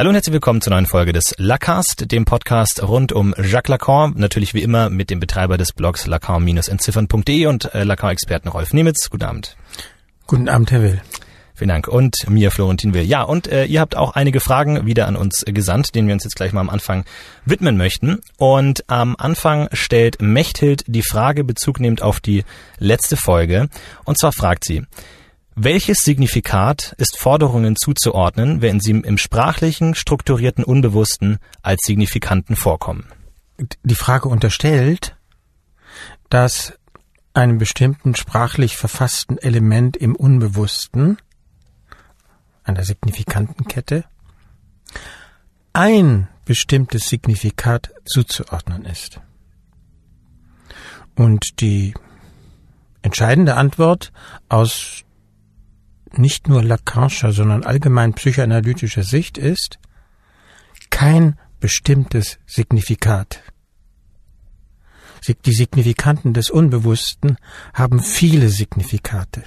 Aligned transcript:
Hallo 0.00 0.08
und 0.08 0.14
herzlich 0.14 0.32
willkommen 0.32 0.62
zur 0.62 0.72
neuen 0.72 0.86
Folge 0.86 1.12
des 1.12 1.34
Lacast, 1.36 2.10
dem 2.10 2.24
Podcast 2.24 2.82
rund 2.82 3.12
um 3.12 3.34
Jacques 3.36 3.68
Lacan, 3.68 4.14
natürlich 4.16 4.54
wie 4.54 4.62
immer 4.62 4.88
mit 4.88 5.10
dem 5.10 5.20
Betreiber 5.20 5.58
des 5.58 5.74
Blogs 5.74 6.06
lacan-entziffern.de 6.06 7.44
und 7.44 7.74
äh, 7.74 7.84
Lacan-Experten 7.84 8.48
Rolf 8.48 8.72
Nemitz. 8.72 9.10
Guten 9.10 9.24
Abend. 9.24 9.58
Guten 10.26 10.48
Abend, 10.48 10.70
Herr 10.70 10.80
Will. 10.80 11.02
Vielen 11.54 11.68
Dank. 11.68 11.86
Und 11.86 12.16
mir, 12.30 12.50
Florentin 12.50 12.94
Will. 12.94 13.02
Ja, 13.02 13.24
und 13.24 13.46
äh, 13.46 13.66
ihr 13.66 13.80
habt 13.80 13.94
auch 13.94 14.14
einige 14.14 14.40
Fragen 14.40 14.86
wieder 14.86 15.06
an 15.06 15.16
uns 15.16 15.44
gesandt, 15.46 15.94
denen 15.94 16.08
wir 16.08 16.14
uns 16.14 16.24
jetzt 16.24 16.36
gleich 16.36 16.54
mal 16.54 16.62
am 16.62 16.70
Anfang 16.70 17.04
widmen 17.44 17.76
möchten. 17.76 18.20
Und 18.38 18.88
am 18.88 19.16
Anfang 19.18 19.68
stellt 19.74 20.22
Mechthild 20.22 20.82
die 20.86 21.02
Frage 21.02 21.44
Bezug 21.44 21.78
nehmend 21.78 22.00
auf 22.00 22.20
die 22.20 22.44
letzte 22.78 23.18
Folge. 23.18 23.68
Und 24.06 24.16
zwar 24.16 24.32
fragt 24.32 24.64
sie, 24.64 24.82
welches 25.54 25.98
Signifikat 25.98 26.94
ist 26.98 27.18
Forderungen 27.18 27.76
zuzuordnen, 27.76 28.62
wenn 28.62 28.80
sie 28.80 28.92
im 28.92 29.18
sprachlichen, 29.18 29.94
strukturierten 29.94 30.64
Unbewussten 30.64 31.38
als 31.62 31.80
Signifikanten 31.84 32.56
vorkommen? 32.56 33.06
Die 33.82 33.94
Frage 33.94 34.28
unterstellt, 34.28 35.16
dass 36.28 36.74
einem 37.34 37.58
bestimmten 37.58 38.14
sprachlich 38.14 38.76
verfassten 38.76 39.38
Element 39.38 39.96
im 39.96 40.16
Unbewussten, 40.16 41.18
einer 42.64 42.84
Signifikantenkette, 42.84 44.04
ein 45.72 46.28
bestimmtes 46.44 47.08
Signifikat 47.08 47.92
zuzuordnen 48.04 48.84
ist. 48.84 49.20
Und 51.16 51.60
die 51.60 51.94
entscheidende 53.02 53.56
Antwort 53.56 54.12
aus 54.48 55.04
nicht 56.18 56.48
nur 56.48 56.62
Lacanischer, 56.62 57.32
sondern 57.32 57.64
allgemein 57.64 58.14
psychoanalytischer 58.14 59.02
Sicht 59.02 59.38
ist 59.38 59.78
kein 60.90 61.38
bestimmtes 61.60 62.38
Signifikat. 62.46 63.42
Die 65.44 65.52
Signifikanten 65.52 66.32
des 66.32 66.50
Unbewussten 66.50 67.36
haben 67.74 68.02
viele 68.02 68.48
Signifikate, 68.48 69.44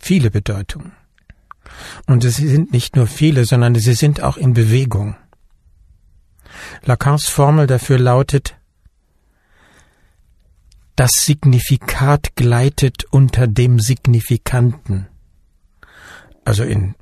viele 0.00 0.30
Bedeutungen. 0.30 0.92
Und 2.06 2.24
es 2.24 2.36
sind 2.36 2.72
nicht 2.72 2.96
nur 2.96 3.06
viele, 3.06 3.44
sondern 3.44 3.74
sie 3.74 3.94
sind 3.94 4.22
auch 4.22 4.38
in 4.38 4.54
Bewegung. 4.54 5.16
Lacans 6.84 7.28
Formel 7.28 7.66
dafür 7.66 7.98
lautet, 7.98 8.56
das 10.96 11.12
Signifikat 11.12 12.34
gleitet 12.34 13.04
unter 13.10 13.46
dem 13.46 13.78
Signifikanten 13.78 15.06
also 16.48 16.64
in 16.64 16.94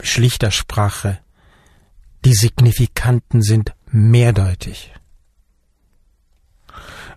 schlichter 0.00 0.50
Sprache, 0.50 1.20
die 2.24 2.34
Signifikanten 2.34 3.40
sind 3.40 3.72
mehrdeutig. 3.86 4.92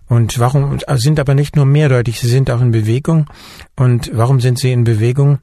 Und 0.06 0.38
warum 0.38 0.78
sind 0.94 1.18
aber 1.18 1.34
nicht 1.34 1.56
nur 1.56 1.66
mehrdeutig, 1.66 2.20
sie 2.20 2.28
sind 2.28 2.48
auch 2.50 2.60
in 2.60 2.70
Bewegung. 2.70 3.28
Und 3.76 4.10
warum 4.14 4.40
sind 4.40 4.58
sie 4.58 4.72
in 4.72 4.84
Bewegung? 4.84 5.40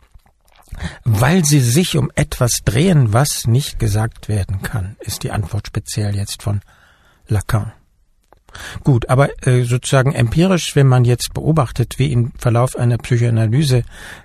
Weil 1.04 1.44
sie 1.44 1.60
sich 1.60 1.98
um 1.98 2.10
etwas 2.16 2.62
drehen, 2.64 3.12
was 3.14 3.46
nicht 3.46 3.78
gesagt 3.78 4.30
werden 4.30 4.62
kann, 4.62 4.96
ist 5.02 5.24
die 5.24 5.32
Antwort 5.32 5.68
speziell 5.68 6.16
jetzt 6.16 6.42
von 6.42 6.62
Lacan. 7.28 7.74
Gut, 8.84 9.10
aber 9.10 9.30
äh, 9.48 9.64
sozusagen 9.64 10.14
empirisch, 10.14 10.76
wenn 10.76 10.88
man 10.88 11.06
jetzt 11.06 11.34
beobachtet, 11.34 11.98
wie 11.98 12.12
im 12.12 12.32
Verlauf 12.38 12.76
einer 12.76 12.98
Psychoanalyse 12.98 13.84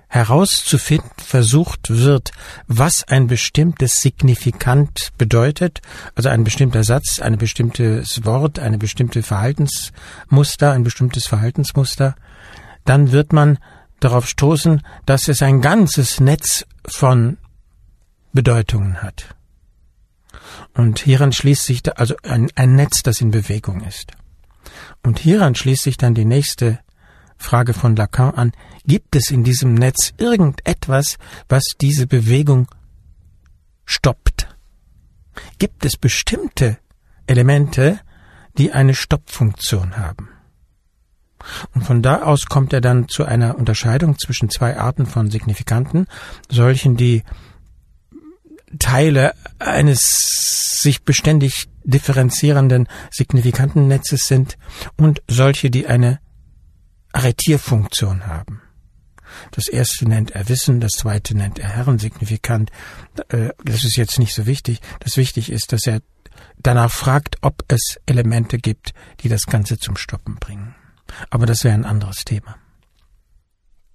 herauszufinden 0.09 1.11
versucht 1.19 1.89
wird, 1.89 2.33
was 2.67 3.05
ein 3.07 3.29
bestimmtes 3.29 4.01
Signifikant 4.01 5.11
bedeutet, 5.19 5.81
also 6.17 6.29
ein 6.29 6.43
bestimmter 6.43 6.83
Satz, 6.83 7.21
ein 7.21 7.39
bestimmtes 7.39 8.25
Wort, 8.25 8.59
eine 8.59 8.79
bestimmte 8.79 9.23
Verhaltensmuster, 9.23 10.73
ein 10.73 10.83
bestimmtes 10.83 11.27
Verhaltensmuster, 11.27 12.17
dann 12.85 13.13
wird 13.13 13.33
man 13.33 13.59
darauf 14.01 14.27
stoßen, 14.29 14.83
dass 15.07 15.29
es 15.29 15.43
ein 15.43 15.61
ganzes 15.61 16.19
Netz 16.19 16.67
von 16.87 17.39
Bedeutungen 18.33 19.03
hat. 19.03 19.37
Und 20.75 21.01
hieran 21.01 21.33
schließt 21.33 21.65
sich 21.65 21.83
da, 21.83 21.93
also 21.93 22.15
ein, 22.23 22.51
ein 22.55 22.75
Netz, 22.75 23.03
das 23.03 23.21
in 23.21 23.31
Bewegung 23.31 23.83
ist. 23.83 24.13
Und 25.03 25.19
hieran 25.19 25.55
schließt 25.55 25.83
sich 25.83 25.97
dann 25.97 26.15
die 26.15 26.25
nächste 26.25 26.79
Frage 27.37 27.73
von 27.73 27.97
Lacan 27.97 28.35
an. 28.35 28.53
Gibt 28.85 29.17
es 29.17 29.31
in 29.31 29.45
diesem 29.45 29.75
Netz 29.75 30.13
irgendetwas, 30.19 31.17
was 31.49 31.65
diese 31.81 32.07
Bewegung 32.07 32.69
stoppt? 33.85 34.49
Gibt 35.59 35.85
es 35.85 35.97
bestimmte 35.97 36.79
Elemente, 37.27 38.01
die 38.59 38.73
eine 38.73 38.95
Stoppfunktion 38.95 39.97
haben? 39.97 40.29
Und 41.75 41.83
von 41.83 42.03
da 42.03 42.23
aus 42.23 42.47
kommt 42.47 42.73
er 42.75 42.83
dann 42.83 43.09
zu 43.09 43.25
einer 43.25 43.57
Unterscheidung 43.57 44.19
zwischen 44.19 44.51
zwei 44.51 44.77
Arten 44.77 45.07
von 45.07 45.31
Signifikanten, 45.31 46.07
solchen, 46.51 46.97
die 46.97 47.23
Teile 48.79 49.35
eines 49.59 50.79
sich 50.81 51.03
beständig 51.03 51.69
differenzierenden 51.85 52.89
signifikanten 53.11 53.89
Netzes 53.89 54.23
sind 54.23 54.57
und 54.97 55.23
solche, 55.29 55.71
die 55.71 55.87
eine 55.87 56.21
Arretierfunktion 57.13 58.27
haben. 58.27 58.63
Das 59.53 59.69
erste 59.69 60.09
nennt 60.09 60.33
er 60.33 60.49
Wissen, 60.49 60.81
das 60.81 60.93
zweite 60.93 61.37
nennt 61.37 61.59
er 61.59 61.69
Herrensignifikant. 61.69 62.71
Äh, 63.29 63.51
das 63.65 63.85
ist 63.85 63.97
jetzt 63.97 64.19
nicht 64.19 64.35
so 64.35 64.47
wichtig. 64.47 64.81
Das 65.01 65.17
wichtig 65.17 65.51
ist, 65.51 65.73
dass 65.73 65.87
er 65.87 66.01
danach 66.59 66.91
fragt, 66.91 67.37
ob 67.43 67.65
es 67.69 67.99
Elemente 68.07 68.59
gibt, 68.59 68.93
die 69.21 69.29
das 69.29 69.47
Ganze 69.47 69.79
zum 69.79 69.97
Stoppen 69.97 70.37
bringen. 70.37 70.75
Aber 71.31 71.47
das 71.47 71.65
wäre 71.65 71.75
ein 71.75 71.85
anderes 71.85 72.25
Thema. 72.25 72.57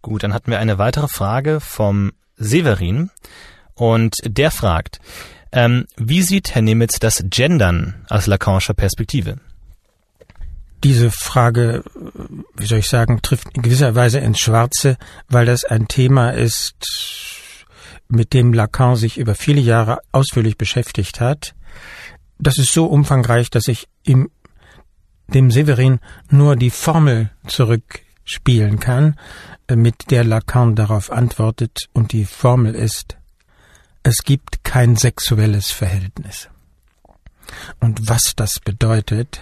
Gut, 0.01 0.23
dann 0.23 0.33
hatten 0.33 0.51
wir 0.51 0.59
eine 0.59 0.77
weitere 0.77 1.07
Frage 1.07 1.59
vom 1.59 2.11
Severin. 2.37 3.09
Und 3.75 4.15
der 4.25 4.51
fragt, 4.51 4.99
ähm, 5.51 5.85
wie 5.97 6.21
sieht 6.21 6.53
Herr 6.55 6.61
Nemitz 6.61 6.99
das 6.99 7.23
Gendern 7.29 8.05
aus 8.09 8.27
Lacanischer 8.27 8.73
Perspektive? 8.73 9.39
Diese 10.83 11.11
Frage, 11.11 11.83
wie 12.55 12.65
soll 12.65 12.79
ich 12.79 12.89
sagen, 12.89 13.21
trifft 13.21 13.47
in 13.53 13.61
gewisser 13.61 13.95
Weise 13.95 14.19
ins 14.19 14.39
Schwarze, 14.39 14.97
weil 15.29 15.45
das 15.45 15.63
ein 15.63 15.87
Thema 15.87 16.31
ist, 16.31 16.75
mit 18.07 18.33
dem 18.33 18.53
Lacan 18.53 18.95
sich 18.95 19.17
über 19.17 19.35
viele 19.35 19.61
Jahre 19.61 19.99
ausführlich 20.11 20.57
beschäftigt 20.57 21.19
hat. 21.19 21.55
Das 22.37 22.57
ist 22.57 22.73
so 22.73 22.85
umfangreich, 22.85 23.49
dass 23.49 23.67
ich 23.67 23.87
ihm, 24.03 24.29
dem 25.27 25.49
Severin 25.51 25.99
nur 26.29 26.55
die 26.55 26.69
Formel 26.69 27.31
zurückspielen 27.47 28.79
kann, 28.79 29.17
mit 29.73 30.11
der 30.11 30.23
Lacan 30.23 30.75
darauf 30.75 31.11
antwortet, 31.11 31.89
und 31.93 32.11
die 32.11 32.25
Formel 32.25 32.75
ist 32.75 33.17
es 34.05 34.17
gibt 34.23 34.63
kein 34.63 34.95
sexuelles 34.95 35.71
Verhältnis. 35.71 36.47
Und 37.79 38.07
was 38.07 38.33
das 38.35 38.59
bedeutet, 38.59 39.39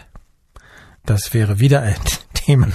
das 1.05 1.33
wäre 1.33 1.59
wieder 1.59 1.81
ein 1.81 1.99
Thema 2.33 2.69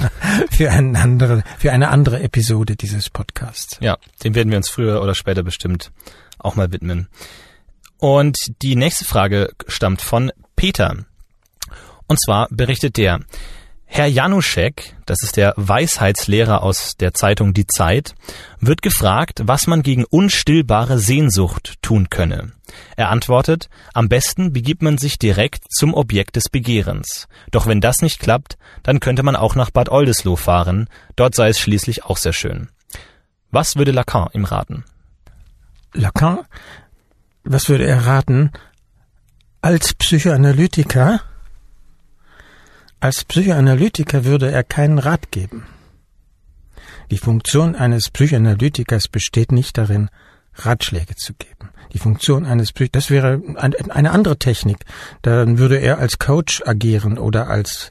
für, 0.50 0.70
eine 0.70 0.98
andere, 1.00 1.42
für 1.58 1.72
eine 1.72 1.88
andere 1.88 2.20
Episode 2.20 2.76
dieses 2.76 3.08
Podcasts. 3.08 3.78
Ja, 3.80 3.96
dem 4.22 4.34
werden 4.34 4.50
wir 4.50 4.58
uns 4.58 4.68
früher 4.68 5.02
oder 5.02 5.14
später 5.14 5.42
bestimmt 5.42 5.90
auch 6.38 6.56
mal 6.56 6.72
widmen. 6.72 7.08
Und 7.96 8.36
die 8.60 8.76
nächste 8.76 9.06
Frage 9.06 9.50
stammt 9.66 10.02
von 10.02 10.30
Peter. 10.56 10.94
Und 12.06 12.20
zwar 12.20 12.48
berichtet 12.50 12.98
der, 12.98 13.20
Herr 13.90 14.06
Januszek, 14.06 14.94
das 15.06 15.22
ist 15.22 15.36
der 15.36 15.54
Weisheitslehrer 15.56 16.62
aus 16.62 16.96
der 16.98 17.14
Zeitung 17.14 17.54
Die 17.54 17.66
Zeit, 17.66 18.14
wird 18.60 18.82
gefragt, 18.82 19.40
was 19.44 19.66
man 19.66 19.82
gegen 19.82 20.04
unstillbare 20.04 20.98
Sehnsucht 20.98 21.74
tun 21.82 22.08
könne. 22.08 22.52
Er 22.96 23.08
antwortet, 23.08 23.70
am 23.94 24.08
besten 24.08 24.52
begibt 24.52 24.82
man 24.82 24.98
sich 24.98 25.18
direkt 25.18 25.64
zum 25.72 25.94
Objekt 25.94 26.36
des 26.36 26.50
Begehrens. 26.50 27.26
Doch 27.50 27.66
wenn 27.66 27.80
das 27.80 28.02
nicht 28.02 28.20
klappt, 28.20 28.58
dann 28.82 29.00
könnte 29.00 29.22
man 29.22 29.34
auch 29.34 29.56
nach 29.56 29.70
Bad 29.70 29.88
Oldesloe 29.88 30.36
fahren, 30.36 30.88
dort 31.16 31.34
sei 31.34 31.48
es 31.48 31.58
schließlich 31.58 32.04
auch 32.04 32.18
sehr 32.18 32.34
schön. 32.34 32.68
Was 33.50 33.76
würde 33.76 33.90
Lacan 33.90 34.28
ihm 34.34 34.44
raten? 34.44 34.84
Lacan, 35.94 36.40
was 37.42 37.68
würde 37.70 37.86
er 37.86 38.06
raten? 38.06 38.52
Als 39.62 39.94
Psychoanalytiker 39.94 41.22
als 43.00 43.24
Psychoanalytiker 43.24 44.24
würde 44.24 44.50
er 44.50 44.64
keinen 44.64 44.98
Rat 44.98 45.30
geben. 45.30 45.66
Die 47.10 47.18
Funktion 47.18 47.74
eines 47.74 48.10
Psychoanalytikers 48.10 49.08
besteht 49.08 49.52
nicht 49.52 49.78
darin, 49.78 50.10
Ratschläge 50.54 51.14
zu 51.14 51.34
geben. 51.34 51.70
Die 51.92 51.98
Funktion 51.98 52.44
eines 52.44 52.72
Psych 52.72 52.90
das 52.92 53.10
wäre 53.10 53.40
eine 53.56 54.10
andere 54.10 54.38
Technik. 54.38 54.78
Dann 55.22 55.58
würde 55.58 55.76
er 55.76 55.98
als 55.98 56.18
Coach 56.18 56.62
agieren 56.66 57.16
oder 57.18 57.48
als 57.48 57.90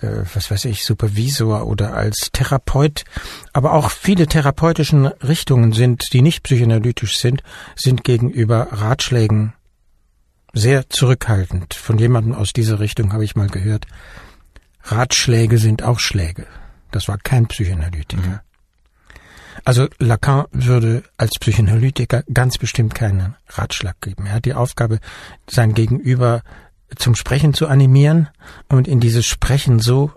äh, 0.00 0.22
was 0.34 0.50
weiß 0.50 0.66
ich 0.66 0.84
Supervisor 0.84 1.66
oder 1.66 1.94
als 1.94 2.30
Therapeut. 2.32 3.04
Aber 3.52 3.72
auch 3.72 3.90
viele 3.90 4.26
therapeutische 4.26 5.16
Richtungen 5.22 5.72
sind, 5.72 6.12
die 6.12 6.22
nicht 6.22 6.44
psychoanalytisch 6.44 7.18
sind, 7.18 7.42
sind 7.74 8.04
gegenüber 8.04 8.68
Ratschlägen 8.70 9.54
sehr 10.52 10.88
zurückhaltend. 10.88 11.74
Von 11.74 11.98
jemandem 11.98 12.34
aus 12.34 12.52
dieser 12.52 12.78
Richtung 12.78 13.12
habe 13.12 13.24
ich 13.24 13.34
mal 13.34 13.48
gehört, 13.48 13.86
Ratschläge 14.84 15.58
sind 15.58 15.82
auch 15.82 16.00
Schläge. 16.00 16.46
Das 16.90 17.08
war 17.08 17.18
kein 17.18 17.46
Psychoanalytiker. 17.46 18.22
Mhm. 18.22 18.40
Also 19.64 19.88
Lacan 19.98 20.46
würde 20.50 21.04
als 21.16 21.38
Psychoanalytiker 21.38 22.24
ganz 22.32 22.58
bestimmt 22.58 22.94
keinen 22.94 23.36
Ratschlag 23.48 24.00
geben. 24.00 24.26
Er 24.26 24.34
hat 24.34 24.44
die 24.44 24.54
Aufgabe, 24.54 24.98
sein 25.48 25.74
Gegenüber 25.74 26.42
zum 26.96 27.14
Sprechen 27.14 27.54
zu 27.54 27.68
animieren 27.68 28.28
und 28.68 28.88
in 28.88 29.00
dieses 29.00 29.26
Sprechen 29.26 29.78
so 29.78 30.10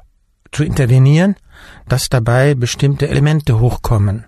zu 0.51 0.63
intervenieren, 0.63 1.35
dass 1.87 2.09
dabei 2.09 2.55
bestimmte 2.55 3.07
Elemente 3.07 3.59
hochkommen, 3.59 4.25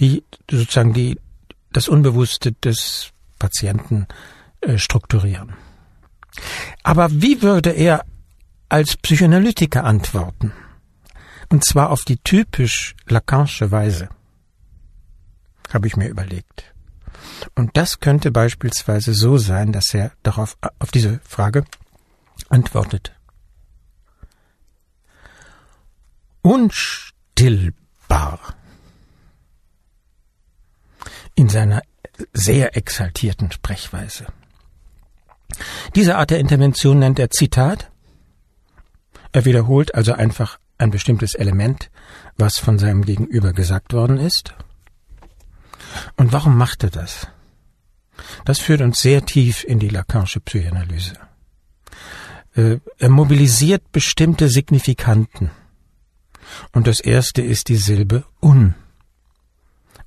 die 0.00 0.24
sozusagen 0.50 0.92
die 0.92 1.18
das 1.72 1.88
Unbewusste 1.88 2.52
des 2.52 3.10
Patienten 3.38 4.06
äh, 4.60 4.78
strukturieren. 4.78 5.54
Aber 6.82 7.10
wie 7.10 7.42
würde 7.42 7.70
er 7.70 8.04
als 8.68 8.96
Psychoanalytiker 8.96 9.84
antworten? 9.84 10.52
Und 11.48 11.64
zwar 11.64 11.90
auf 11.90 12.04
die 12.04 12.18
typisch 12.18 12.94
Lacanische 13.06 13.70
Weise. 13.70 14.08
Habe 15.72 15.86
ich 15.86 15.96
mir 15.96 16.08
überlegt. 16.08 16.74
Und 17.54 17.76
das 17.76 18.00
könnte 18.00 18.30
beispielsweise 18.30 19.14
so 19.14 19.38
sein, 19.38 19.72
dass 19.72 19.94
er 19.94 20.12
darauf, 20.22 20.56
auf 20.78 20.90
diese 20.90 21.20
Frage 21.24 21.64
antwortet. 22.48 23.12
Unstillbar. 26.42 27.74
In 31.34 31.48
seiner 31.48 31.82
sehr 32.32 32.76
exaltierten 32.76 33.52
Sprechweise. 33.52 34.26
Diese 35.94 36.16
Art 36.16 36.30
der 36.30 36.40
Intervention 36.40 36.98
nennt 36.98 37.18
er 37.18 37.30
Zitat. 37.30 37.90
Er 39.36 39.44
wiederholt 39.44 39.94
also 39.94 40.14
einfach 40.14 40.58
ein 40.78 40.90
bestimmtes 40.90 41.34
Element, 41.34 41.90
was 42.38 42.58
von 42.58 42.78
seinem 42.78 43.04
Gegenüber 43.04 43.52
gesagt 43.52 43.92
worden 43.92 44.16
ist. 44.16 44.54
Und 46.16 46.32
warum 46.32 46.56
macht 46.56 46.84
er 46.84 46.88
das? 46.88 47.28
Das 48.46 48.60
führt 48.60 48.80
uns 48.80 49.02
sehr 49.02 49.26
tief 49.26 49.62
in 49.62 49.78
die 49.78 49.90
Lacanische 49.90 50.40
Psychoanalyse. 50.40 51.18
Äh, 52.54 52.78
er 52.96 53.10
mobilisiert 53.10 53.92
bestimmte 53.92 54.48
Signifikanten. 54.48 55.50
Und 56.72 56.86
das 56.86 57.00
erste 57.00 57.42
ist 57.42 57.68
die 57.68 57.76
Silbe 57.76 58.24
un. 58.40 58.74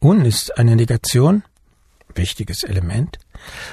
Un 0.01 0.25
ist 0.25 0.57
eine 0.57 0.75
Negation, 0.75 1.43
wichtiges 2.15 2.63
Element, 2.63 3.19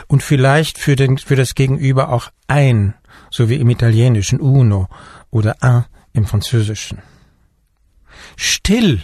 und 0.07 0.23
vielleicht 0.23 0.77
für, 0.77 0.97
den, 0.97 1.17
für 1.17 1.35
das 1.35 1.55
Gegenüber 1.55 2.11
auch 2.11 2.31
ein, 2.47 2.93
so 3.31 3.49
wie 3.49 3.57
im 3.57 3.71
Italienischen 3.71 4.41
uno 4.41 4.89
oder 5.31 5.57
un 5.63 5.85
im 6.13 6.27
Französischen. 6.27 7.03
Still 8.37 9.03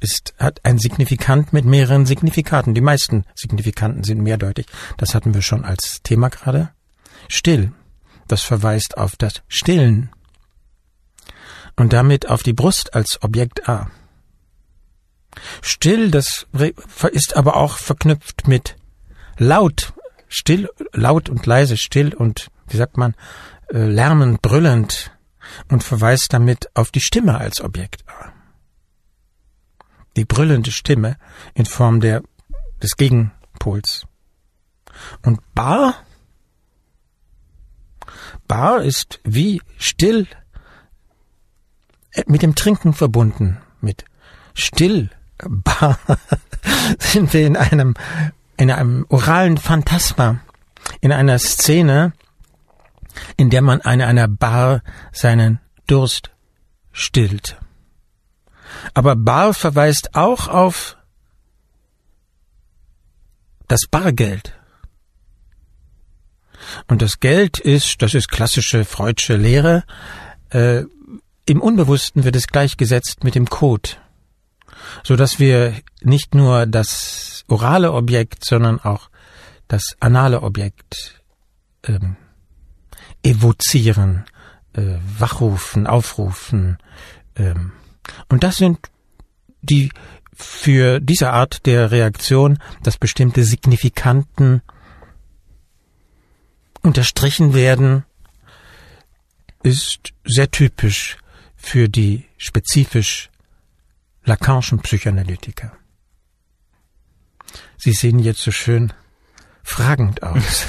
ist, 0.00 0.34
hat 0.38 0.64
ein 0.64 0.78
Signifikant 0.78 1.52
mit 1.52 1.64
mehreren 1.64 2.06
Signifikaten. 2.06 2.74
Die 2.74 2.80
meisten 2.80 3.24
Signifikanten 3.34 4.04
sind 4.04 4.20
mehrdeutig. 4.20 4.66
Das 4.96 5.14
hatten 5.14 5.34
wir 5.34 5.42
schon 5.42 5.64
als 5.64 6.02
Thema 6.02 6.28
gerade. 6.28 6.70
Still, 7.28 7.72
das 8.28 8.42
verweist 8.42 8.98
auf 8.98 9.16
das 9.16 9.42
Stillen 9.48 10.10
und 11.76 11.92
damit 11.92 12.28
auf 12.28 12.42
die 12.42 12.52
Brust 12.52 12.94
als 12.94 13.22
Objekt 13.22 13.68
A. 13.68 13.90
Still, 15.60 16.10
das 16.10 16.46
ist 17.12 17.36
aber 17.36 17.56
auch 17.56 17.76
verknüpft 17.76 18.48
mit 18.48 18.76
laut, 19.36 19.92
still, 20.36 20.68
laut 20.92 21.28
und 21.28 21.46
leise, 21.46 21.76
still 21.76 22.14
und, 22.14 22.50
wie 22.68 22.76
sagt 22.76 22.98
man, 22.98 23.14
äh, 23.68 23.78
lärmend, 23.78 24.42
brüllend, 24.42 25.10
und 25.68 25.82
verweist 25.82 26.32
damit 26.32 26.68
auf 26.74 26.90
die 26.90 27.00
Stimme 27.00 27.38
als 27.38 27.60
Objekt. 27.60 28.04
Die 30.16 30.24
brüllende 30.24 30.72
Stimme 30.72 31.16
in 31.54 31.66
Form 31.66 32.00
der, 32.00 32.22
des 32.82 32.96
Gegenpols. 32.96 34.06
Und 35.22 35.40
bar, 35.54 35.94
bar 38.48 38.82
ist 38.82 39.20
wie 39.24 39.62
still 39.78 40.26
äh, 42.12 42.24
mit 42.26 42.42
dem 42.42 42.54
Trinken 42.54 42.92
verbunden, 42.92 43.58
mit 43.80 44.04
still, 44.54 45.10
bar 45.38 45.98
sind 46.98 47.32
wir 47.32 47.46
in 47.46 47.56
einem, 47.56 47.94
in 48.56 48.70
einem 48.70 49.06
oralen 49.08 49.58
Phantasma, 49.58 50.40
in 51.00 51.12
einer 51.12 51.38
Szene, 51.38 52.12
in 53.36 53.50
der 53.50 53.62
man 53.62 53.80
an 53.80 54.00
einer 54.00 54.28
Bar 54.28 54.82
seinen 55.12 55.60
Durst 55.86 56.30
stillt. 56.92 57.58
Aber 58.94 59.16
Bar 59.16 59.54
verweist 59.54 60.14
auch 60.14 60.48
auf 60.48 60.96
das 63.68 63.86
Bargeld. 63.90 64.54
Und 66.88 67.02
das 67.02 67.20
Geld 67.20 67.58
ist, 67.58 68.02
das 68.02 68.14
ist 68.14 68.28
klassische 68.28 68.84
Freudsche 68.84 69.36
Lehre, 69.36 69.84
äh, 70.50 70.84
im 71.48 71.60
Unbewussten 71.60 72.24
wird 72.24 72.34
es 72.34 72.48
gleichgesetzt 72.48 73.22
mit 73.22 73.36
dem 73.36 73.48
Code, 73.48 73.90
so 75.02 75.16
dass 75.16 75.38
wir 75.38 75.74
nicht 76.02 76.34
nur 76.34 76.66
das 76.66 77.44
orale 77.48 77.92
Objekt, 77.92 78.44
sondern 78.44 78.80
auch 78.80 79.10
das 79.68 79.96
anale 80.00 80.42
Objekt 80.42 81.22
ähm, 81.84 82.16
evozieren, 83.22 84.24
äh, 84.74 84.96
wachrufen, 85.18 85.86
aufrufen. 85.86 86.78
Ähm. 87.36 87.72
Und 88.28 88.44
das 88.44 88.56
sind 88.56 88.78
die 89.62 89.90
für 90.32 91.00
diese 91.00 91.30
Art 91.32 91.66
der 91.66 91.90
Reaktion, 91.90 92.58
dass 92.82 92.98
bestimmte 92.98 93.42
Signifikanten 93.42 94.60
unterstrichen 96.82 97.54
werden, 97.54 98.04
ist 99.62 100.12
sehr 100.24 100.50
typisch 100.50 101.16
für 101.56 101.88
die 101.88 102.26
spezifisch 102.36 103.30
Lacanischen 104.26 104.80
Psychoanalytiker. 104.80 105.72
Sie 107.78 107.92
sehen 107.92 108.18
jetzt 108.18 108.40
so 108.40 108.50
schön 108.50 108.92
fragend 109.62 110.22
aus. 110.24 110.66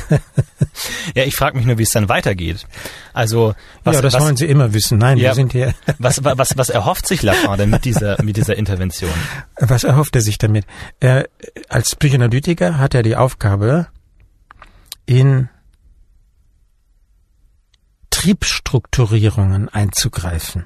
ja, 1.15 1.23
ich 1.23 1.35
frage 1.35 1.57
mich 1.57 1.65
nur, 1.65 1.79
wie 1.79 1.83
es 1.83 1.89
dann 1.89 2.07
weitergeht. 2.07 2.67
Also 3.13 3.55
was, 3.83 3.95
ja, 3.95 4.01
das 4.01 4.13
was, 4.13 4.21
wollen 4.21 4.37
Sie 4.37 4.45
immer 4.45 4.73
wissen. 4.73 4.99
Nein, 4.99 5.17
ja, 5.17 5.29
wir 5.29 5.33
sind 5.33 5.51
hier. 5.53 5.73
was, 5.97 6.23
was, 6.23 6.55
was 6.55 6.69
erhofft 6.69 7.07
sich 7.07 7.23
Lacan 7.23 7.57
denn 7.57 7.69
mit 7.71 7.85
dieser 7.85 8.21
mit 8.23 8.37
dieser 8.37 8.55
Intervention? 8.55 9.13
Was 9.59 9.83
erhofft 9.83 10.15
er 10.15 10.21
sich 10.21 10.37
damit? 10.37 10.65
Er, 10.99 11.27
als 11.67 11.95
Psychoanalytiker 11.95 12.77
hat 12.77 12.93
er 12.93 13.01
die 13.01 13.15
Aufgabe, 13.15 13.87
in 15.07 15.49
Triebstrukturierungen 18.11 19.69
einzugreifen 19.69 20.65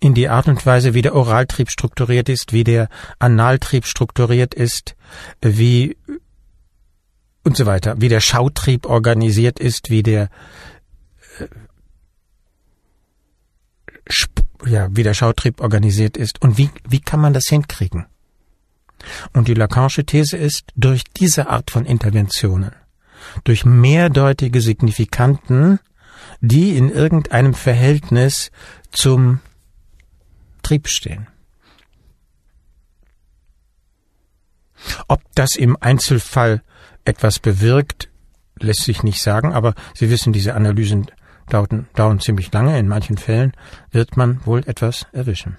in 0.00 0.14
die 0.14 0.28
Art 0.28 0.48
und 0.48 0.64
Weise, 0.64 0.94
wie 0.94 1.02
der 1.02 1.14
Oraltrieb 1.14 1.70
strukturiert 1.70 2.28
ist, 2.28 2.52
wie 2.52 2.64
der 2.64 2.88
Analtrieb 3.18 3.86
strukturiert 3.86 4.54
ist, 4.54 4.96
wie 5.40 5.96
und 7.44 7.56
so 7.56 7.66
weiter, 7.66 8.00
wie 8.00 8.08
der 8.08 8.20
Schautrieb 8.20 8.86
organisiert 8.86 9.58
ist, 9.58 9.90
wie 9.90 10.02
der 10.02 10.28
äh, 11.38 11.48
ja, 14.66 14.88
wie 14.92 15.02
der 15.02 15.14
Schautrieb 15.14 15.60
organisiert 15.60 16.16
ist 16.16 16.40
und 16.40 16.58
wie, 16.58 16.70
wie 16.88 17.00
kann 17.00 17.20
man 17.20 17.32
das 17.32 17.46
hinkriegen? 17.48 18.06
Und 19.32 19.48
die 19.48 19.54
Lacanische 19.54 20.04
These 20.04 20.36
ist, 20.36 20.70
durch 20.76 21.02
diese 21.04 21.48
Art 21.48 21.70
von 21.70 21.84
Interventionen, 21.84 22.72
durch 23.44 23.64
mehrdeutige 23.64 24.60
Signifikanten, 24.60 25.80
die 26.40 26.76
in 26.76 26.88
irgendeinem 26.88 27.54
Verhältnis 27.54 28.50
zum 28.92 29.40
Trieb 30.62 30.88
stehen. 30.88 31.28
Ob 35.08 35.22
das 35.34 35.56
im 35.56 35.76
Einzelfall 35.80 36.62
etwas 37.04 37.38
bewirkt, 37.38 38.08
lässt 38.58 38.84
sich 38.84 39.02
nicht 39.02 39.20
sagen, 39.20 39.52
aber 39.52 39.74
Sie 39.94 40.10
wissen, 40.10 40.32
diese 40.32 40.54
Analysen 40.54 41.06
dauern, 41.48 41.88
dauern 41.94 42.20
ziemlich 42.20 42.52
lange. 42.52 42.78
In 42.78 42.88
manchen 42.88 43.16
Fällen 43.16 43.52
wird 43.90 44.16
man 44.16 44.44
wohl 44.46 44.60
etwas 44.66 45.06
erwischen. 45.12 45.56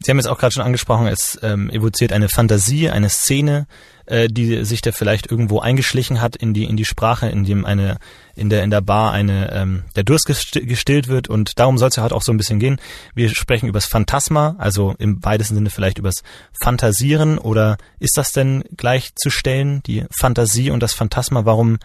Sie 0.00 0.10
haben 0.10 0.18
es 0.18 0.26
auch 0.26 0.38
gerade 0.38 0.52
schon 0.52 0.62
angesprochen, 0.64 1.06
es 1.08 1.38
ähm, 1.42 1.70
evoziert 1.70 2.12
eine 2.12 2.28
Fantasie, 2.28 2.88
eine 2.88 3.08
Szene, 3.08 3.66
äh, 4.08 4.28
die 4.28 4.64
sich 4.64 4.80
da 4.80 4.92
vielleicht 4.92 5.30
irgendwo 5.30 5.60
eingeschlichen 5.60 6.20
hat 6.20 6.36
in 6.36 6.54
die 6.54 6.64
in 6.64 6.76
die 6.76 6.84
Sprache, 6.84 7.28
in 7.28 7.44
dem 7.44 7.64
eine 7.64 7.98
in 8.34 8.48
der 8.48 8.62
in 8.62 8.70
der 8.70 8.80
Bar 8.80 9.12
eine 9.12 9.52
ähm, 9.52 9.84
der 9.96 10.04
Durst 10.04 10.26
gestillt 10.26 11.08
wird 11.08 11.28
und 11.28 11.58
darum 11.58 11.78
soll 11.78 11.88
es 11.88 11.96
ja 11.96 12.02
heute 12.02 12.14
auch 12.14 12.22
so 12.22 12.32
ein 12.32 12.38
bisschen 12.38 12.58
gehen. 12.58 12.80
Wir 13.14 13.28
sprechen 13.28 13.68
übers 13.68 13.86
Phantasma, 13.86 14.56
also 14.58 14.94
im 14.98 15.24
weitesten 15.24 15.54
Sinne 15.54 15.70
vielleicht 15.70 15.98
übers 15.98 16.22
Fantasieren 16.60 17.38
oder 17.38 17.76
ist 17.98 18.16
das 18.16 18.32
denn 18.32 18.64
gleichzustellen, 18.76 19.82
die 19.84 20.04
Fantasie 20.10 20.70
und 20.70 20.82
das 20.82 20.94
Phantasma? 20.94 21.44
Warum 21.44 21.78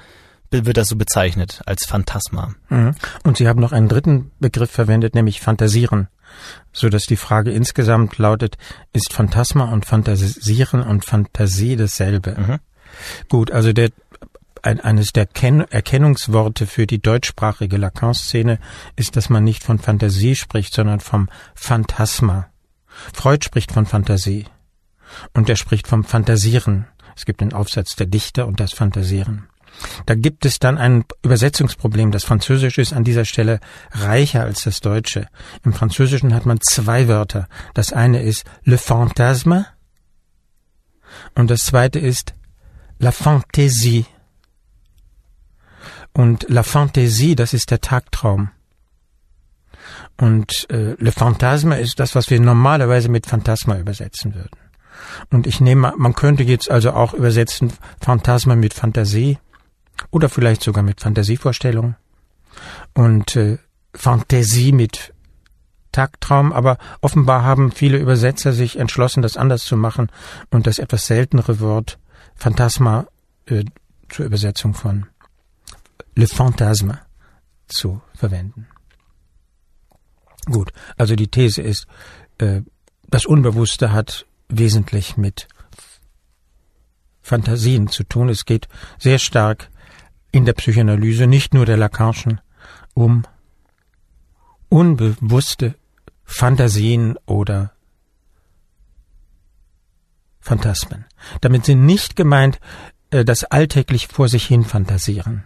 wird 0.51 0.77
das 0.77 0.87
so 0.87 0.95
bezeichnet 0.95 1.61
als 1.65 1.85
Phantasma? 1.85 2.53
Mhm. 2.69 2.95
Und 3.23 3.37
Sie 3.37 3.47
haben 3.47 3.59
noch 3.59 3.71
einen 3.71 3.89
dritten 3.89 4.31
Begriff 4.39 4.71
verwendet, 4.71 5.15
nämlich 5.15 5.41
Fantasieren 5.41 6.07
so 6.71 6.89
dass 6.89 7.05
die 7.05 7.15
Frage 7.15 7.51
insgesamt 7.51 8.17
lautet, 8.17 8.57
ist 8.93 9.13
Phantasma 9.13 9.65
und 9.71 9.85
Fantasieren 9.85 10.81
und 10.81 11.05
Fantasie 11.05 11.75
dasselbe? 11.75 12.35
Mhm. 12.37 12.59
Gut, 13.29 13.51
also 13.51 13.73
der 13.73 13.89
ein, 14.63 14.79
eines 14.79 15.11
der 15.11 15.25
Ken 15.25 15.61
Erkennungsworte 15.61 16.67
für 16.67 16.87
die 16.87 17.01
deutschsprachige 17.01 17.77
Lacan-Szene 17.77 18.59
ist, 18.95 19.15
dass 19.15 19.29
man 19.29 19.43
nicht 19.43 19.63
von 19.63 19.77
Fantasie 19.77 20.35
spricht, 20.35 20.73
sondern 20.73 21.01
vom 21.01 21.29
Phantasma. 21.53 22.47
Freud 23.13 23.43
spricht 23.43 23.71
von 23.71 23.85
Fantasie 23.85 24.45
und 25.33 25.49
er 25.49 25.57
spricht 25.57 25.87
vom 25.87 26.03
Fantasieren. 26.03 26.87
Es 27.15 27.25
gibt 27.25 27.41
den 27.41 27.53
Aufsatz 27.53 27.95
der 27.95 28.07
Dichter 28.07 28.47
und 28.47 28.59
das 28.59 28.73
Fantasieren. 28.73 29.47
Da 30.05 30.15
gibt 30.15 30.45
es 30.45 30.59
dann 30.59 30.77
ein 30.77 31.05
Übersetzungsproblem. 31.23 32.11
Das 32.11 32.23
Französische 32.23 32.81
ist 32.81 32.93
an 32.93 33.03
dieser 33.03 33.25
Stelle 33.25 33.59
reicher 33.91 34.43
als 34.43 34.63
das 34.63 34.79
Deutsche. 34.79 35.27
Im 35.63 35.73
Französischen 35.73 36.33
hat 36.33 36.45
man 36.45 36.59
zwei 36.61 37.07
Wörter. 37.07 37.47
Das 37.73 37.93
eine 37.93 38.21
ist 38.21 38.45
le 38.63 38.77
fantasme 38.77 39.65
und 41.35 41.49
das 41.49 41.61
zweite 41.61 41.99
ist 41.99 42.33
la 42.99 43.11
fantaisie. 43.11 44.05
Und 46.13 46.45
la 46.47 46.63
fantaisie, 46.63 47.35
das 47.35 47.53
ist 47.53 47.71
der 47.71 47.81
Tagtraum. 47.81 48.51
Und 50.17 50.69
äh, 50.69 50.95
le 50.97 51.11
fantasme 51.11 51.79
ist 51.79 51.99
das, 51.99 52.13
was 52.13 52.29
wir 52.29 52.39
normalerweise 52.39 53.09
mit 53.09 53.25
Phantasma 53.25 53.77
übersetzen 53.77 54.35
würden. 54.35 54.57
Und 55.31 55.47
ich 55.47 55.59
nehme, 55.59 55.93
man 55.97 56.13
könnte 56.13 56.43
jetzt 56.43 56.69
also 56.69 56.91
auch 56.91 57.13
übersetzen 57.13 57.73
Phantasma 57.99 58.55
mit 58.55 58.73
Fantasie 58.73 59.39
oder 60.11 60.29
vielleicht 60.29 60.63
sogar 60.63 60.83
mit 60.83 61.01
Fantasievorstellungen 61.01 61.95
und 62.93 63.35
äh, 63.35 63.57
Fantasie 63.93 64.71
mit 64.71 65.13
Tagtraum, 65.91 66.51
aber 66.51 66.77
offenbar 67.01 67.43
haben 67.43 67.71
viele 67.71 67.97
Übersetzer 67.97 68.51
sich 68.51 68.77
entschlossen, 68.77 69.21
das 69.21 69.37
anders 69.37 69.63
zu 69.63 69.77
machen 69.77 70.09
und 70.49 70.67
das 70.67 70.79
etwas 70.79 71.05
seltenere 71.05 71.59
Wort 71.59 71.99
Phantasma 72.35 73.07
äh, 73.45 73.63
zur 74.09 74.25
Übersetzung 74.25 74.73
von 74.73 75.05
Le 76.15 76.27
Phantasme 76.27 76.99
zu 77.67 78.01
verwenden. 78.15 78.67
Gut, 80.45 80.73
also 80.97 81.15
die 81.15 81.29
These 81.29 81.61
ist, 81.61 81.87
äh, 82.39 82.61
das 83.07 83.25
Unbewusste 83.25 83.91
hat 83.91 84.25
wesentlich 84.49 85.17
mit 85.17 85.47
Fantasien 87.21 87.87
zu 87.87 88.03
tun. 88.03 88.29
Es 88.29 88.45
geht 88.45 88.67
sehr 88.99 89.19
stark 89.19 89.69
in 90.33 90.45
der 90.45 90.53
Psychoanalyse, 90.53 91.27
nicht 91.27 91.53
nur 91.53 91.65
der 91.65 91.77
Lacanischen, 91.77 92.41
um 92.93 93.23
unbewusste 94.67 95.75
Fantasien 96.25 97.17
oder 97.25 97.71
Phantasmen. 100.41 101.05
Damit 101.39 101.65
sind 101.65 101.85
nicht 101.85 102.15
gemeint 102.15 102.59
äh, 103.11 103.23
das 103.23 103.43
alltäglich 103.45 104.07
vor 104.07 104.27
sich 104.27 104.45
hin 104.45 104.65
fantasieren, 104.65 105.45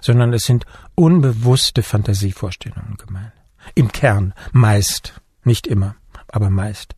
sondern 0.00 0.32
es 0.32 0.44
sind 0.44 0.64
unbewusste 0.94 1.82
Fantasievorstellungen 1.82 2.96
gemeint. 2.96 3.32
Im 3.74 3.92
Kern 3.92 4.32
meist, 4.52 5.20
nicht 5.44 5.66
immer, 5.66 5.96
aber 6.28 6.48
meist. 6.48 6.96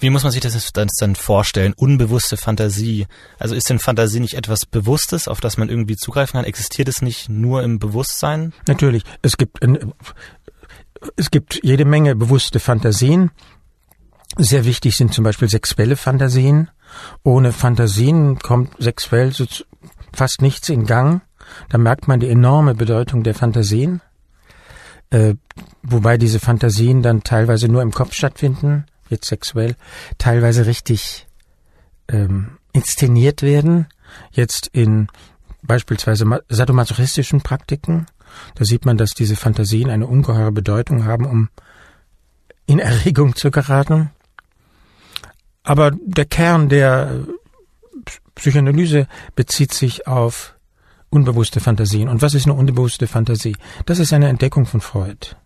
Wie 0.00 0.10
muss 0.10 0.24
man 0.24 0.32
sich 0.32 0.40
das 0.40 0.72
dann 0.72 1.14
vorstellen? 1.14 1.72
Unbewusste 1.76 2.36
Fantasie. 2.36 3.06
Also 3.38 3.54
ist 3.54 3.70
denn 3.70 3.78
Fantasie 3.78 4.18
nicht 4.18 4.34
etwas 4.34 4.66
Bewusstes, 4.66 5.28
auf 5.28 5.40
das 5.40 5.56
man 5.56 5.68
irgendwie 5.68 5.96
zugreifen 5.96 6.32
kann? 6.32 6.44
Existiert 6.44 6.88
es 6.88 7.00
nicht 7.00 7.28
nur 7.28 7.62
im 7.62 7.78
Bewusstsein? 7.78 8.52
Natürlich. 8.66 9.04
Es 9.22 9.36
gibt, 9.36 9.60
es 11.16 11.30
gibt 11.30 11.60
jede 11.62 11.84
Menge 11.84 12.16
bewusste 12.16 12.58
Fantasien. 12.58 13.30
Sehr 14.36 14.64
wichtig 14.64 14.96
sind 14.96 15.14
zum 15.14 15.22
Beispiel 15.22 15.48
sexuelle 15.48 15.96
Fantasien. 15.96 16.70
Ohne 17.22 17.52
Fantasien 17.52 18.40
kommt 18.40 18.74
sexuell 18.80 19.32
fast 20.12 20.42
nichts 20.42 20.68
in 20.70 20.86
Gang. 20.86 21.22
Da 21.68 21.78
merkt 21.78 22.08
man 22.08 22.18
die 22.18 22.28
enorme 22.28 22.74
Bedeutung 22.74 23.22
der 23.22 23.34
Fantasien. 23.34 24.00
Äh, 25.10 25.34
wobei 25.82 26.18
diese 26.18 26.40
Fantasien 26.40 27.02
dann 27.02 27.22
teilweise 27.22 27.68
nur 27.68 27.82
im 27.82 27.92
Kopf 27.92 28.12
stattfinden 28.12 28.86
jetzt 29.08 29.26
sexuell, 29.26 29.76
teilweise 30.18 30.66
richtig 30.66 31.26
ähm, 32.08 32.58
inszeniert 32.72 33.42
werden. 33.42 33.86
Jetzt 34.32 34.68
in 34.72 35.08
beispielsweise 35.62 36.42
sadomasochistischen 36.48 37.40
Praktiken. 37.40 38.06
Da 38.54 38.64
sieht 38.64 38.84
man, 38.84 38.96
dass 38.96 39.10
diese 39.10 39.36
Fantasien 39.36 39.90
eine 39.90 40.06
ungeheure 40.06 40.52
Bedeutung 40.52 41.04
haben, 41.04 41.24
um 41.24 41.48
in 42.66 42.78
Erregung 42.78 43.36
zu 43.36 43.50
geraten. 43.50 44.10
Aber 45.62 45.92
der 45.92 46.26
Kern 46.26 46.68
der 46.68 47.24
Psychoanalyse 48.34 49.06
bezieht 49.34 49.72
sich 49.72 50.06
auf 50.06 50.54
unbewusste 51.10 51.60
Fantasien. 51.60 52.08
Und 52.08 52.22
was 52.22 52.34
ist 52.34 52.46
eine 52.46 52.54
unbewusste 52.54 53.06
Fantasie? 53.06 53.56
Das 53.86 53.98
ist 53.98 54.12
eine 54.12 54.28
Entdeckung 54.28 54.66
von 54.66 54.80
Freud. 54.80 55.36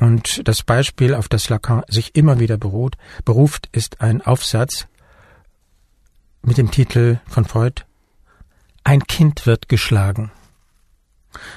Und 0.00 0.48
das 0.48 0.62
Beispiel, 0.62 1.14
auf 1.14 1.28
das 1.28 1.50
Lacan 1.50 1.82
sich 1.86 2.16
immer 2.16 2.40
wieder 2.40 2.56
beruht, 2.56 2.96
beruft, 3.26 3.68
ist 3.70 4.00
ein 4.00 4.22
Aufsatz 4.22 4.86
mit 6.42 6.56
dem 6.56 6.70
Titel 6.70 7.20
von 7.26 7.44
Freud 7.44 7.82
Ein 8.82 9.02
Kind 9.04 9.44
wird 9.44 9.68
geschlagen. 9.68 10.32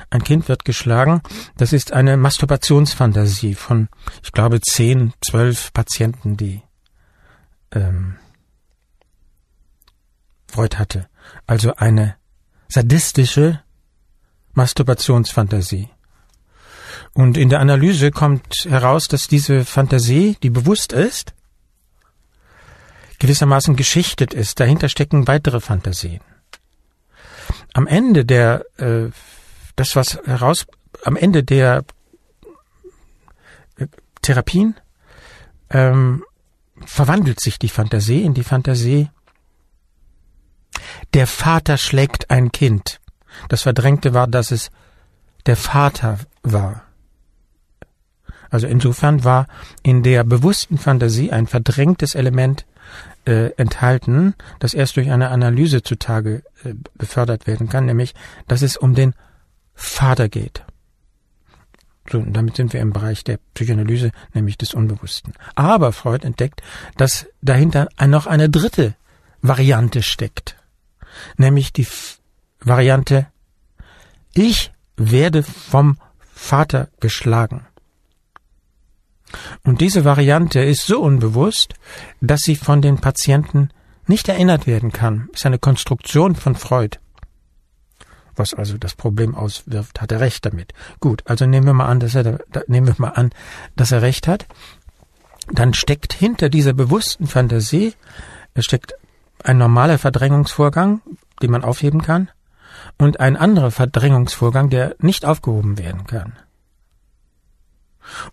Ein 0.09 0.23
Kind 0.23 0.49
wird 0.49 0.65
geschlagen, 0.65 1.21
das 1.57 1.73
ist 1.73 1.93
eine 1.93 2.17
Masturbationsfantasie 2.17 3.55
von, 3.55 3.87
ich 4.21 4.33
glaube, 4.33 4.59
zehn, 4.59 5.13
zwölf 5.21 5.71
Patienten, 5.73 6.35
die 6.35 6.61
ähm, 7.71 8.17
Freud 10.47 10.77
hatte. 10.77 11.07
Also 11.47 11.75
eine 11.75 12.17
sadistische 12.67 13.61
Masturbationsfantasie. 14.51 15.89
Und 17.13 17.37
in 17.37 17.49
der 17.49 17.59
Analyse 17.59 18.11
kommt 18.11 18.65
heraus, 18.67 19.07
dass 19.07 19.27
diese 19.27 19.65
Fantasie, 19.65 20.37
die 20.41 20.49
bewusst 20.49 20.93
ist, 20.93 21.33
gewissermaßen 23.19 23.75
geschichtet 23.75 24.33
ist. 24.33 24.59
Dahinter 24.59 24.89
stecken 24.89 25.27
weitere 25.27 25.59
Fantasien. 25.59 26.21
Am 27.73 27.87
Ende 27.87 28.25
der, 28.25 28.65
äh, 28.77 29.09
das 29.75 29.95
was 29.95 30.19
heraus, 30.25 30.65
am 31.03 31.15
Ende 31.15 31.43
der 31.43 31.83
äh, 33.77 33.87
Therapien 34.21 34.75
ähm, 35.69 36.23
verwandelt 36.85 37.39
sich 37.39 37.59
die 37.59 37.69
Fantasie 37.69 38.23
in 38.23 38.33
die 38.33 38.43
Fantasie. 38.43 39.09
Der 41.13 41.27
Vater 41.27 41.77
schlägt 41.77 42.31
ein 42.31 42.51
Kind. 42.51 42.99
Das 43.49 43.61
Verdrängte 43.61 44.13
war, 44.13 44.27
dass 44.27 44.51
es 44.51 44.71
der 45.45 45.57
Vater 45.57 46.19
war. 46.41 46.83
Also 48.53 48.67
insofern 48.67 49.23
war 49.23 49.47
in 49.81 50.03
der 50.03 50.23
bewussten 50.23 50.77
Fantasie 50.77 51.31
ein 51.31 51.47
verdrängtes 51.47 52.13
Element 52.13 52.67
äh, 53.25 53.47
enthalten, 53.57 54.35
das 54.59 54.75
erst 54.75 54.95
durch 54.95 55.09
eine 55.09 55.29
Analyse 55.29 55.81
zutage 55.81 56.43
äh, 56.63 56.75
befördert 56.93 57.47
werden 57.47 57.67
kann, 57.67 57.87
nämlich, 57.87 58.13
dass 58.47 58.61
es 58.61 58.77
um 58.77 58.93
den 58.93 59.15
Vater 59.73 60.29
geht. 60.29 60.63
So, 62.11 62.19
und 62.19 62.33
damit 62.33 62.55
sind 62.55 62.73
wir 62.73 62.81
im 62.81 62.93
Bereich 62.93 63.23
der 63.23 63.39
Psychoanalyse, 63.55 64.11
nämlich 64.35 64.59
des 64.59 64.75
Unbewussten. 64.75 65.33
Aber 65.55 65.91
Freud 65.91 66.23
entdeckt, 66.23 66.61
dass 66.95 67.25
dahinter 67.41 67.87
noch 68.05 68.27
eine 68.27 68.51
dritte 68.51 68.93
Variante 69.41 70.03
steckt, 70.03 70.57
nämlich 71.37 71.73
die 71.73 71.81
F 71.81 72.19
Variante, 72.59 73.25
ich 74.35 74.71
werde 74.95 75.41
vom 75.41 75.97
Vater 76.35 76.89
geschlagen. 76.99 77.65
Und 79.63 79.81
diese 79.81 80.05
Variante 80.05 80.61
ist 80.61 80.85
so 80.85 81.01
unbewusst, 81.01 81.73
dass 82.21 82.41
sie 82.41 82.55
von 82.55 82.81
den 82.81 82.97
Patienten 82.97 83.69
nicht 84.07 84.27
erinnert 84.27 84.67
werden 84.67 84.91
kann. 84.91 85.29
Ist 85.33 85.45
eine 85.45 85.59
Konstruktion 85.59 86.35
von 86.35 86.55
Freud. 86.55 86.97
Was 88.35 88.53
also 88.53 88.77
das 88.77 88.95
Problem 88.95 89.35
auswirft, 89.35 90.01
hat 90.01 90.11
er 90.11 90.19
recht 90.19 90.45
damit. 90.45 90.73
Gut, 90.99 91.23
also 91.25 91.45
nehmen 91.45 91.67
wir 91.67 91.73
mal 91.73 91.87
an, 91.87 91.99
dass 91.99 92.15
er 92.15 92.39
nehmen 92.67 92.87
wir 92.87 92.95
mal 92.97 93.09
an, 93.09 93.29
dass 93.75 93.91
er 93.91 94.01
recht 94.01 94.27
hat. 94.27 94.47
Dann 95.51 95.73
steckt 95.73 96.13
hinter 96.13 96.49
dieser 96.49 96.73
bewussten 96.73 97.27
Fantasie, 97.27 97.93
steckt 98.57 98.95
ein 99.43 99.57
normaler 99.57 99.97
Verdrängungsvorgang, 99.97 101.01
den 101.41 101.51
man 101.51 101.63
aufheben 101.63 102.01
kann, 102.01 102.31
und 102.97 103.19
ein 103.19 103.35
anderer 103.35 103.71
Verdrängungsvorgang, 103.71 104.69
der 104.69 104.95
nicht 104.99 105.25
aufgehoben 105.25 105.77
werden 105.77 106.07
kann. 106.07 106.33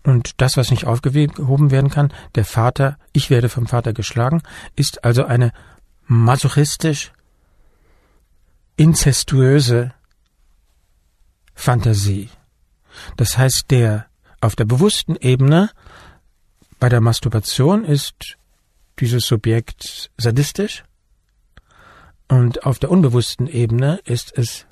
Und 0.03 0.41
das, 0.41 0.57
was 0.57 0.71
nicht 0.71 0.85
aufgehoben 0.85 1.71
werden 1.71 1.89
kann, 1.89 2.13
der 2.35 2.45
Vater, 2.45 2.97
ich 3.13 3.29
werde 3.29 3.49
vom 3.49 3.67
Vater 3.67 3.93
geschlagen, 3.93 4.41
ist 4.75 5.03
also 5.03 5.25
eine 5.25 5.51
masochistisch 6.05 7.11
inzestuöse 8.75 9.93
Fantasie. 11.53 12.29
Das 13.17 13.37
heißt, 13.37 13.65
der 13.69 14.07
auf 14.41 14.55
der 14.55 14.65
bewussten 14.65 15.15
Ebene 15.15 15.69
bei 16.79 16.89
der 16.89 17.01
Masturbation 17.01 17.85
ist 17.85 18.37
dieses 18.99 19.25
Subjekt 19.25 20.11
sadistisch 20.17 20.83
und 22.27 22.65
auf 22.65 22.79
der 22.79 22.89
unbewussten 22.89 23.47
Ebene 23.47 23.99
ist 24.05 24.35
es 24.37 24.65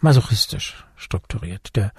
masochistisch 0.00 0.84
strukturiert. 0.96 1.74
Der 1.76 1.92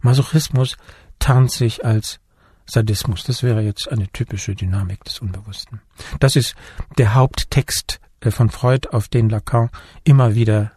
Masochismus 0.00 0.76
tarnt 1.18 1.50
sich 1.50 1.84
als 1.84 2.20
Sadismus. 2.66 3.24
Das 3.24 3.42
wäre 3.42 3.62
jetzt 3.62 3.90
eine 3.90 4.08
typische 4.08 4.54
Dynamik 4.54 5.04
des 5.04 5.20
Unbewussten. 5.20 5.80
Das 6.20 6.36
ist 6.36 6.54
der 6.98 7.14
Haupttext 7.14 8.00
äh, 8.20 8.30
von 8.30 8.50
Freud, 8.50 8.88
auf 8.90 9.08
den 9.08 9.28
Lacan 9.28 9.70
immer 10.04 10.34
wieder 10.34 10.72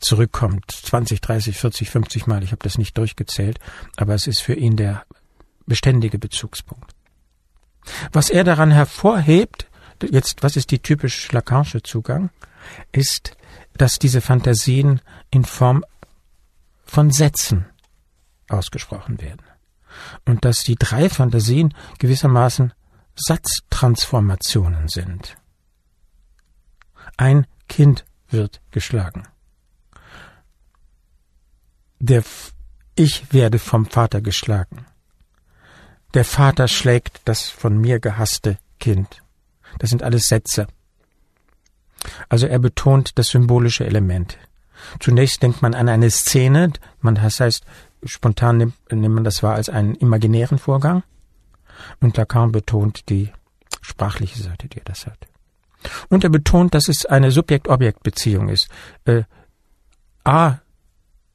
zurückkommt. 0.00 0.70
20, 0.70 1.20
30, 1.20 1.56
40, 1.56 1.90
50 1.90 2.26
Mal. 2.26 2.42
Ich 2.42 2.52
habe 2.52 2.62
das 2.62 2.78
nicht 2.78 2.96
durchgezählt, 2.96 3.58
aber 3.96 4.14
es 4.14 4.26
ist 4.26 4.40
für 4.40 4.54
ihn 4.54 4.76
der 4.76 5.04
beständige 5.66 6.18
Bezugspunkt. 6.18 6.94
Was 8.12 8.30
er 8.30 8.44
daran 8.44 8.70
hervorhebt, 8.70 9.68
jetzt, 10.02 10.42
was 10.42 10.56
ist 10.56 10.70
die 10.70 10.80
typisch 10.80 11.30
Lacanische 11.32 11.82
Zugang, 11.82 12.30
ist, 12.92 13.36
dass 13.76 13.98
diese 13.98 14.20
Fantasien 14.20 15.00
in 15.30 15.44
Form 15.44 15.84
von 16.84 17.10
Sätzen 17.10 17.66
ausgesprochen 18.50 19.20
werden. 19.20 19.42
Und 20.24 20.44
dass 20.44 20.62
die 20.62 20.76
drei 20.76 21.08
Fantasien 21.08 21.74
gewissermaßen 21.98 22.72
Satztransformationen 23.16 24.88
sind. 24.88 25.36
Ein 27.16 27.46
Kind 27.68 28.04
wird 28.28 28.60
geschlagen. 28.70 29.24
Der 31.98 32.20
F 32.20 32.54
ich 32.94 33.32
werde 33.32 33.58
vom 33.58 33.86
Vater 33.86 34.20
geschlagen. 34.20 34.84
Der 36.12 36.24
Vater 36.24 36.68
schlägt 36.68 37.22
das 37.24 37.48
von 37.48 37.78
mir 37.78 37.98
gehasste 37.98 38.58
Kind. 38.78 39.22
Das 39.78 39.90
sind 39.90 40.02
alles 40.02 40.26
Sätze. 40.26 40.66
Also 42.28 42.46
er 42.46 42.58
betont 42.58 43.18
das 43.18 43.28
symbolische 43.28 43.86
Element. 43.86 44.38
Zunächst 44.98 45.42
denkt 45.42 45.62
man 45.62 45.74
an 45.74 45.88
eine 45.88 46.10
Szene, 46.10 46.72
man 47.00 47.14
das 47.14 47.40
heißt, 47.40 47.64
spontan 48.04 48.58
nimmt, 48.58 48.92
nimmt 48.92 49.14
man 49.14 49.24
das 49.24 49.42
wahr 49.42 49.54
als 49.54 49.68
einen 49.68 49.94
imaginären 49.94 50.58
Vorgang. 50.58 51.02
Und 52.00 52.16
Lacan 52.16 52.52
betont 52.52 53.08
die 53.08 53.30
sprachliche 53.80 54.42
Seite, 54.42 54.68
die 54.68 54.78
er 54.78 54.84
das 54.84 55.06
hat. 55.06 55.26
Und 56.08 56.24
er 56.24 56.30
betont, 56.30 56.74
dass 56.74 56.88
es 56.88 57.06
eine 57.06 57.30
Subjekt-Objekt-Beziehung 57.30 58.48
ist. 58.48 58.68
Äh, 59.04 59.22
A 60.24 60.58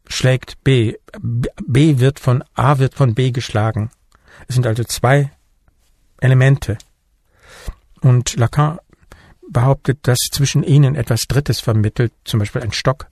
schlägt 0.08 0.64
B. 0.64 0.96
B 1.20 2.00
wird 2.00 2.20
von 2.20 2.44
A 2.54 2.78
wird 2.78 2.94
von 2.94 3.16
B 3.16 3.32
geschlagen. 3.32 3.90
Es 4.48 4.56
sind 4.56 4.68
also 4.68 4.84
zwei 4.84 5.32
Elemente. 6.20 6.78
Und 8.02 8.36
Lacan 8.36 8.80
behauptet, 9.50 10.00
dass 10.04 10.20
zwischen 10.32 10.64
ihnen 10.64 10.96
etwas 10.96 11.22
Drittes 11.28 11.60
vermittelt, 11.60 12.14
zum 12.24 12.40
Beispiel 12.40 12.62
ein 12.62 12.72
Stock. 12.72 13.08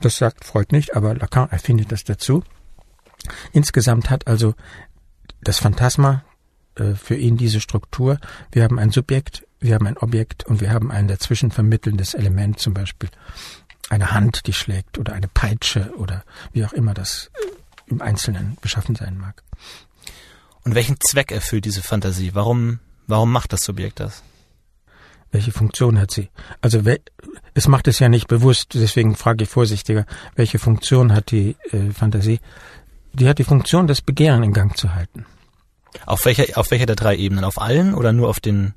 Das 0.00 0.16
sagt 0.16 0.44
Freud 0.44 0.68
nicht, 0.70 0.96
aber 0.96 1.14
Lacan 1.14 1.50
erfindet 1.50 1.92
das 1.92 2.04
dazu. 2.04 2.42
Insgesamt 3.52 4.10
hat 4.10 4.26
also 4.26 4.54
das 5.42 5.58
Phantasma 5.58 6.24
äh, 6.76 6.94
für 6.94 7.16
ihn 7.16 7.36
diese 7.36 7.60
Struktur. 7.60 8.18
Wir 8.52 8.64
haben 8.64 8.78
ein 8.78 8.90
Subjekt, 8.90 9.44
wir 9.60 9.74
haben 9.74 9.86
ein 9.86 9.98
Objekt 9.98 10.44
und 10.46 10.60
wir 10.60 10.70
haben 10.72 10.90
ein 10.90 11.08
dazwischen 11.08 11.50
vermittelndes 11.50 12.14
Element, 12.14 12.58
zum 12.58 12.74
Beispiel 12.74 13.10
eine 13.88 14.12
Hand, 14.12 14.46
die 14.46 14.52
schlägt 14.52 14.98
oder 14.98 15.12
eine 15.12 15.28
Peitsche 15.28 15.92
oder 15.96 16.24
wie 16.52 16.64
auch 16.64 16.72
immer 16.72 16.94
das 16.94 17.30
im 17.86 18.00
Einzelnen 18.00 18.56
beschaffen 18.60 18.94
sein 18.94 19.18
mag. 19.18 19.42
Und 20.64 20.74
welchen 20.74 21.00
Zweck 21.00 21.32
erfüllt 21.32 21.64
diese 21.64 21.82
Fantasie? 21.82 22.34
Warum, 22.34 22.78
warum 23.06 23.32
macht 23.32 23.52
das 23.52 23.62
Subjekt 23.62 24.00
das? 24.00 24.22
Welche 25.32 25.52
Funktion 25.52 25.98
hat 25.98 26.10
sie? 26.10 26.28
Also 26.60 26.82
es 27.54 27.68
macht 27.68 27.88
es 27.88 27.98
ja 27.98 28.08
nicht 28.08 28.28
bewusst, 28.28 28.74
deswegen 28.74 29.14
frage 29.14 29.44
ich 29.44 29.50
vorsichtiger, 29.50 30.04
welche 30.34 30.58
Funktion 30.58 31.14
hat 31.14 31.30
die 31.30 31.56
äh, 31.70 31.90
Fantasie? 31.92 32.40
Die 33.12 33.28
hat 33.28 33.38
die 33.38 33.44
Funktion, 33.44 33.86
das 33.86 34.02
Begehren 34.02 34.42
in 34.42 34.52
Gang 34.52 34.76
zu 34.76 34.94
halten. 34.94 35.26
Auf 36.06 36.24
welcher, 36.24 36.58
auf 36.58 36.70
welcher 36.70 36.86
der 36.86 36.96
drei 36.96 37.16
Ebenen? 37.16 37.44
Auf 37.44 37.60
allen 37.60 37.94
oder 37.94 38.12
nur 38.12 38.28
auf 38.28 38.40
den 38.40 38.74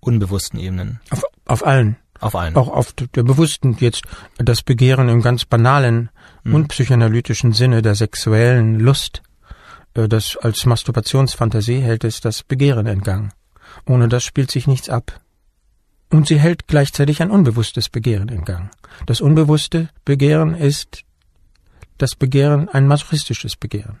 unbewussten 0.00 0.58
Ebenen? 0.58 1.00
Auf, 1.10 1.22
auf 1.46 1.66
allen. 1.66 1.96
Auf 2.20 2.34
allen. 2.34 2.56
Auch 2.56 2.68
auf 2.68 2.92
der 2.92 3.22
bewussten 3.22 3.76
jetzt 3.78 4.02
das 4.38 4.62
Begehren 4.62 5.08
im 5.08 5.22
ganz 5.22 5.44
banalen 5.44 6.10
mhm. 6.42 6.54
und 6.54 6.68
psychoanalytischen 6.68 7.52
Sinne 7.52 7.80
der 7.82 7.94
sexuellen 7.94 8.80
Lust. 8.80 9.22
Äh, 9.94 10.08
das 10.08 10.36
als 10.36 10.66
Masturbationsfantasie 10.66 11.80
hält 11.80 12.04
es 12.04 12.20
das 12.20 12.42
Begehren 12.42 12.86
in 12.86 13.02
Gang. 13.02 13.32
Ohne 13.86 14.08
das 14.08 14.24
spielt 14.24 14.50
sich 14.50 14.66
nichts 14.66 14.88
ab. 14.88 15.20
Und 16.10 16.26
sie 16.26 16.40
hält 16.40 16.66
gleichzeitig 16.66 17.22
ein 17.22 17.30
unbewusstes 17.30 17.88
Begehren 17.88 18.28
in 18.28 18.44
Gang. 18.44 18.70
Das 19.06 19.20
unbewusste 19.20 19.90
Begehren 20.04 20.54
ist 20.54 21.04
das 21.98 22.14
Begehren 22.14 22.68
ein 22.68 22.86
masochistisches 22.86 23.56
Begehren 23.56 23.98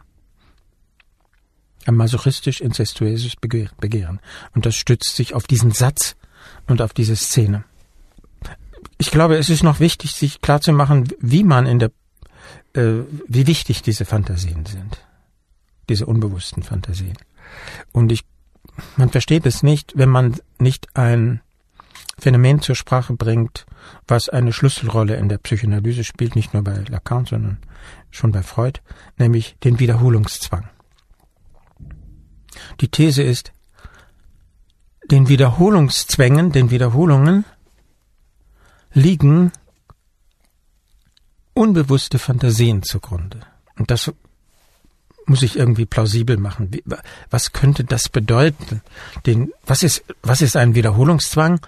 ein 1.88 1.96
masochistisch 1.96 2.60
incestuöses 2.60 3.34
Begehren. 3.36 4.20
Und 4.54 4.66
das 4.66 4.76
stützt 4.76 5.16
sich 5.16 5.34
auf 5.34 5.46
diesen 5.46 5.72
Satz 5.72 6.16
und 6.66 6.82
auf 6.82 6.92
diese 6.92 7.16
Szene. 7.16 7.64
Ich 8.98 9.10
glaube, 9.10 9.36
es 9.36 9.48
ist 9.48 9.62
noch 9.62 9.80
wichtig, 9.80 10.12
sich 10.12 10.40
klarzumachen, 10.40 11.08
wie 11.20 11.44
man 11.44 11.66
in 11.66 11.78
der, 11.78 11.90
äh, 12.74 13.04
wie 13.26 13.46
wichtig 13.46 13.82
diese 13.82 14.04
Fantasien 14.04 14.66
sind. 14.66 14.98
Diese 15.88 16.04
unbewussten 16.04 16.62
Fantasien. 16.62 17.16
Und 17.92 18.12
ich, 18.12 18.24
man 18.96 19.08
versteht 19.08 19.46
es 19.46 19.62
nicht, 19.62 19.92
wenn 19.96 20.10
man 20.10 20.36
nicht 20.58 20.94
ein 20.94 21.40
Phänomen 22.18 22.60
zur 22.60 22.74
Sprache 22.74 23.14
bringt, 23.14 23.66
was 24.06 24.28
eine 24.28 24.52
Schlüsselrolle 24.52 25.16
in 25.16 25.28
der 25.28 25.38
Psychoanalyse 25.38 26.04
spielt, 26.04 26.34
nicht 26.36 26.52
nur 26.52 26.62
bei 26.64 26.84
Lacan, 26.88 27.26
sondern 27.26 27.58
schon 28.10 28.32
bei 28.32 28.42
Freud, 28.42 28.80
nämlich 29.18 29.56
den 29.64 29.78
Wiederholungszwang. 29.78 30.68
Die 32.80 32.88
These 32.88 33.22
ist, 33.22 33.52
den 35.10 35.28
Wiederholungszwängen, 35.28 36.52
den 36.52 36.70
Wiederholungen 36.70 37.44
liegen 38.92 39.52
unbewusste 41.54 42.18
Fantasien 42.18 42.82
zugrunde. 42.82 43.40
Und 43.76 43.90
das 43.90 44.12
muss 45.28 45.42
ich 45.42 45.56
irgendwie 45.56 45.86
plausibel 45.86 46.36
machen. 46.36 46.70
Was 47.30 47.52
könnte 47.52 47.84
das 47.84 48.08
bedeuten? 48.08 48.82
Den, 49.26 49.52
was 49.66 49.82
ist, 49.82 50.04
was 50.22 50.40
ist 50.40 50.56
ein 50.56 50.74
Wiederholungszwang? 50.74 51.60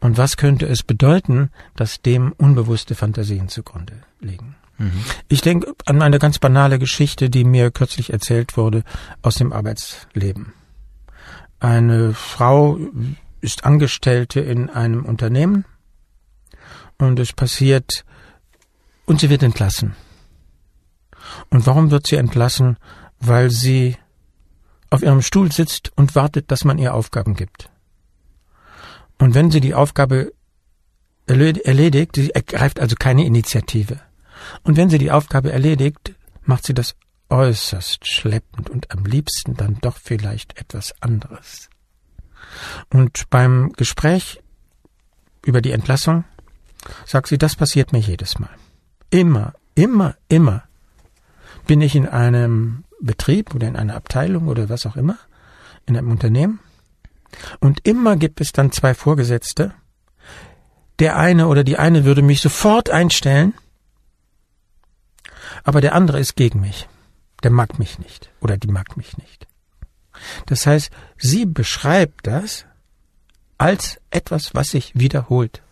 Und 0.00 0.18
was 0.18 0.36
könnte 0.36 0.66
es 0.66 0.82
bedeuten, 0.82 1.50
dass 1.76 2.00
dem 2.00 2.32
unbewusste 2.32 2.94
Fantasien 2.94 3.48
zugrunde 3.48 3.94
liegen? 4.20 4.56
Mhm. 4.78 5.04
Ich 5.28 5.40
denke 5.40 5.74
an 5.84 6.02
eine 6.02 6.18
ganz 6.18 6.38
banale 6.38 6.78
Geschichte, 6.78 7.30
die 7.30 7.44
mir 7.44 7.70
kürzlich 7.70 8.12
erzählt 8.12 8.56
wurde 8.56 8.84
aus 9.22 9.34
dem 9.34 9.52
Arbeitsleben. 9.52 10.52
Eine 11.60 12.14
Frau 12.14 12.78
ist 13.40 13.64
Angestellte 13.64 14.40
in 14.40 14.70
einem 14.70 15.04
Unternehmen 15.04 15.64
und 16.98 17.18
es 17.18 17.32
passiert 17.32 18.04
und 19.06 19.20
sie 19.20 19.30
wird 19.30 19.42
entlassen. 19.42 19.96
Und 21.50 21.66
warum 21.66 21.90
wird 21.90 22.06
sie 22.06 22.16
entlassen? 22.16 22.76
Weil 23.20 23.50
sie 23.50 23.96
auf 24.90 25.02
ihrem 25.02 25.22
Stuhl 25.22 25.52
sitzt 25.52 25.92
und 25.96 26.14
wartet, 26.14 26.50
dass 26.50 26.64
man 26.64 26.78
ihr 26.78 26.94
Aufgaben 26.94 27.34
gibt. 27.34 27.70
Und 29.18 29.34
wenn 29.34 29.50
sie 29.50 29.60
die 29.60 29.74
Aufgabe 29.74 30.32
erledigt, 31.26 32.16
sie 32.16 32.30
ergreift 32.30 32.80
also 32.80 32.96
keine 32.98 33.24
Initiative. 33.24 34.00
Und 34.62 34.76
wenn 34.76 34.88
sie 34.88 34.98
die 34.98 35.10
Aufgabe 35.10 35.52
erledigt, 35.52 36.14
macht 36.44 36.64
sie 36.64 36.74
das 36.74 36.94
äußerst 37.28 38.06
schleppend 38.06 38.70
und 38.70 38.90
am 38.90 39.04
liebsten 39.04 39.54
dann 39.54 39.78
doch 39.80 39.98
vielleicht 39.98 40.58
etwas 40.58 40.94
anderes. 41.02 41.68
Und 42.90 43.28
beim 43.28 43.72
Gespräch 43.72 44.40
über 45.44 45.60
die 45.60 45.72
Entlassung 45.72 46.24
sagt 47.04 47.28
sie, 47.28 47.36
das 47.36 47.56
passiert 47.56 47.92
mir 47.92 47.98
jedes 47.98 48.38
Mal. 48.38 48.50
Immer, 49.10 49.54
immer, 49.74 50.16
immer 50.28 50.64
bin 51.66 51.80
ich 51.82 51.94
in 51.94 52.06
einem 52.06 52.84
Betrieb 53.00 53.54
oder 53.54 53.68
in 53.68 53.76
einer 53.76 53.94
Abteilung 53.94 54.48
oder 54.48 54.68
was 54.68 54.86
auch 54.86 54.96
immer, 54.96 55.18
in 55.86 55.96
einem 55.96 56.10
Unternehmen, 56.10 56.60
und 57.60 57.86
immer 57.86 58.16
gibt 58.16 58.40
es 58.40 58.52
dann 58.52 58.72
zwei 58.72 58.94
Vorgesetzte, 58.94 59.74
der 60.98 61.16
eine 61.16 61.48
oder 61.48 61.64
die 61.64 61.78
eine 61.78 62.04
würde 62.04 62.22
mich 62.22 62.40
sofort 62.40 62.90
einstellen, 62.90 63.54
aber 65.64 65.80
der 65.80 65.94
andere 65.94 66.18
ist 66.18 66.36
gegen 66.36 66.60
mich. 66.60 66.88
Der 67.42 67.50
mag 67.50 67.78
mich 67.78 67.98
nicht 67.98 68.30
oder 68.40 68.56
die 68.56 68.68
mag 68.68 68.96
mich 68.96 69.16
nicht. 69.16 69.46
Das 70.46 70.66
heißt, 70.66 70.90
sie 71.16 71.46
beschreibt 71.46 72.26
das 72.26 72.66
als 73.58 74.00
etwas, 74.10 74.54
was 74.54 74.68
sich 74.68 74.92
wiederholt. 74.94 75.62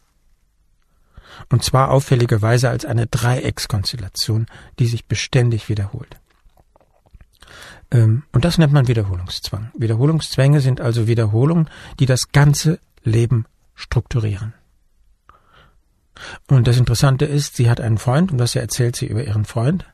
Und 1.50 1.64
zwar 1.64 1.90
auffälligerweise 1.90 2.70
als 2.70 2.84
eine 2.84 3.08
Dreieckskonstellation, 3.08 4.46
die 4.78 4.86
sich 4.86 5.06
beständig 5.06 5.68
wiederholt. 5.68 6.16
Ähm, 7.90 8.24
und 8.32 8.44
das 8.44 8.58
nennt 8.58 8.72
man 8.72 8.88
Wiederholungszwang. 8.88 9.70
Wiederholungszwänge 9.76 10.60
sind 10.60 10.80
also 10.80 11.06
Wiederholungen, 11.06 11.70
die 11.98 12.06
das 12.06 12.32
ganze 12.32 12.78
Leben 13.02 13.46
strukturieren. 13.74 14.54
Und 16.48 16.66
das 16.66 16.78
Interessante 16.78 17.26
ist, 17.26 17.56
sie 17.56 17.68
hat 17.68 17.80
einen 17.80 17.98
Freund, 17.98 18.32
und 18.32 18.38
das 18.38 18.56
erzählt 18.56 18.96
sie 18.96 19.06
über 19.06 19.24
ihren 19.24 19.44
Freund. 19.44 19.84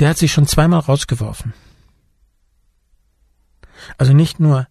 Der 0.00 0.10
hat 0.10 0.18
sich 0.18 0.32
schon 0.32 0.46
zweimal 0.46 0.80
rausgeworfen. 0.80 1.54
Also 3.98 4.12
nicht 4.12 4.40
nur 4.40 4.66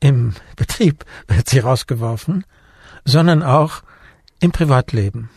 im 0.00 0.34
Betrieb 0.56 1.04
wird 1.28 1.48
sie 1.48 1.60
rausgeworfen, 1.60 2.44
sondern 3.04 3.42
auch 3.42 3.82
im 4.40 4.52
Privatleben. 4.52 5.30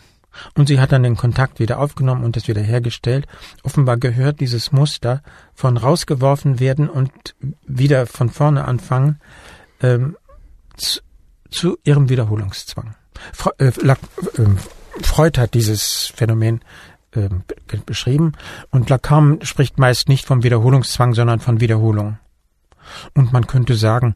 Und 0.56 0.68
sie 0.68 0.80
hat 0.80 0.92
dann 0.92 1.02
den 1.02 1.16
Kontakt 1.16 1.58
wieder 1.58 1.78
aufgenommen 1.78 2.24
und 2.24 2.36
es 2.36 2.48
wieder 2.48 2.62
hergestellt. 2.62 3.26
Offenbar 3.62 3.96
gehört 3.96 4.40
dieses 4.40 4.72
Muster 4.72 5.22
von 5.54 5.76
rausgeworfen 5.76 6.60
werden 6.60 6.88
und 6.88 7.10
wieder 7.66 8.06
von 8.06 8.30
vorne 8.30 8.64
anfangen 8.64 9.20
ähm, 9.82 10.16
zu, 10.76 11.00
zu, 11.50 11.78
ihrem 11.84 12.08
Wiederholungszwang. 12.08 12.94
Fre 13.32 13.52
äh, 13.58 13.66
äh, 13.66 14.46
Freud 15.02 15.40
hat 15.40 15.54
dieses 15.54 16.12
Phänomen 16.14 16.60
äh, 17.12 17.28
beschrieben 17.86 18.32
und 18.70 18.90
Lacan 18.90 19.40
spricht 19.42 19.78
meist 19.78 20.08
nicht 20.08 20.26
vom 20.26 20.42
Wiederholungszwang, 20.42 21.14
sondern 21.14 21.40
von 21.40 21.60
Wiederholung. 21.60 22.18
Und 23.14 23.32
man 23.32 23.46
könnte 23.46 23.74
sagen, 23.74 24.14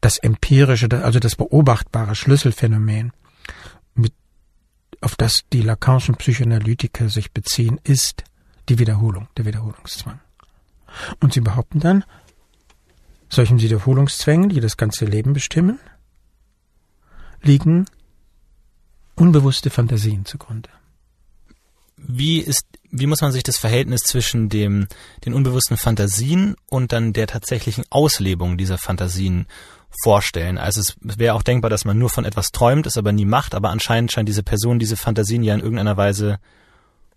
das 0.00 0.18
empirische, 0.18 0.88
also 1.02 1.18
das 1.18 1.36
beobachtbare 1.36 2.14
Schlüsselphänomen, 2.14 3.12
auf 5.00 5.16
das 5.16 5.42
die 5.52 5.62
Lacanischen 5.62 6.16
Psychoanalytiker 6.16 7.08
sich 7.08 7.32
beziehen, 7.32 7.80
ist 7.84 8.24
die 8.68 8.78
Wiederholung, 8.78 9.28
der 9.36 9.44
Wiederholungszwang. 9.44 10.20
Und 11.20 11.32
sie 11.32 11.40
behaupten 11.40 11.80
dann, 11.80 12.04
solchen 13.28 13.60
Wiederholungszwängen, 13.60 14.48
die 14.48 14.60
das 14.60 14.76
ganze 14.76 15.04
Leben 15.04 15.32
bestimmen, 15.32 15.78
liegen 17.42 17.86
unbewusste 19.14 19.70
Fantasien 19.70 20.24
zugrunde. 20.24 20.68
Wie 21.96 22.38
ist, 22.38 22.66
wie 22.90 23.06
muss 23.06 23.22
man 23.22 23.32
sich 23.32 23.42
das 23.42 23.56
Verhältnis 23.56 24.02
zwischen 24.02 24.48
dem, 24.48 24.86
den 25.24 25.34
unbewussten 25.34 25.76
Fantasien 25.76 26.54
und 26.66 26.92
dann 26.92 27.12
der 27.12 27.26
tatsächlichen 27.26 27.84
Auslebung 27.90 28.58
dieser 28.58 28.78
Fantasien 28.78 29.46
vorstellen. 30.02 30.58
Also 30.58 30.80
es 30.80 30.96
wäre 31.00 31.34
auch 31.34 31.42
denkbar, 31.42 31.70
dass 31.70 31.84
man 31.84 31.98
nur 31.98 32.10
von 32.10 32.24
etwas 32.24 32.52
träumt, 32.52 32.86
es 32.86 32.96
aber 32.96 33.12
nie 33.12 33.24
macht, 33.24 33.54
aber 33.54 33.70
anscheinend 33.70 34.12
scheint 34.12 34.28
diese 34.28 34.42
Person 34.42 34.78
diese 34.78 34.96
Fantasien 34.96 35.42
ja 35.42 35.54
in 35.54 35.60
irgendeiner 35.60 35.96
Weise 35.96 36.38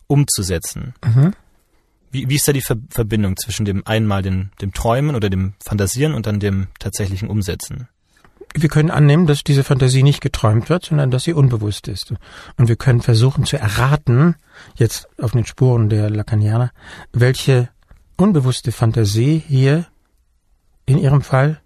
umzusetzen. 0.07 0.93
Mhm. 1.03 1.33
Wie, 2.11 2.27
wie 2.29 2.35
ist 2.35 2.47
da 2.47 2.53
die 2.53 2.61
Ver 2.61 2.77
Verbindung 2.89 3.37
zwischen 3.37 3.65
dem 3.65 3.85
einmal 3.85 4.21
dem, 4.21 4.49
dem 4.61 4.73
Träumen 4.73 5.15
oder 5.15 5.29
dem 5.29 5.53
Fantasieren 5.63 6.13
und 6.13 6.25
dann 6.25 6.39
dem 6.39 6.67
tatsächlichen 6.79 7.29
Umsetzen? 7.29 7.87
Wir 8.55 8.69
können 8.69 8.89
annehmen, 8.89 9.27
dass 9.27 9.43
diese 9.43 9.63
Fantasie 9.63 10.01
nicht 10.01 10.21
geträumt 10.21 10.69
wird, 10.69 10.85
sondern 10.85 11.11
dass 11.11 11.23
sie 11.23 11.33
unbewusst 11.33 11.87
ist. 11.87 12.13
Und 12.57 12.67
wir 12.67 12.77
können 12.77 13.01
versuchen 13.01 13.45
zu 13.45 13.57
erraten, 13.57 14.35
jetzt 14.75 15.07
auf 15.21 15.31
den 15.31 15.45
Spuren 15.45 15.89
der 15.89 16.09
Lacanianer, 16.09 16.71
welche 17.13 17.69
unbewusste 18.17 18.71
Fantasie 18.71 19.43
hier 19.47 19.85
in 20.87 20.97
ihrem 20.97 21.21
Fall 21.21 21.61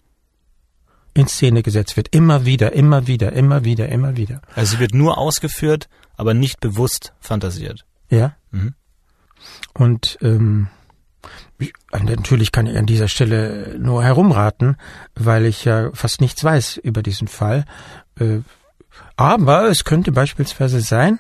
in 1.14 1.28
Szene 1.28 1.64
gesetzt 1.64 1.96
wird. 1.96 2.10
Immer 2.10 2.46
wieder, 2.46 2.74
immer 2.74 3.08
wieder, 3.08 3.34
immer 3.34 3.64
wieder, 3.64 3.90
immer 3.90 4.18
wieder. 4.18 4.42
Also 4.56 4.76
sie 4.76 4.80
wird 4.80 4.94
nur 4.94 5.18
ausgeführt, 5.18 5.90
aber 6.16 6.34
nicht 6.34 6.60
bewusst 6.60 7.14
fantasiert. 7.20 7.86
Ja. 8.10 8.36
Mhm. 8.52 8.74
Und 9.74 10.18
ähm, 10.22 10.68
natürlich 11.92 12.52
kann 12.52 12.68
ich 12.68 12.78
an 12.78 12.86
dieser 12.86 13.08
Stelle 13.08 13.78
nur 13.80 14.04
herumraten, 14.04 14.78
weil 15.16 15.46
ich 15.46 15.66
ja 15.66 15.92
fast 15.94 16.22
nichts 16.22 16.44
weiß 16.44 16.78
über 16.78 17.04
diesen 17.04 17.28
Fall. 17.28 17.66
Äh, 18.20 18.40
aber 19.16 19.70
es 19.70 19.84
könnte 19.84 20.12
beispielsweise 20.12 20.82
sein, 20.82 21.20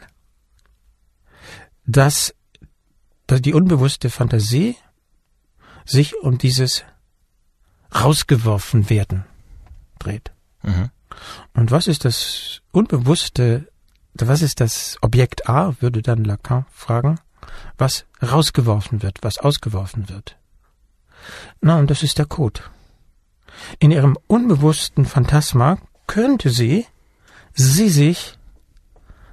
dass, 1.85 2.33
dass 3.27 3.41
die 3.41 3.53
unbewusste 3.53 4.09
Fantasie 4.09 4.75
sich 5.85 6.15
um 6.21 6.37
dieses 6.37 6.83
rausgeworfen 7.93 8.89
werden 8.89 9.25
dreht. 10.03 10.31
Mhm. 10.63 10.89
Und 11.53 11.71
was 11.71 11.87
ist 11.87 12.05
das 12.05 12.61
Unbewusste, 12.71 13.69
was 14.13 14.41
ist 14.41 14.59
das 14.59 14.97
Objekt 15.01 15.49
A, 15.49 15.75
würde 15.79 16.01
dann 16.01 16.23
Lacan 16.23 16.65
fragen, 16.71 17.19
was 17.77 18.05
rausgeworfen 18.21 19.01
wird, 19.01 19.19
was 19.21 19.37
ausgeworfen 19.37 20.09
wird. 20.09 20.37
Na, 21.61 21.77
und 21.77 21.89
das 21.89 22.03
ist 22.03 22.17
der 22.17 22.25
Code. 22.25 22.61
In 23.79 23.91
ihrem 23.91 24.17
unbewussten 24.27 25.05
Phantasma 25.05 25.77
könnte 26.07 26.49
sie, 26.49 26.85
sie 27.53 27.89
sich 27.89 28.37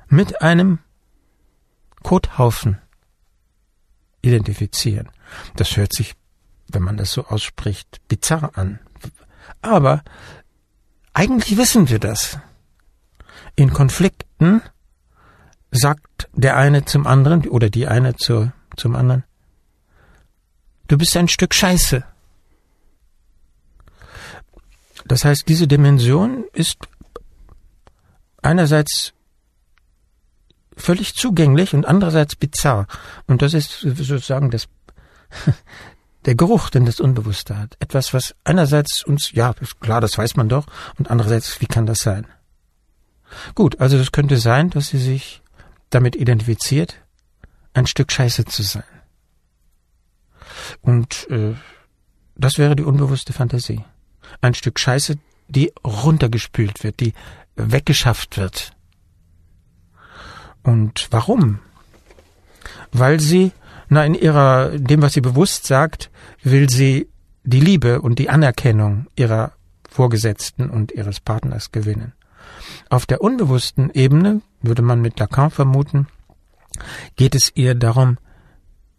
mit 0.08 0.42
einem 0.42 0.78
Kothaufen 2.02 2.78
identifizieren. 4.22 5.08
Das 5.56 5.76
hört 5.76 5.94
sich, 5.94 6.14
wenn 6.68 6.82
man 6.82 6.96
das 6.96 7.12
so 7.12 7.26
ausspricht, 7.26 8.00
bizarr 8.08 8.56
an. 8.56 8.80
Aber 9.62 10.02
eigentlich 11.12 11.56
wissen 11.56 11.88
wir 11.88 11.98
das. 11.98 12.38
In 13.56 13.72
Konflikten 13.72 14.62
sagt 15.70 16.28
der 16.32 16.56
eine 16.56 16.84
zum 16.84 17.06
anderen 17.06 17.48
oder 17.48 17.70
die 17.70 17.86
eine 17.86 18.16
zu, 18.16 18.52
zum 18.76 18.96
anderen, 18.96 19.24
du 20.88 20.98
bist 20.98 21.16
ein 21.16 21.28
Stück 21.28 21.54
Scheiße. 21.54 22.04
Das 25.06 25.24
heißt, 25.24 25.48
diese 25.48 25.66
Dimension 25.66 26.44
ist 26.52 26.78
einerseits 28.42 29.12
völlig 30.76 31.14
zugänglich 31.14 31.74
und 31.74 31.86
andererseits 31.86 32.36
bizarr. 32.36 32.86
Und 33.26 33.42
das 33.42 33.54
ist 33.54 33.80
sozusagen 33.80 34.50
das, 34.50 34.68
der 36.26 36.34
Geruch, 36.34 36.70
den 36.70 36.84
das 36.84 37.00
Unbewusste 37.00 37.56
hat. 37.56 37.76
Etwas, 37.80 38.12
was 38.12 38.34
einerseits 38.44 39.02
uns, 39.04 39.32
ja, 39.32 39.54
klar, 39.80 40.00
das 40.00 40.18
weiß 40.18 40.36
man 40.36 40.48
doch, 40.48 40.66
und 40.98 41.10
andererseits, 41.10 41.60
wie 41.60 41.66
kann 41.66 41.86
das 41.86 42.00
sein? 42.00 42.26
Gut, 43.54 43.80
also 43.80 43.96
es 43.96 44.12
könnte 44.12 44.36
sein, 44.36 44.70
dass 44.70 44.88
sie 44.88 44.98
sich 44.98 45.42
damit 45.88 46.16
identifiziert, 46.16 46.96
ein 47.72 47.86
Stück 47.86 48.12
Scheiße 48.12 48.44
zu 48.44 48.62
sein. 48.62 48.82
Und 50.82 51.28
äh, 51.30 51.54
das 52.34 52.58
wäre 52.58 52.76
die 52.76 52.82
unbewusste 52.82 53.32
Fantasie. 53.32 53.84
Ein 54.40 54.54
Stück 54.54 54.78
Scheiße, 54.78 55.16
die 55.48 55.72
runtergespült 55.84 56.82
wird, 56.84 57.00
die 57.00 57.14
weggeschafft 57.56 58.36
wird. 58.36 58.72
Und 60.62 61.08
warum? 61.10 61.60
Weil 62.92 63.20
sie 63.20 63.52
na, 63.90 64.04
in 64.04 64.14
ihrer, 64.14 64.78
dem, 64.78 65.02
was 65.02 65.12
sie 65.12 65.20
bewusst 65.20 65.66
sagt, 65.66 66.10
will 66.42 66.70
sie 66.70 67.08
die 67.42 67.60
Liebe 67.60 68.00
und 68.00 68.18
die 68.18 68.30
Anerkennung 68.30 69.06
ihrer 69.16 69.52
Vorgesetzten 69.88 70.70
und 70.70 70.92
ihres 70.92 71.20
Partners 71.20 71.72
gewinnen. 71.72 72.12
Auf 72.88 73.04
der 73.04 73.20
unbewussten 73.20 73.90
Ebene, 73.90 74.42
würde 74.62 74.82
man 74.82 75.00
mit 75.00 75.18
Lacan 75.18 75.50
vermuten, 75.50 76.06
geht 77.16 77.34
es 77.34 77.50
ihr 77.54 77.74
darum, 77.74 78.18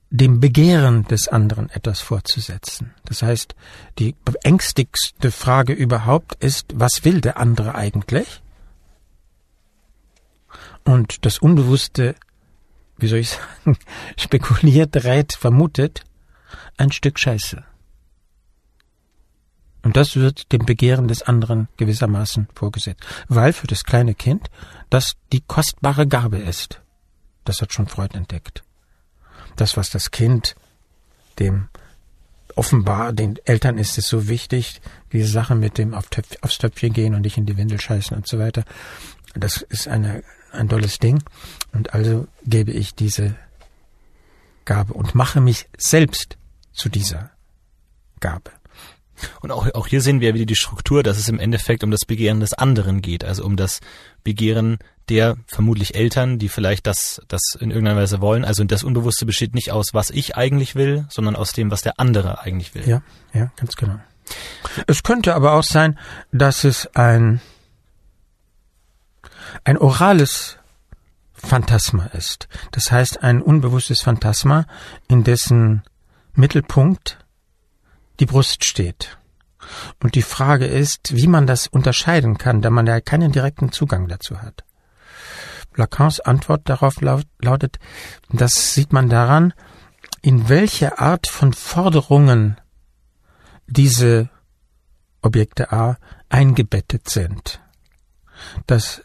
dem 0.09 0.41
Begehren 0.41 1.05
des 1.05 1.29
anderen 1.29 1.69
etwas 1.69 2.01
vorzusetzen. 2.01 2.93
Das 3.05 3.21
heißt, 3.21 3.55
die 3.97 4.13
ängstigste 4.43 5.31
Frage 5.31 5.71
überhaupt 5.71 6.43
ist, 6.43 6.73
was 6.75 7.05
will 7.05 7.21
der 7.21 7.37
andere 7.37 7.75
eigentlich? 7.75 8.41
Und 10.83 11.25
das 11.25 11.37
Unbewusste 11.37 12.15
wie 13.01 13.07
soll 13.07 13.19
ich 13.19 13.29
sagen, 13.29 13.77
spekuliert, 14.17 15.03
rät, 15.03 15.33
vermutet, 15.33 16.03
ein 16.77 16.91
Stück 16.91 17.19
Scheiße. 17.19 17.63
Und 19.83 19.97
das 19.97 20.15
wird 20.15 20.51
dem 20.51 20.65
Begehren 20.65 21.07
des 21.07 21.23
anderen 21.23 21.67
gewissermaßen 21.77 22.47
vorgesetzt, 22.53 23.03
weil 23.27 23.51
für 23.51 23.67
das 23.67 23.83
kleine 23.83 24.13
Kind 24.13 24.49
das 24.89 25.13
die 25.31 25.41
kostbare 25.41 26.07
Gabe 26.07 26.37
ist. 26.37 26.81
Das 27.45 27.61
hat 27.61 27.73
schon 27.73 27.87
Freud 27.87 28.15
entdeckt. 28.15 28.63
Das, 29.55 29.77
was 29.77 29.89
das 29.89 30.11
Kind 30.11 30.55
dem 31.39 31.69
offenbar 32.55 33.13
den 33.13 33.37
Eltern 33.45 33.77
ist 33.77 33.97
es 33.97 34.07
so 34.07 34.27
wichtig, 34.27 34.81
diese 35.11 35.29
Sache 35.29 35.55
mit 35.55 35.77
dem 35.77 35.93
aufs 35.93 36.57
Töpfchen 36.57 36.93
gehen 36.93 37.15
und 37.15 37.21
nicht 37.21 37.37
in 37.37 37.45
die 37.45 37.57
Windel 37.57 37.79
scheißen 37.79 38.15
und 38.15 38.27
so 38.27 38.39
weiter. 38.39 38.65
das 39.33 39.61
ist 39.61 39.87
eine, 39.87 40.23
ein 40.51 40.69
tolles 40.69 40.99
Ding. 40.99 41.23
Und 41.73 41.93
also 41.93 42.27
gebe 42.45 42.71
ich 42.71 42.95
diese 42.95 43.35
Gabe 44.65 44.93
und 44.93 45.15
mache 45.15 45.41
mich 45.41 45.67
selbst 45.77 46.37
zu 46.73 46.89
dieser 46.89 47.31
Gabe. 48.19 48.51
Und 49.41 49.51
auch, 49.51 49.71
auch 49.73 49.87
hier 49.87 50.01
sehen 50.01 50.19
wir 50.19 50.33
wieder 50.33 50.45
die 50.45 50.55
Struktur, 50.55 51.03
dass 51.03 51.17
es 51.17 51.29
im 51.29 51.39
Endeffekt 51.39 51.83
um 51.83 51.91
das 51.91 52.05
Begehren 52.07 52.39
des 52.39 52.53
anderen 52.53 53.01
geht, 53.01 53.23
also 53.23 53.45
um 53.45 53.55
das 53.55 53.79
Begehren 54.23 54.79
der 55.09 55.37
vermutlich 55.47 55.95
Eltern, 55.95 56.39
die 56.39 56.47
vielleicht 56.47 56.87
das, 56.87 57.21
das 57.27 57.41
in 57.59 57.69
irgendeiner 57.69 57.99
Weise 57.99 58.21
wollen. 58.21 58.45
Also 58.45 58.63
das 58.63 58.83
Unbewusste 58.83 59.25
besteht 59.25 59.53
nicht 59.53 59.71
aus, 59.71 59.93
was 59.93 60.09
ich 60.09 60.37
eigentlich 60.37 60.75
will, 60.75 61.05
sondern 61.09 61.35
aus 61.35 61.51
dem, 61.51 61.69
was 61.69 61.81
der 61.81 61.99
andere 61.99 62.41
eigentlich 62.41 62.73
will. 62.75 62.87
Ja, 62.87 63.01
ja, 63.33 63.51
ganz 63.57 63.75
genau. 63.75 63.99
Es 64.87 65.03
könnte 65.03 65.35
aber 65.35 65.53
auch 65.53 65.63
sein, 65.63 65.99
dass 66.31 66.63
es 66.63 66.87
ein, 66.95 67.41
ein 69.63 69.77
orales 69.77 70.57
Phantasma 71.33 72.05
ist. 72.07 72.47
Das 72.71 72.91
heißt, 72.91 73.23
ein 73.23 73.41
unbewusstes 73.41 74.01
Phantasma, 74.01 74.65
in 75.07 75.23
dessen 75.23 75.83
Mittelpunkt 76.33 77.19
die 78.19 78.25
Brust 78.25 78.65
steht. 78.65 79.17
Und 80.01 80.15
die 80.15 80.21
Frage 80.21 80.65
ist, 80.65 81.15
wie 81.15 81.27
man 81.27 81.47
das 81.47 81.67
unterscheiden 81.67 82.37
kann, 82.37 82.61
da 82.61 82.69
man 82.69 82.87
ja 82.87 83.01
keinen 83.01 83.31
direkten 83.31 83.71
Zugang 83.71 84.07
dazu 84.07 84.41
hat. 84.41 84.63
Lacans 85.75 86.19
Antwort 86.19 86.67
darauf 86.67 86.99
lautet, 87.01 87.79
das 88.29 88.73
sieht 88.73 88.91
man 88.91 89.09
daran, 89.09 89.53
in 90.21 90.49
welche 90.49 90.99
Art 90.99 91.27
von 91.27 91.53
Forderungen 91.53 92.59
diese 93.67 94.29
Objekte 95.21 95.71
A 95.71 95.97
eingebettet 96.29 97.09
sind. 97.09 97.61
Das 98.67 99.03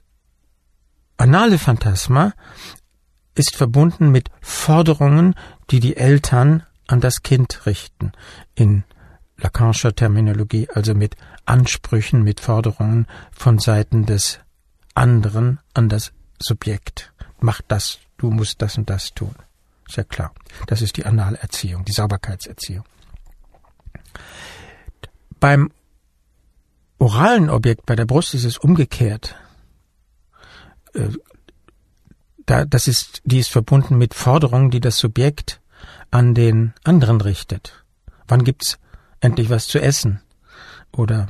anale 1.16 1.59
Phantasma 1.59 2.33
ist 3.35 3.57
verbunden 3.57 4.11
mit 4.11 4.31
Forderungen, 4.40 5.35
die 5.70 5.81
die 5.81 5.96
Eltern 5.96 6.62
an 6.87 7.00
das 7.00 7.22
Kind 7.22 7.66
richten. 7.66 8.12
In 8.55 8.85
Lacanischer 9.38 9.94
Terminologie, 9.94 10.68
also 10.72 10.94
mit 10.94 11.16
Ansprüchen, 11.44 12.22
mit 12.22 12.40
Forderungen 12.40 13.07
von 13.33 13.59
Seiten 13.59 14.07
des 14.07 14.40
anderen 14.94 15.61
an 15.74 15.88
das 15.88 16.12
Subjekt. 16.38 17.12
Mach 17.40 17.61
das, 17.68 17.98
du 18.16 18.31
musst 18.31 18.62
das 18.62 18.79
und 18.79 18.88
das 18.88 19.12
tun. 19.12 19.35
Ja 19.90 20.05
klar. 20.05 20.33
Das 20.66 20.81
ist 20.83 20.96
die 20.96 21.05
Analerziehung, 21.05 21.85
die 21.85 21.92
Sauberkeitserziehung. 21.92 22.85
Beim 25.38 25.70
oralen 26.98 27.50
Objekt, 27.50 27.85
bei 27.87 27.94
der 27.94 28.07
Brust 28.07 28.35
ist 28.35 28.44
es 28.44 28.57
umgekehrt. 28.57 29.37
Äh, 30.96 31.11
da, 32.46 32.64
das 32.64 32.87
ist, 32.87 33.22
die 33.24 33.38
ist 33.38 33.50
verbunden 33.50 33.98
mit 33.98 34.14
Forderungen, 34.14 34.70
die 34.70 34.80
das 34.80 34.98
Subjekt 34.98 35.61
an 36.11 36.35
den 36.35 36.74
anderen 36.85 37.20
richtet. 37.20 37.85
Wann 38.28 38.44
gibt's 38.44 38.78
endlich 39.20 39.50
was 39.50 39.66
zu 39.66 39.80
essen? 39.80 40.20
Oder 40.92 41.28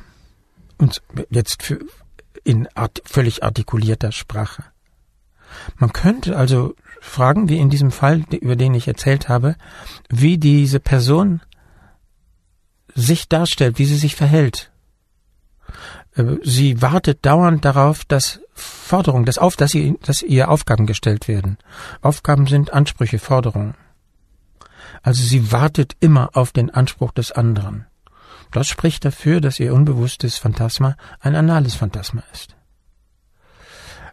uns 0.77 1.01
jetzt 1.29 1.63
für, 1.63 1.79
in 2.43 2.67
art, 2.75 3.01
völlig 3.05 3.43
artikulierter 3.43 4.11
Sprache. 4.11 4.63
Man 5.77 5.91
könnte 5.91 6.37
also 6.37 6.75
fragen, 7.01 7.49
wie 7.49 7.57
in 7.57 7.69
diesem 7.69 7.91
Fall, 7.91 8.23
über 8.31 8.55
den 8.55 8.73
ich 8.73 8.87
erzählt 8.87 9.27
habe, 9.27 9.55
wie 10.09 10.37
diese 10.37 10.79
Person 10.79 11.41
sich 12.93 13.27
darstellt, 13.27 13.79
wie 13.79 13.85
sie 13.85 13.97
sich 13.97 14.15
verhält. 14.15 14.71
Äh, 16.17 16.37
sie 16.43 16.81
wartet 16.81 17.25
dauernd 17.25 17.63
darauf, 17.63 18.03
dass 18.05 18.41
Forderungen, 18.53 19.25
dass, 19.25 19.37
auf, 19.37 19.55
dass, 19.55 19.71
sie, 19.71 19.97
dass 20.03 20.21
ihr 20.21 20.49
Aufgaben 20.49 20.85
gestellt 20.85 21.27
werden. 21.27 21.57
Aufgaben 22.01 22.47
sind 22.47 22.73
Ansprüche, 22.73 23.19
Forderungen. 23.19 23.75
Also 25.03 25.23
sie 25.23 25.51
wartet 25.51 25.95
immer 25.99 26.31
auf 26.33 26.51
den 26.51 26.69
Anspruch 26.69 27.11
des 27.11 27.31
anderen. 27.31 27.85
Das 28.51 28.67
spricht 28.67 29.05
dafür, 29.05 29.41
dass 29.41 29.59
ihr 29.59 29.73
unbewusstes 29.73 30.37
Phantasma 30.37 30.95
ein 31.19 31.35
anales 31.35 31.75
Phantasma 31.75 32.23
ist. 32.33 32.55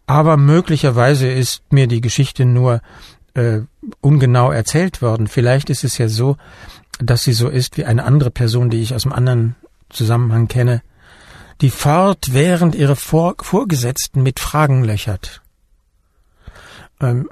Aber 0.06 0.36
möglicherweise 0.36 1.30
ist 1.30 1.62
mir 1.70 1.86
die 1.86 2.00
Geschichte 2.00 2.44
nur 2.44 2.82
äh, 3.32 3.60
ungenau 4.00 4.50
erzählt 4.50 5.00
worden. 5.00 5.28
Vielleicht 5.28 5.70
ist 5.70 5.84
es 5.84 5.96
ja 5.96 6.08
so, 6.08 6.36
dass 6.98 7.24
sie 7.24 7.32
so 7.32 7.48
ist 7.48 7.76
wie 7.76 7.84
eine 7.84 8.04
andere 8.04 8.30
Person, 8.30 8.70
die 8.70 8.82
ich 8.82 8.94
aus 8.94 9.04
einem 9.04 9.14
anderen 9.14 9.56
Zusammenhang 9.88 10.48
kenne, 10.48 10.82
die 11.60 11.70
fortwährend 11.70 12.74
ihre 12.74 12.96
Vor 12.96 13.34
Vorgesetzten 13.40 14.22
mit 14.22 14.40
Fragen 14.40 14.84
löchert. 14.84 15.42
Ähm, 17.00 17.28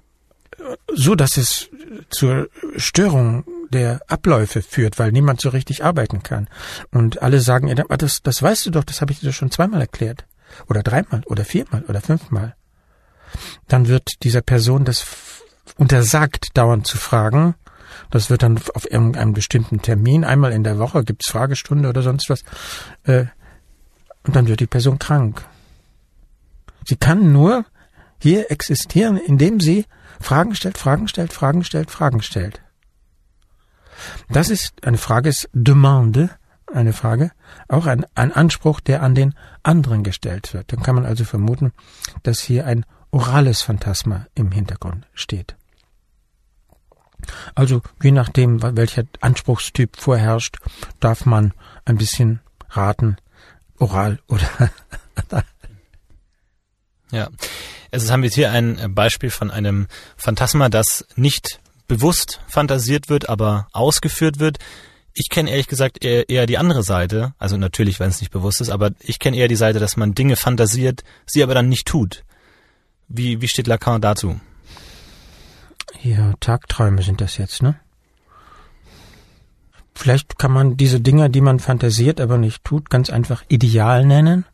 so 0.93 1.15
dass 1.15 1.37
es 1.37 1.69
zur 2.11 2.49
Störung 2.77 3.45
der 3.71 4.01
Abläufe 4.09 4.63
führt, 4.63 4.99
weil 4.99 5.13
niemand 5.13 5.41
so 5.41 5.49
richtig 5.49 5.85
arbeiten 5.85 6.23
kann. 6.23 6.49
Und 6.91 7.23
alle 7.23 7.41
sagen, 7.41 7.69
ja, 7.69 7.75
das, 7.97 8.23
das 8.23 8.43
weißt 8.43 8.67
du 8.67 8.71
doch, 8.71 8.85
das 8.85 9.01
habe 9.01 9.13
ich 9.13 9.21
dir 9.21 9.33
schon 9.33 9.51
zweimal 9.51 9.81
erklärt. 9.81 10.27
Oder 10.69 10.83
dreimal 10.83 11.23
oder 11.27 11.45
viermal 11.45 11.83
oder 11.89 12.01
fünfmal. 12.01 12.55
Dann 13.69 13.89
wird 13.89 14.23
dieser 14.23 14.43
Person 14.43 14.85
das 14.85 15.07
untersagt, 15.79 16.49
dauernd 16.55 16.87
zu 16.87 16.99
fragen. 16.99 17.55
Das 18.11 18.29
wird 18.29 18.43
dann 18.43 18.61
auf 18.75 18.91
irgendeinem 18.91 19.33
bestimmten 19.33 19.81
Termin, 19.81 20.25
einmal 20.25 20.53
in 20.53 20.65
der 20.65 20.79
Woche 20.79 21.05
gibt's 21.05 21.31
Fragestunde 21.31 21.89
oder 21.89 22.03
sonst 22.03 22.29
was. 22.29 22.43
Äh, 23.05 23.27
und 24.25 24.37
dann 24.37 24.47
wird 24.47 24.61
die 24.61 24.67
Person 24.67 24.99
krank. 24.99 25.45
Sie 26.85 26.97
kann 26.97 27.33
nur 27.33 27.65
hier 28.21 28.51
existieren, 28.51 29.17
indem 29.17 29.61
sie 29.61 29.87
Fragen 30.21 30.55
stellt, 30.55 30.79
Fragen 30.79 31.09
stellt, 31.09 31.33
Fragen 31.33 31.65
stellt, 31.65 31.91
Fragen 31.91 32.23
stellt. 32.23 32.61
Das 34.29 34.49
ist 34.49 34.85
eine 34.85 34.99
Frage, 34.99 35.29
ist 35.29 35.49
Demande, 35.53 36.31
eine 36.73 36.93
Frage, 36.93 37.33
auch 37.69 37.87
ein, 37.87 38.07
ein 38.15 38.33
Anspruch, 38.33 38.81
der 38.81 39.03
an 39.03 39.15
den 39.15 39.35
anderen 39.63 40.03
gestellt 40.03 40.55
wird. 40.55 40.73
Dann 40.73 40.83
kann 40.83 40.95
man 40.95 41.05
also 41.05 41.25
vermuten, 41.25 41.73
dass 42.23 42.41
hier 42.41 42.67
ein 42.67 42.85
orales 43.11 43.63
Phantasma 43.63 44.27
im 44.35 44.51
Hintergrund 44.53 45.07
steht. 45.13 45.57
Also 47.55 47.83
je 48.03 48.11
nachdem, 48.11 48.63
welcher 48.63 49.05
Anspruchstyp 49.21 49.97
vorherrscht, 49.97 50.59
darf 50.99 51.27
man 51.27 51.53
ein 51.85 51.99
bisschen 51.99 52.41
raten, 52.71 53.17
oral 53.83 54.19
oder. 54.29 54.49
ja, 57.11 57.29
also 57.91 58.11
haben 58.11 58.23
wir 58.23 58.31
hier 58.31 58.51
ein 58.51 58.95
Beispiel 58.95 59.31
von 59.31 59.51
einem 59.51 59.87
Phantasma, 60.17 60.69
das 60.69 61.07
nicht 61.17 61.61
bewusst 61.89 62.41
fantasiert 62.49 63.09
wird, 63.09 63.29
aber 63.29 63.69
ausgeführt 63.73 64.39
wird. 64.39 64.59
Ich 65.15 65.29
kenne 65.29 65.51
ehrlich 65.51 65.69
gesagt 65.69 66.03
eher, 66.03 66.29
eher 66.31 66.47
die 66.47 66.57
andere 66.57 66.83
Seite, 66.83 67.35
also 67.39 67.59
natürlich, 67.59 68.01
wenn 68.01 68.09
es 68.09 68.21
nicht 68.21 68.31
bewusst 68.31 68.63
ist, 68.63 68.71
aber 68.71 68.93
ich 69.01 69.19
kenne 69.19 69.37
eher 69.37 69.49
die 69.49 69.57
Seite, 69.57 69.79
dass 69.79 69.99
man 69.99 70.15
Dinge 70.15 70.37
fantasiert, 70.37 71.03
sie 71.27 71.43
aber 71.43 71.55
dann 71.55 71.69
nicht 71.69 71.87
tut. 71.87 72.25
Wie, 73.09 73.43
wie 73.43 73.49
steht 73.49 73.67
Lacan 73.67 74.01
dazu? 74.01 74.41
Ja, 76.03 76.33
Tagträume 76.41 77.03
sind 77.03 77.21
das 77.21 77.37
jetzt, 77.37 77.63
ne? 77.63 77.79
Vielleicht 80.03 80.37
kann 80.37 80.51
man 80.51 80.77
diese 80.77 81.01
Dinge, 81.01 81.31
die 81.31 81.41
man 81.41 81.61
fantasiert, 81.61 82.21
aber 82.21 82.37
nicht 82.37 82.65
tut, 82.65 82.91
ganz 82.91 83.09
einfach 83.09 83.45
ideal 83.47 84.05
nennen. 84.05 84.45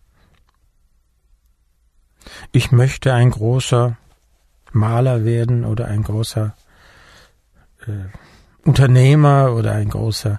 Ich 2.52 2.70
möchte 2.70 3.14
ein 3.14 3.30
großer 3.30 3.96
Maler 4.72 5.24
werden 5.24 5.64
oder 5.64 5.87
ein 5.87 6.02
großer 6.02 6.54
äh, 7.87 8.68
Unternehmer 8.68 9.54
oder 9.54 9.72
ein 9.72 9.88
großer 9.88 10.38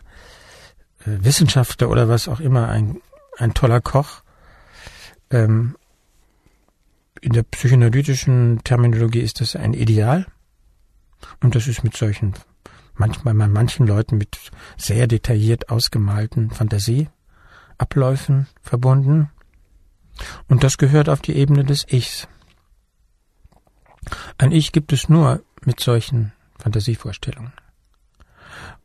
äh, 0.99 1.17
Wissenschaftler 1.23 1.89
oder 1.89 2.07
was 2.07 2.27
auch 2.27 2.39
immer, 2.39 2.69
ein, 2.69 3.01
ein 3.39 3.55
toller 3.55 3.81
Koch. 3.81 4.21
Ähm, 5.31 5.75
in 7.19 7.33
der 7.33 7.41
psychoanalytischen 7.41 8.63
Terminologie 8.63 9.21
ist 9.21 9.41
das 9.41 9.55
ein 9.55 9.73
Ideal. 9.73 10.27
Und 11.41 11.55
das 11.55 11.67
ist 11.67 11.83
mit 11.83 11.97
solchen, 11.97 12.35
manchmal 12.99 13.33
bei 13.33 13.47
manchen 13.47 13.87
Leuten 13.87 14.17
mit 14.17 14.37
sehr 14.77 15.07
detailliert 15.07 15.69
ausgemalten 15.69 16.51
Fantasieabläufen 16.51 18.47
verbunden. 18.61 19.31
Und 20.47 20.63
das 20.63 20.77
gehört 20.77 21.09
auf 21.09 21.21
die 21.21 21.35
Ebene 21.35 21.63
des 21.63 21.85
Ichs. 21.89 22.27
Ein 24.37 24.51
Ich 24.51 24.71
gibt 24.71 24.93
es 24.93 25.09
nur 25.09 25.41
mit 25.65 25.79
solchen 25.79 26.33
Fantasievorstellungen. 26.57 27.53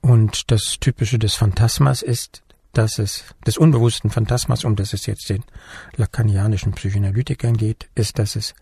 Und 0.00 0.50
das 0.50 0.79
Typische 0.81 1.18
des 1.18 1.35
Phantasmas 1.35 2.03
ist, 2.03 2.42
dass 2.72 2.98
es, 2.98 3.24
des 3.46 3.57
unbewussten 3.57 4.11
Phantasmas, 4.11 4.64
um 4.64 4.77
das 4.77 4.92
es 4.92 5.07
jetzt 5.07 5.29
den 5.31 5.44
lacanianischen 5.96 6.72
Psychoanalytikern 6.72 7.57
geht, 7.57 7.88
ist, 7.94 8.18
dass 8.18 8.37
es 8.37 8.55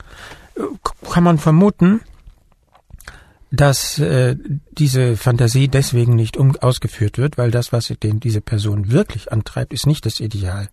äh, 0.56 0.62
kann 1.10 1.24
man 1.24 1.38
vermuten, 1.38 2.02
dass 3.52 4.00
äh, 4.00 4.38
diese 4.72 5.18
Fantasie 5.18 5.68
deswegen 5.68 6.16
nicht 6.16 6.38
um, 6.38 6.56
ausgeführt 6.56 7.18
wird, 7.18 7.38
weil 7.38 7.52
das, 7.52 7.74
was 7.74 7.94
den, 8.02 8.20
diese 8.20 8.42
Person 8.42 8.92
wirklich 8.92 9.32
antreibt, 9.32 9.74
ist 9.74 9.86
nicht 9.86 10.06
das 10.06 10.22
Ideal, 10.22 10.70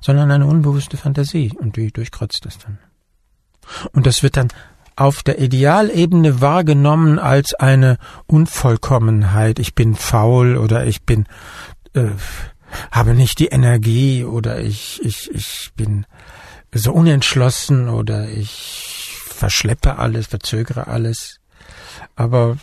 sondern 0.00 0.30
eine 0.30 0.46
unbewusste 0.46 0.96
Fantasie 0.96 1.52
und 1.58 1.76
die 1.76 1.92
durchkreuzt 1.92 2.44
das 2.44 2.58
dann. 2.58 2.78
Und 3.92 4.06
das 4.06 4.22
wird 4.22 4.36
dann 4.36 4.48
auf 4.94 5.22
der 5.22 5.40
Idealebene 5.40 6.40
wahrgenommen 6.40 7.18
als 7.18 7.54
eine 7.54 7.98
Unvollkommenheit. 8.26 9.58
Ich 9.58 9.74
bin 9.74 9.94
faul 9.94 10.56
oder 10.56 10.86
ich 10.86 11.02
bin 11.02 11.26
äh, 11.94 12.10
habe 12.90 13.14
nicht 13.14 13.38
die 13.38 13.48
Energie 13.48 14.24
oder 14.24 14.60
ich 14.60 15.00
ich 15.04 15.30
ich 15.34 15.72
bin 15.76 16.06
so 16.74 16.92
unentschlossen 16.92 17.88
oder 17.88 18.28
ich 18.28 19.10
verschleppe 19.28 19.98
alles, 19.98 20.26
verzögere 20.28 20.86
alles. 20.86 21.40
Aber 22.16 22.58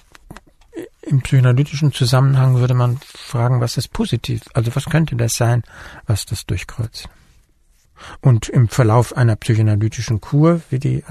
im 1.02 1.22
psychoanalytischen 1.22 1.92
Zusammenhang 1.92 2.58
würde 2.58 2.74
man 2.74 3.00
fragen, 3.04 3.62
was 3.62 3.78
ist 3.78 3.92
positiv? 3.92 4.44
Also 4.54 4.76
was 4.76 4.86
könnte 4.86 5.16
das 5.16 5.34
sein, 5.34 5.64
was 6.06 6.26
das 6.26 6.46
durchkreuzt? 6.46 7.10
Und 8.22 8.48
im 8.48 8.70
Verlauf 8.70 9.16
einer 9.16 9.36
psychoanalytischen 9.36 10.22
Kur, 10.22 10.62
wie 10.70 10.80
die 10.80 11.04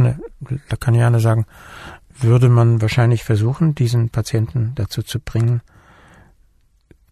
Lacanianer 0.70 1.20
sagen, 1.20 1.46
würde 2.20 2.48
man 2.48 2.80
wahrscheinlich 2.80 3.24
versuchen, 3.24 3.74
diesen 3.74 4.08
Patienten 4.10 4.72
dazu 4.74 5.02
zu 5.02 5.20
bringen, 5.20 5.60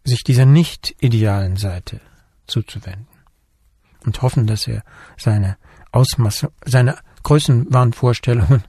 sich 0.07 0.25
dieser 0.25 0.47
nicht 0.47 0.95
idealen 1.01 1.57
Seite 1.57 2.01
zuzuwenden 2.47 3.09
und 4.05 4.23
hoffen, 4.23 4.47
dass 4.47 4.67
er 4.67 4.83
seine 5.19 5.59
Ausmaße, 5.93 6.53
seine 6.65 6.99
Größenwahnvorstellungen, 7.23 8.65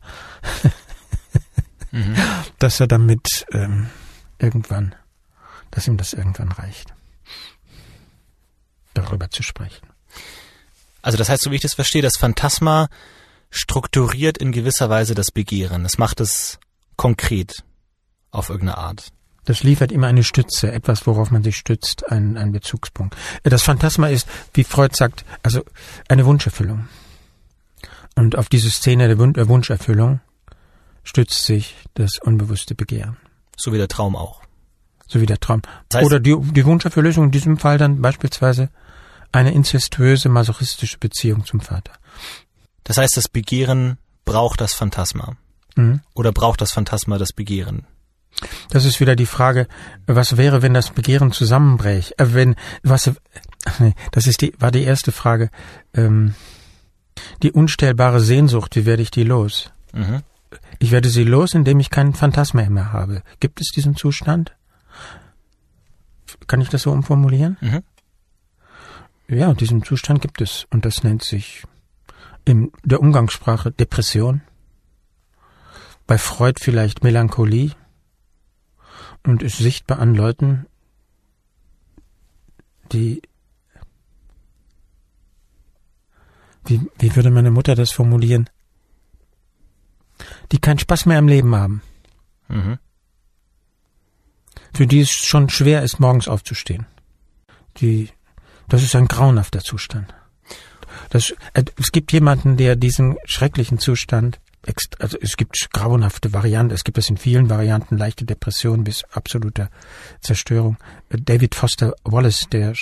mhm. 1.91 2.15
dass 2.59 2.79
er 2.79 2.87
damit 2.87 3.45
ähm, 3.51 3.89
irgendwann, 4.39 4.95
dass 5.71 5.87
ihm 5.87 5.97
das 5.97 6.13
irgendwann 6.13 6.51
reicht, 6.51 6.93
darüber 8.93 9.29
zu 9.29 9.43
sprechen. 9.43 9.87
Also 11.01 11.17
das 11.17 11.29
heißt, 11.29 11.43
so 11.43 11.51
wie 11.51 11.55
ich 11.55 11.61
das 11.61 11.75
verstehe, 11.75 12.01
das 12.01 12.17
Phantasma 12.17 12.89
strukturiert 13.49 14.37
in 14.37 14.51
gewisser 14.51 14.89
Weise 14.89 15.15
das 15.15 15.31
Begehren. 15.31 15.85
Es 15.85 15.97
macht 15.97 16.19
es 16.19 16.59
konkret 16.95 17.63
auf 18.31 18.49
irgendeine 18.49 18.77
Art. 18.77 19.11
Das 19.47 19.63
liefert 19.63 19.93
immer 19.93 20.07
eine 20.07 20.25
Stütze, 20.25 20.73
etwas, 20.73 21.07
worauf 21.07 21.31
man 21.31 21.41
sich 21.41 21.55
stützt, 21.55 22.11
ein, 22.11 22.35
ein 22.35 22.51
Bezugspunkt. 22.51 23.15
Das 23.43 23.63
Phantasma 23.63 24.09
ist, 24.09 24.27
wie 24.53 24.65
Freud 24.65 24.93
sagt, 24.93 25.23
also 25.41 25.63
eine 26.09 26.25
Wunscherfüllung. 26.25 26.89
Und 28.15 28.37
auf 28.37 28.49
diese 28.49 28.69
Szene 28.69 29.07
der 29.07 29.47
Wunscherfüllung 29.47 30.19
stützt 31.05 31.45
sich 31.45 31.77
das 31.93 32.17
unbewusste 32.21 32.75
Begehren. 32.75 33.15
So 33.55 33.71
wie 33.71 33.77
der 33.77 33.87
Traum 33.87 34.17
auch. 34.17 34.41
So 35.07 35.21
wie 35.21 35.25
der 35.25 35.39
Traum. 35.39 35.61
Das 35.87 35.99
heißt, 35.99 36.05
Oder 36.07 36.19
die, 36.19 36.35
die 36.37 36.65
Wunscherfüllung 36.65 37.23
in 37.23 37.31
diesem 37.31 37.57
Fall 37.57 37.77
dann 37.77 38.01
beispielsweise 38.01 38.69
eine 39.31 39.53
inzestuöse, 39.53 40.27
masochistische 40.27 40.97
Beziehung 40.97 41.45
zum 41.45 41.61
Vater. 41.61 41.93
Das 42.83 42.97
heißt, 42.97 43.15
das 43.15 43.29
Begehren 43.29 43.97
braucht 44.25 44.59
das 44.59 44.73
Phantasma. 44.73 45.37
Mhm. 45.77 46.01
Oder 46.15 46.33
braucht 46.33 46.59
das 46.59 46.73
Phantasma 46.73 47.17
das 47.17 47.31
Begehren? 47.31 47.85
Das 48.69 48.85
ist 48.85 48.99
wieder 48.99 49.15
die 49.15 49.25
Frage, 49.25 49.67
was 50.05 50.37
wäre, 50.37 50.61
wenn 50.61 50.73
das 50.73 50.91
Begehren 50.91 51.31
zusammenbrächt? 51.31 52.19
Äh, 52.19 52.33
wenn 52.33 52.55
was? 52.83 53.11
Nee, 53.79 53.93
das 54.11 54.27
ist 54.27 54.41
die 54.41 54.53
war 54.59 54.71
die 54.71 54.83
erste 54.83 55.11
Frage. 55.11 55.49
Ähm, 55.93 56.35
die 57.41 57.51
unstellbare 57.51 58.19
Sehnsucht, 58.19 58.75
wie 58.75 58.85
werde 58.85 59.01
ich 59.01 59.11
die 59.11 59.23
los? 59.23 59.71
Mhm. 59.93 60.21
Ich 60.79 60.91
werde 60.91 61.09
sie 61.09 61.23
los, 61.23 61.53
indem 61.53 61.79
ich 61.79 61.89
keinen 61.89 62.13
Phantasma 62.13 62.69
mehr 62.69 62.93
habe. 62.93 63.23
Gibt 63.39 63.59
es 63.59 63.71
diesen 63.71 63.95
Zustand? 63.95 64.55
Kann 66.45 66.61
ich 66.61 66.69
das 66.69 66.83
so 66.83 66.91
umformulieren? 66.91 67.57
Mhm. 67.61 67.83
Ja, 69.27 69.53
diesen 69.53 69.83
Zustand 69.83 70.21
gibt 70.21 70.41
es 70.41 70.67
und 70.69 70.85
das 70.85 71.03
nennt 71.03 71.23
sich 71.23 71.63
in 72.45 72.71
der 72.83 73.01
Umgangssprache 73.01 73.71
Depression. 73.71 74.41
Bei 76.05 76.17
Freud 76.17 76.61
vielleicht 76.61 77.03
Melancholie 77.03 77.71
und 79.25 79.43
ist 79.43 79.57
sichtbar 79.57 79.99
an 79.99 80.15
Leuten, 80.15 80.65
die 82.91 83.21
wie, 86.65 86.81
wie 86.99 87.15
würde 87.15 87.31
meine 87.31 87.51
Mutter 87.51 87.75
das 87.75 87.91
formulieren? 87.91 88.49
Die 90.51 90.59
keinen 90.59 90.79
Spaß 90.79 91.05
mehr 91.05 91.17
am 91.17 91.27
Leben 91.27 91.55
haben. 91.55 91.81
Mhm. 92.49 92.77
Für 94.73 94.87
die 94.87 95.01
es 95.01 95.11
schon 95.11 95.49
schwer 95.49 95.83
ist, 95.83 95.99
morgens 95.99 96.27
aufzustehen. 96.27 96.85
Die, 97.77 98.09
das 98.67 98.83
ist 98.83 98.95
ein 98.95 99.07
grauenhafter 99.07 99.59
Zustand. 99.59 100.13
Das, 101.09 101.33
äh, 101.53 101.63
es 101.79 101.91
gibt 101.91 102.11
jemanden, 102.11 102.57
der 102.57 102.75
diesen 102.75 103.17
schrecklichen 103.25 103.79
Zustand 103.79 104.39
also 104.99 105.17
es 105.21 105.37
gibt 105.37 105.69
grauenhafte 105.71 106.33
Varianten, 106.33 106.73
es 106.73 106.83
gibt 106.83 106.97
es 106.97 107.09
in 107.09 107.17
vielen 107.17 107.49
Varianten, 107.49 107.97
leichte 107.97 108.25
Depression 108.25 108.83
bis 108.83 109.03
absolute 109.11 109.69
Zerstörung. 110.21 110.77
David 111.09 111.55
Foster 111.55 111.93
Wallace, 112.03 112.47
der 112.51 112.73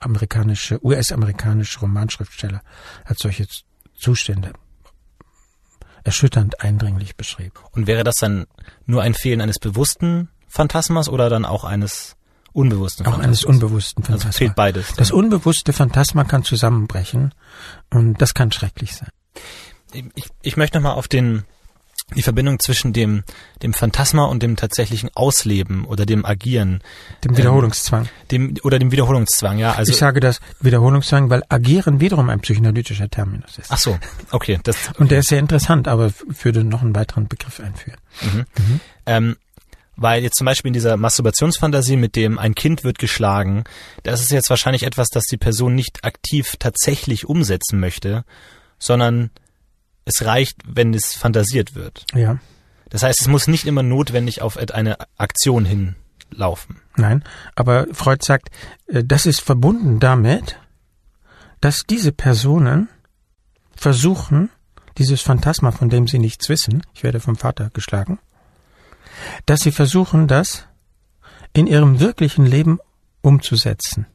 amerikanische, 0.00 0.84
US-amerikanische 0.84 1.80
Romanschriftsteller, 1.80 2.62
hat 3.04 3.18
solche 3.18 3.46
Zustände 3.96 4.52
erschütternd 6.04 6.60
eindringlich 6.60 7.16
beschrieben. 7.16 7.54
Und 7.70 7.86
wäre 7.86 8.04
das 8.04 8.16
dann 8.16 8.46
nur 8.86 9.02
ein 9.02 9.14
Fehlen 9.14 9.40
eines 9.40 9.58
bewussten 9.58 10.28
Phantasmas 10.48 11.08
oder 11.08 11.30
dann 11.30 11.44
auch 11.44 11.64
eines 11.64 12.16
unbewussten 12.52 13.04
Phantasmas? 13.04 13.22
Auch 13.22 13.26
eines 13.26 13.44
unbewussten 13.44 14.04
Phantasmas. 14.04 14.26
Also 14.26 14.38
fehlt 14.38 14.54
beides. 14.54 14.94
Das 14.96 15.12
unbewusste 15.12 15.72
Phantasma 15.72 16.24
kann 16.24 16.44
zusammenbrechen 16.44 17.32
und 17.90 18.20
das 18.20 18.34
kann 18.34 18.52
schrecklich 18.52 18.94
sein 18.94 19.08
ich, 19.92 20.26
ich 20.42 20.56
möchte 20.56 20.78
nochmal 20.78 20.96
auf 20.96 21.08
den 21.08 21.44
die 22.14 22.22
Verbindung 22.22 22.58
zwischen 22.58 22.92
dem 22.92 23.24
dem 23.62 23.72
Phantasma 23.72 24.24
und 24.24 24.42
dem 24.42 24.56
tatsächlichen 24.56 25.10
Ausleben 25.14 25.84
oder 25.84 26.04
dem 26.04 26.24
Agieren, 26.24 26.82
dem 27.24 27.36
Wiederholungszwang, 27.36 28.04
ähm, 28.04 28.08
dem 28.30 28.54
oder 28.62 28.78
dem 28.78 28.92
Wiederholungszwang, 28.92 29.58
ja. 29.58 29.72
Also 29.72 29.92
ich 29.92 29.98
sage 29.98 30.20
das 30.20 30.40
Wiederholungszwang, 30.60 31.30
weil 31.30 31.42
Agieren 31.48 32.00
wiederum 32.00 32.28
ein 32.28 32.40
psychoanalytischer 32.40 33.08
Terminus 33.08 33.58
ist. 33.58 33.70
Ach 33.70 33.78
so, 33.78 33.98
okay, 34.30 34.58
das 34.62 34.76
okay. 34.88 34.96
und 34.98 35.10
der 35.10 35.20
ist 35.20 35.28
sehr 35.28 35.38
interessant, 35.38 35.88
aber 35.88 36.12
würde 36.42 36.64
noch 36.64 36.82
einen 36.82 36.94
weiteren 36.94 37.28
Begriff 37.28 37.60
einführen. 37.60 37.98
Mhm. 38.20 38.44
Mhm. 38.58 38.80
Ähm, 39.06 39.36
weil 39.94 40.22
jetzt 40.22 40.36
zum 40.36 40.46
Beispiel 40.46 40.70
in 40.70 40.74
dieser 40.74 40.96
Masturbationsfantasie 40.96 41.96
mit 41.96 42.16
dem 42.16 42.38
ein 42.38 42.54
Kind 42.54 42.82
wird 42.82 42.98
geschlagen, 42.98 43.64
das 44.02 44.20
ist 44.20 44.30
jetzt 44.30 44.50
wahrscheinlich 44.50 44.84
etwas, 44.84 45.08
das 45.08 45.24
die 45.24 45.36
Person 45.36 45.74
nicht 45.74 46.04
aktiv 46.04 46.56
tatsächlich 46.58 47.26
umsetzen 47.26 47.78
möchte, 47.78 48.24
sondern 48.78 49.30
es 50.04 50.24
reicht, 50.24 50.56
wenn 50.66 50.94
es 50.94 51.14
fantasiert 51.14 51.74
wird. 51.74 52.04
Ja. 52.14 52.38
Das 52.90 53.02
heißt, 53.02 53.20
es 53.22 53.28
muss 53.28 53.46
nicht 53.46 53.66
immer 53.66 53.82
notwendig 53.82 54.42
auf 54.42 54.56
eine 54.56 54.98
Aktion 55.16 55.64
hinlaufen. 55.64 56.80
Nein, 56.96 57.24
aber 57.54 57.86
Freud 57.92 58.24
sagt, 58.24 58.50
äh, 58.86 59.02
das 59.04 59.26
ist 59.26 59.40
verbunden 59.40 59.98
damit, 59.98 60.58
dass 61.60 61.84
diese 61.88 62.12
Personen 62.12 62.88
versuchen, 63.74 64.50
dieses 64.98 65.22
Phantasma, 65.22 65.70
von 65.70 65.88
dem 65.88 66.06
sie 66.06 66.18
nichts 66.18 66.48
wissen, 66.48 66.82
ich 66.92 67.02
werde 67.02 67.20
vom 67.20 67.36
Vater 67.36 67.70
geschlagen, 67.72 68.18
dass 69.46 69.60
sie 69.60 69.72
versuchen, 69.72 70.28
das 70.28 70.66
in 71.54 71.66
ihrem 71.66 72.00
wirklichen 72.00 72.44
Leben 72.44 72.78
umzusetzen. 73.22 74.06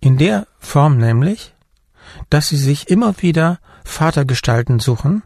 In 0.00 0.18
der 0.18 0.46
Form 0.58 0.98
nämlich, 0.98 1.54
dass 2.30 2.48
sie 2.48 2.56
sich 2.56 2.88
immer 2.88 3.20
wieder 3.22 3.60
Vatergestalten 3.88 4.78
suchen, 4.80 5.22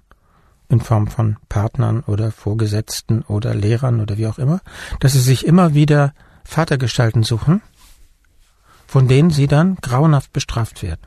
in 0.69 0.81
Form 0.81 1.09
von 1.09 1.37
Partnern 1.49 2.01
oder 2.01 2.31
Vorgesetzten 2.31 3.23
oder 3.23 3.55
Lehrern 3.55 4.01
oder 4.01 4.17
wie 4.17 4.27
auch 4.27 4.39
immer, 4.39 4.61
dass 5.01 5.13
sie 5.13 5.21
sich 5.21 5.45
immer 5.45 5.75
wieder 5.75 6.15
Vatergestalten 6.45 7.25
suchen, 7.25 7.61
von 8.87 9.09
denen 9.09 9.31
sie 9.31 9.49
dann 9.49 9.77
grauenhaft 9.77 10.33
bestraft 10.33 10.83
werden. 10.83 11.07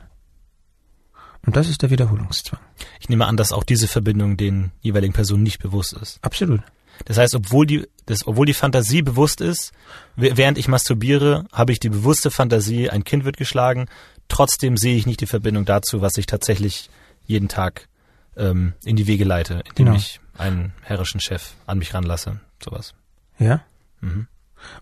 Und 1.44 1.56
das 1.56 1.68
ist 1.68 1.82
der 1.82 1.90
Wiederholungszwang. 1.90 2.60
Ich 3.00 3.08
nehme 3.08 3.26
an, 3.26 3.36
dass 3.36 3.52
auch 3.52 3.64
diese 3.64 3.88
Verbindung 3.88 4.36
den 4.36 4.70
jeweiligen 4.80 5.14
Personen 5.14 5.42
nicht 5.42 5.60
bewusst 5.60 5.94
ist. 5.94 6.18
Absolut. 6.22 6.60
Das 7.04 7.18
heißt, 7.18 7.34
obwohl 7.34 7.66
die, 7.66 7.88
das, 8.04 8.26
obwohl 8.26 8.46
die 8.46 8.54
Fantasie 8.54 9.02
bewusst 9.02 9.40
ist, 9.40 9.72
während 10.14 10.58
ich 10.58 10.68
masturbiere, 10.68 11.46
habe 11.52 11.72
ich 11.72 11.80
die 11.80 11.88
bewusste 11.88 12.30
Fantasie, 12.30 12.90
ein 12.90 13.04
Kind 13.04 13.24
wird 13.24 13.36
geschlagen. 13.36 13.86
Trotzdem 14.28 14.76
sehe 14.76 14.96
ich 14.96 15.06
nicht 15.06 15.20
die 15.20 15.26
Verbindung 15.26 15.64
dazu, 15.64 16.00
was 16.00 16.16
ich 16.16 16.26
tatsächlich 16.26 16.90
jeden 17.26 17.48
Tag 17.48 17.88
ähm, 18.36 18.74
in 18.84 18.96
die 18.96 19.06
Wege 19.06 19.24
leite, 19.24 19.62
indem 19.68 19.86
genau. 19.86 19.96
ich 19.96 20.20
einen 20.36 20.72
herrischen 20.82 21.20
Chef 21.20 21.52
an 21.66 21.78
mich 21.78 21.94
ranlasse. 21.94 22.40
Sowas. 22.62 22.94
Ja. 23.38 23.62
Mhm. 24.00 24.28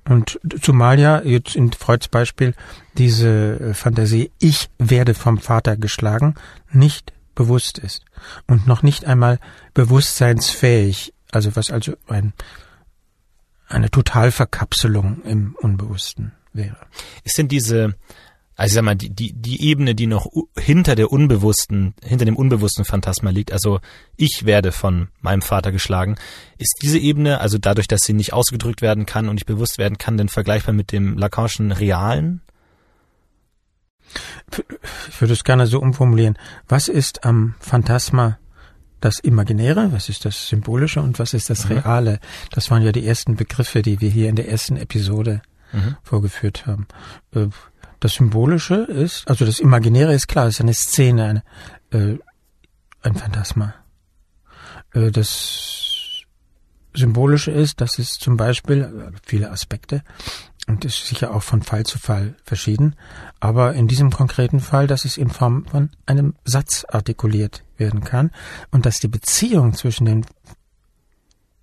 Und 0.09 0.40
zumal 0.61 0.99
ja 0.99 1.22
jetzt 1.22 1.57
in 1.57 1.72
Freuds 1.72 2.09
Beispiel 2.09 2.55
diese 2.97 3.61
äh, 3.61 3.74
Fantasie, 3.74 4.30
ich 4.38 4.70
werde 4.78 5.14
vom 5.14 5.38
Vater 5.38 5.76
geschlagen, 5.76 6.34
nicht 6.70 7.12
bewusst 7.34 7.78
ist 7.78 8.05
und 8.47 8.66
noch 8.66 8.82
nicht 8.82 9.05
einmal 9.05 9.38
bewusstseinsfähig, 9.74 11.12
also 11.32 11.57
was 11.57 11.70
also 11.70 11.95
ein, 12.07 12.32
eine 13.68 13.90
Totalverkapselung 13.90 15.22
im 15.24 15.57
Unbewussten 15.61 16.32
wäre. 16.53 16.86
Ist 17.24 17.36
denn 17.36 17.49
diese, 17.49 17.95
also 18.57 18.72
ich 18.72 18.74
sag 18.74 18.84
mal, 18.84 18.94
die, 18.94 19.11
die, 19.11 19.32
die 19.32 19.62
Ebene, 19.62 19.94
die 19.94 20.07
noch 20.07 20.26
hinter 20.57 20.94
der 20.94 21.11
unbewussten, 21.11 21.94
hinter 22.02 22.24
dem 22.24 22.36
unbewussten 22.36 22.84
Phantasma 22.84 23.30
liegt, 23.30 23.52
also 23.52 23.80
ich 24.16 24.44
werde 24.44 24.70
von 24.70 25.09
meinem 25.20 25.42
Vater 25.42 25.72
geschlagen, 25.72 26.16
ist 26.59 26.78
diese 26.80 26.98
Ebene, 26.98 27.40
also 27.40 27.59
dadurch, 27.59 27.88
dass 27.88 28.02
sie 28.02 28.12
nicht 28.12 28.32
ausgedrückt 28.32 28.80
werden 28.80 29.07
kann 29.07 29.28
und 29.28 29.34
nicht 29.34 29.46
bewusst 29.46 29.78
werden 29.78 29.98
kann, 29.98 30.16
denn 30.16 30.28
vergleichbar 30.28 30.72
mit 30.72 30.92
dem 30.92 31.18
Lacanischen 31.18 31.72
Realen? 31.72 32.42
Ich 35.09 35.20
würde 35.20 35.32
es 35.32 35.42
gerne 35.42 35.66
so 35.66 35.80
umformulieren. 35.80 36.38
Was 36.68 36.86
ist 36.86 37.24
am 37.24 37.57
Phantasma 37.59 38.38
das 39.00 39.18
Imaginäre, 39.18 39.92
was 39.92 40.09
ist 40.09 40.24
das 40.24 40.48
Symbolische 40.48 41.02
und 41.02 41.18
was 41.18 41.34
ist 41.34 41.50
das 41.50 41.68
mhm. 41.68 41.78
Reale? 41.78 42.20
Das 42.52 42.70
waren 42.70 42.82
ja 42.82 42.92
die 42.92 43.05
ersten 43.05 43.34
Begriffe, 43.34 43.82
die 43.82 44.00
wir 44.00 44.09
hier 44.09 44.28
in 44.28 44.36
der 44.36 44.48
ersten 44.48 44.76
Episode 44.76 45.42
mhm. 45.72 45.96
vorgeführt 46.02 46.66
haben. 46.66 46.86
Das 48.05 48.12
Symbolische 48.12 48.74
ist, 48.74 49.26
also 49.30 49.46
das 49.46 49.61
Imaginäre 49.61 50.12
ist 50.12 50.28
klar, 50.28 50.46
ist 50.46 50.61
eine 50.61 50.74
Szene, 50.74 51.42
eine, 51.90 52.12
äh, 52.12 52.18
ein 53.00 53.14
Phantasma. 53.14 53.76
Äh, 54.92 55.11
das 55.11 56.20
Symbolische 56.92 57.50
ist, 57.50 57.80
dass 57.80 57.98
es 57.98 58.11
zum 58.11 58.36
Beispiel, 58.36 58.82
äh, 58.82 59.18
viele 59.24 59.50
Aspekte, 59.50 60.02
und 60.66 60.84
ist 60.84 61.07
sicher 61.07 61.32
auch 61.32 61.42
von 61.42 61.62
Fall 61.62 61.86
zu 61.86 61.98
Fall 61.98 62.34
verschieden, 62.44 62.94
aber 63.40 63.72
in 63.72 63.88
diesem 63.88 64.11
konkreten 64.11 64.61
Fall, 64.61 64.86
dass 64.86 65.07
es 65.07 65.16
in 65.16 65.30
Form 65.30 65.64
von 65.64 65.88
einem 66.05 66.34
Satz 66.44 66.84
artikuliert 66.86 67.64
werden 67.78 68.05
kann 68.05 68.32
und 68.70 68.84
dass 68.84 69.00
die 69.00 69.09
Beziehung 69.09 69.72
zwischen 69.72 70.05
den 70.05 70.26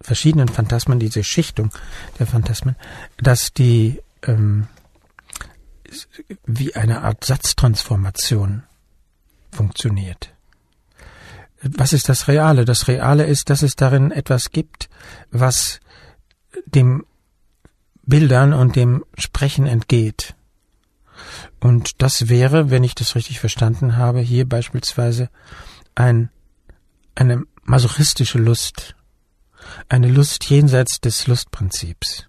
verschiedenen 0.01 0.47
Phantasmen, 0.47 0.97
diese 0.97 1.23
Schichtung 1.23 1.69
der 2.17 2.25
Phantasmen, 2.25 2.75
dass 3.17 3.53
die 3.53 4.01
ähm, 4.23 4.65
wie 6.45 6.75
eine 6.75 7.01
Art 7.01 7.25
Satztransformation 7.25 8.63
funktioniert. 9.51 10.33
Was 11.61 11.93
ist 11.93 12.09
das 12.09 12.27
Reale? 12.27 12.65
Das 12.65 12.87
Reale 12.87 13.25
ist, 13.25 13.49
dass 13.49 13.61
es 13.61 13.75
darin 13.75 14.11
etwas 14.11 14.51
gibt, 14.51 14.89
was 15.29 15.79
dem 16.65 17.05
Bildern 18.03 18.53
und 18.53 18.75
dem 18.75 19.05
Sprechen 19.17 19.67
entgeht. 19.67 20.35
Und 21.59 22.01
das 22.01 22.29
wäre, 22.29 22.71
wenn 22.71 22.83
ich 22.83 22.95
das 22.95 23.15
richtig 23.15 23.39
verstanden 23.39 23.95
habe, 23.95 24.21
hier 24.21 24.49
beispielsweise 24.49 25.29
ein, 25.93 26.29
eine 27.13 27.43
masochistische 27.63 28.39
Lust, 28.39 28.95
eine 29.87 30.07
Lust 30.07 30.49
jenseits 30.49 30.99
des 30.99 31.27
Lustprinzips, 31.27 32.27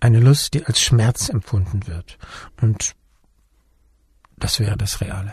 eine 0.00 0.20
Lust, 0.20 0.52
die 0.52 0.66
als 0.66 0.80
Schmerz 0.80 1.30
empfunden 1.30 1.86
wird. 1.86 2.18
Und 2.60 2.94
das 4.44 4.60
wäre 4.60 4.76
das 4.76 5.00
Reale. 5.00 5.32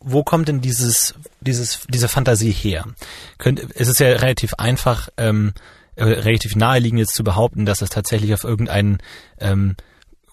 Wo 0.00 0.24
kommt 0.24 0.48
denn 0.48 0.62
dieses, 0.62 1.14
dieses, 1.42 1.80
diese 1.90 2.08
Fantasie 2.08 2.50
her? 2.50 2.86
Könnt, 3.36 3.60
es 3.74 3.88
ist 3.88 4.00
ja 4.00 4.06
relativ 4.06 4.54
einfach, 4.54 5.10
ähm, 5.18 5.52
äh, 5.96 6.04
relativ 6.04 6.56
naheliegend 6.56 7.00
jetzt 7.00 7.14
zu 7.14 7.24
behaupten, 7.24 7.66
dass 7.66 7.82
es 7.82 7.90
tatsächlich 7.90 8.32
auf 8.32 8.44
irgendeinen 8.44 8.98
ähm, 9.38 9.76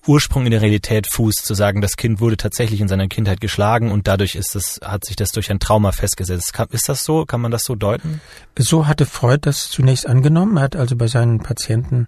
Ursprung 0.07 0.45
in 0.45 0.51
der 0.51 0.61
Realität 0.61 1.07
fußt, 1.11 1.45
zu 1.45 1.55
sagen, 1.55 1.81
das 1.81 1.97
Kind 1.97 2.21
wurde 2.21 2.37
tatsächlich 2.37 2.79
in 2.79 2.87
seiner 2.87 3.09
Kindheit 3.09 3.41
geschlagen 3.41 3.91
und 3.91 4.07
dadurch 4.07 4.35
ist 4.35 4.55
es, 4.55 4.79
hat 4.81 5.03
sich 5.03 5.17
das 5.17 5.31
durch 5.31 5.51
ein 5.51 5.59
Trauma 5.59 5.91
festgesetzt. 5.91 6.53
Ist 6.69 6.87
das 6.87 7.03
so? 7.03 7.25
Kann 7.25 7.41
man 7.41 7.51
das 7.51 7.65
so 7.65 7.75
deuten? 7.75 8.21
So 8.57 8.87
hatte 8.87 9.05
Freud 9.05 9.39
das 9.41 9.69
zunächst 9.69 10.07
angenommen. 10.07 10.55
Er 10.55 10.63
hat 10.63 10.77
also 10.77 10.95
bei 10.95 11.07
seinen 11.07 11.39
Patienten 11.39 12.07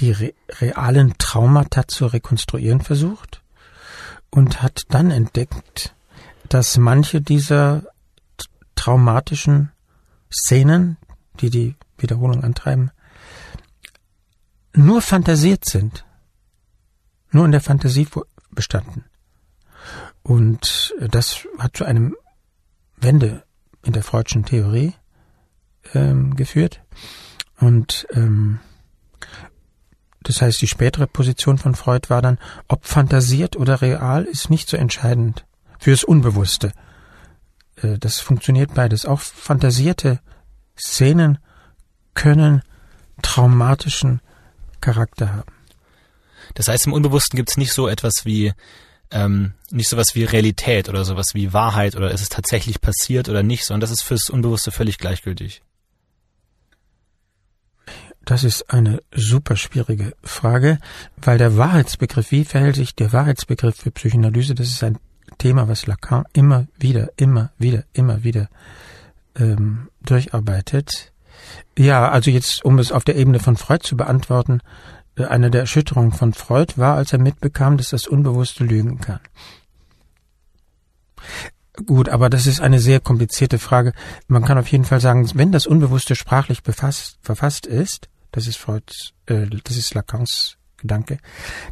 die 0.00 0.10
re 0.10 0.32
realen 0.60 1.14
Traumata 1.18 1.86
zu 1.86 2.06
rekonstruieren 2.06 2.80
versucht 2.80 3.41
und 4.32 4.62
hat 4.62 4.82
dann 4.88 5.10
entdeckt, 5.10 5.94
dass 6.48 6.78
manche 6.78 7.20
dieser 7.20 7.84
traumatischen 8.74 9.70
Szenen, 10.32 10.96
die 11.40 11.50
die 11.50 11.76
Wiederholung 11.98 12.42
antreiben, 12.42 12.90
nur 14.74 15.02
fantasiert 15.02 15.66
sind, 15.66 16.04
nur 17.30 17.44
in 17.44 17.52
der 17.52 17.60
Fantasie 17.60 18.08
bestanden. 18.50 19.04
Und 20.22 20.94
das 20.98 21.46
hat 21.58 21.76
zu 21.76 21.84
einem 21.84 22.16
Wende 22.96 23.44
in 23.84 23.92
der 23.92 24.02
Freudschen 24.02 24.44
Theorie 24.44 24.94
ähm, 25.94 26.36
geführt. 26.36 26.80
Und 27.58 28.06
ähm, 28.12 28.60
das 30.22 30.42
heißt, 30.42 30.60
die 30.60 30.68
spätere 30.68 31.06
Position 31.06 31.58
von 31.58 31.74
Freud 31.74 32.08
war 32.08 32.22
dann, 32.22 32.38
ob 32.68 32.86
fantasiert 32.86 33.56
oder 33.56 33.82
real, 33.82 34.24
ist 34.24 34.50
nicht 34.50 34.68
so 34.68 34.76
entscheidend 34.76 35.44
fürs 35.78 36.04
Unbewusste. 36.04 36.72
Äh, 37.76 37.98
das 37.98 38.20
funktioniert 38.20 38.74
beides. 38.74 39.06
Auch 39.06 39.20
fantasierte 39.20 40.20
Szenen 40.78 41.38
können 42.14 42.62
traumatischen 43.22 44.20
Charakter 44.80 45.32
haben. 45.32 45.52
Das 46.54 46.68
heißt, 46.68 46.86
im 46.86 46.92
Unbewussten 46.92 47.36
gibt 47.36 47.50
es 47.50 47.56
nicht 47.56 47.72
so 47.72 47.88
etwas 47.88 48.24
wie 48.24 48.52
ähm, 49.10 49.52
nicht 49.70 49.88
sowas 49.88 50.14
wie 50.14 50.24
Realität 50.24 50.88
oder 50.88 51.04
sowas 51.04 51.28
wie 51.34 51.52
Wahrheit 51.52 51.96
oder 51.96 52.10
ist 52.10 52.22
es 52.22 52.28
tatsächlich 52.28 52.80
passiert 52.80 53.28
oder 53.28 53.42
nicht, 53.42 53.64
sondern 53.64 53.82
das 53.82 53.90
ist 53.90 54.02
fürs 54.02 54.30
Unbewusste 54.30 54.70
völlig 54.70 54.98
gleichgültig. 54.98 55.62
Das 58.24 58.44
ist 58.44 58.70
eine 58.70 59.02
super 59.12 59.56
schwierige 59.56 60.14
Frage, 60.22 60.78
weil 61.16 61.38
der 61.38 61.56
Wahrheitsbegriff, 61.56 62.30
wie 62.30 62.44
verhält 62.44 62.76
sich 62.76 62.94
der 62.94 63.12
Wahrheitsbegriff 63.12 63.76
für 63.76 63.90
Psychoanalyse, 63.90 64.54
das 64.54 64.68
ist 64.68 64.84
ein 64.84 64.98
Thema, 65.38 65.68
was 65.68 65.86
Lacan 65.86 66.24
immer 66.32 66.66
wieder, 66.78 67.10
immer 67.16 67.50
wieder, 67.58 67.84
immer 67.92 68.22
wieder 68.22 68.48
ähm, 69.36 69.88
durcharbeitet. 70.04 71.12
Ja, 71.76 72.10
also 72.10 72.30
jetzt, 72.30 72.64
um 72.64 72.78
es 72.78 72.92
auf 72.92 73.04
der 73.04 73.16
Ebene 73.16 73.40
von 73.40 73.56
Freud 73.56 73.82
zu 73.82 73.96
beantworten, 73.96 74.60
äh, 75.16 75.24
eine 75.24 75.50
der 75.50 75.62
Erschütterungen 75.62 76.12
von 76.12 76.32
Freud 76.32 76.74
war, 76.76 76.96
als 76.96 77.12
er 77.12 77.18
mitbekam, 77.18 77.76
dass 77.76 77.88
das 77.88 78.06
Unbewusste 78.06 78.64
lügen 78.64 79.00
kann. 79.00 79.20
Gut, 81.86 82.08
aber 82.08 82.28
das 82.28 82.46
ist 82.46 82.60
eine 82.60 82.78
sehr 82.78 83.00
komplizierte 83.00 83.58
Frage. 83.58 83.94
Man 84.28 84.44
kann 84.44 84.58
auf 84.58 84.68
jeden 84.68 84.84
Fall 84.84 85.00
sagen, 85.00 85.28
wenn 85.34 85.52
das 85.52 85.66
Unbewusste 85.66 86.14
sprachlich 86.14 86.62
befasst, 86.62 87.18
verfasst 87.22 87.66
ist, 87.66 88.08
das 88.32 88.46
ist 88.46 88.56
Freuds, 88.56 89.12
äh, 89.26 89.46
das 89.64 89.76
ist 89.76 89.94
Lacans 89.94 90.56
Gedanke, 90.78 91.18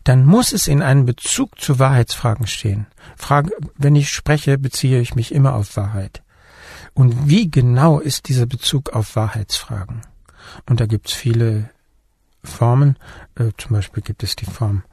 dann 0.05 0.25
muss 0.25 0.53
es 0.53 0.69
in 0.69 0.83
einem 0.83 1.05
Bezug 1.05 1.61
zu 1.61 1.79
Wahrheitsfragen 1.79 2.47
stehen. 2.47 2.87
Frage, 3.17 3.51
wenn 3.77 3.97
ich 3.97 4.09
spreche, 4.09 4.57
beziehe 4.57 5.01
ich 5.01 5.17
mich 5.17 5.35
immer 5.35 5.55
auf 5.55 5.77
Wahrheit. 5.77 6.23
Und 6.95 7.29
wie 7.29 7.51
genau 7.51 7.99
ist 7.99 8.29
dieser 8.29 8.47
Bezug 8.47 8.91
auf 8.91 9.17
Wahrheitsfragen? 9.17 10.03
Und 10.69 10.81
da 10.81 10.87
gibt 10.87 11.09
es 11.09 11.15
viele 11.15 11.71
Formen. 12.43 12.97
Äh, 13.35 13.51
zum 13.59 13.73
Beispiel 13.73 14.03
gibt 14.03 14.23
es 14.23 14.37
die 14.37 14.47
Form 14.47 14.85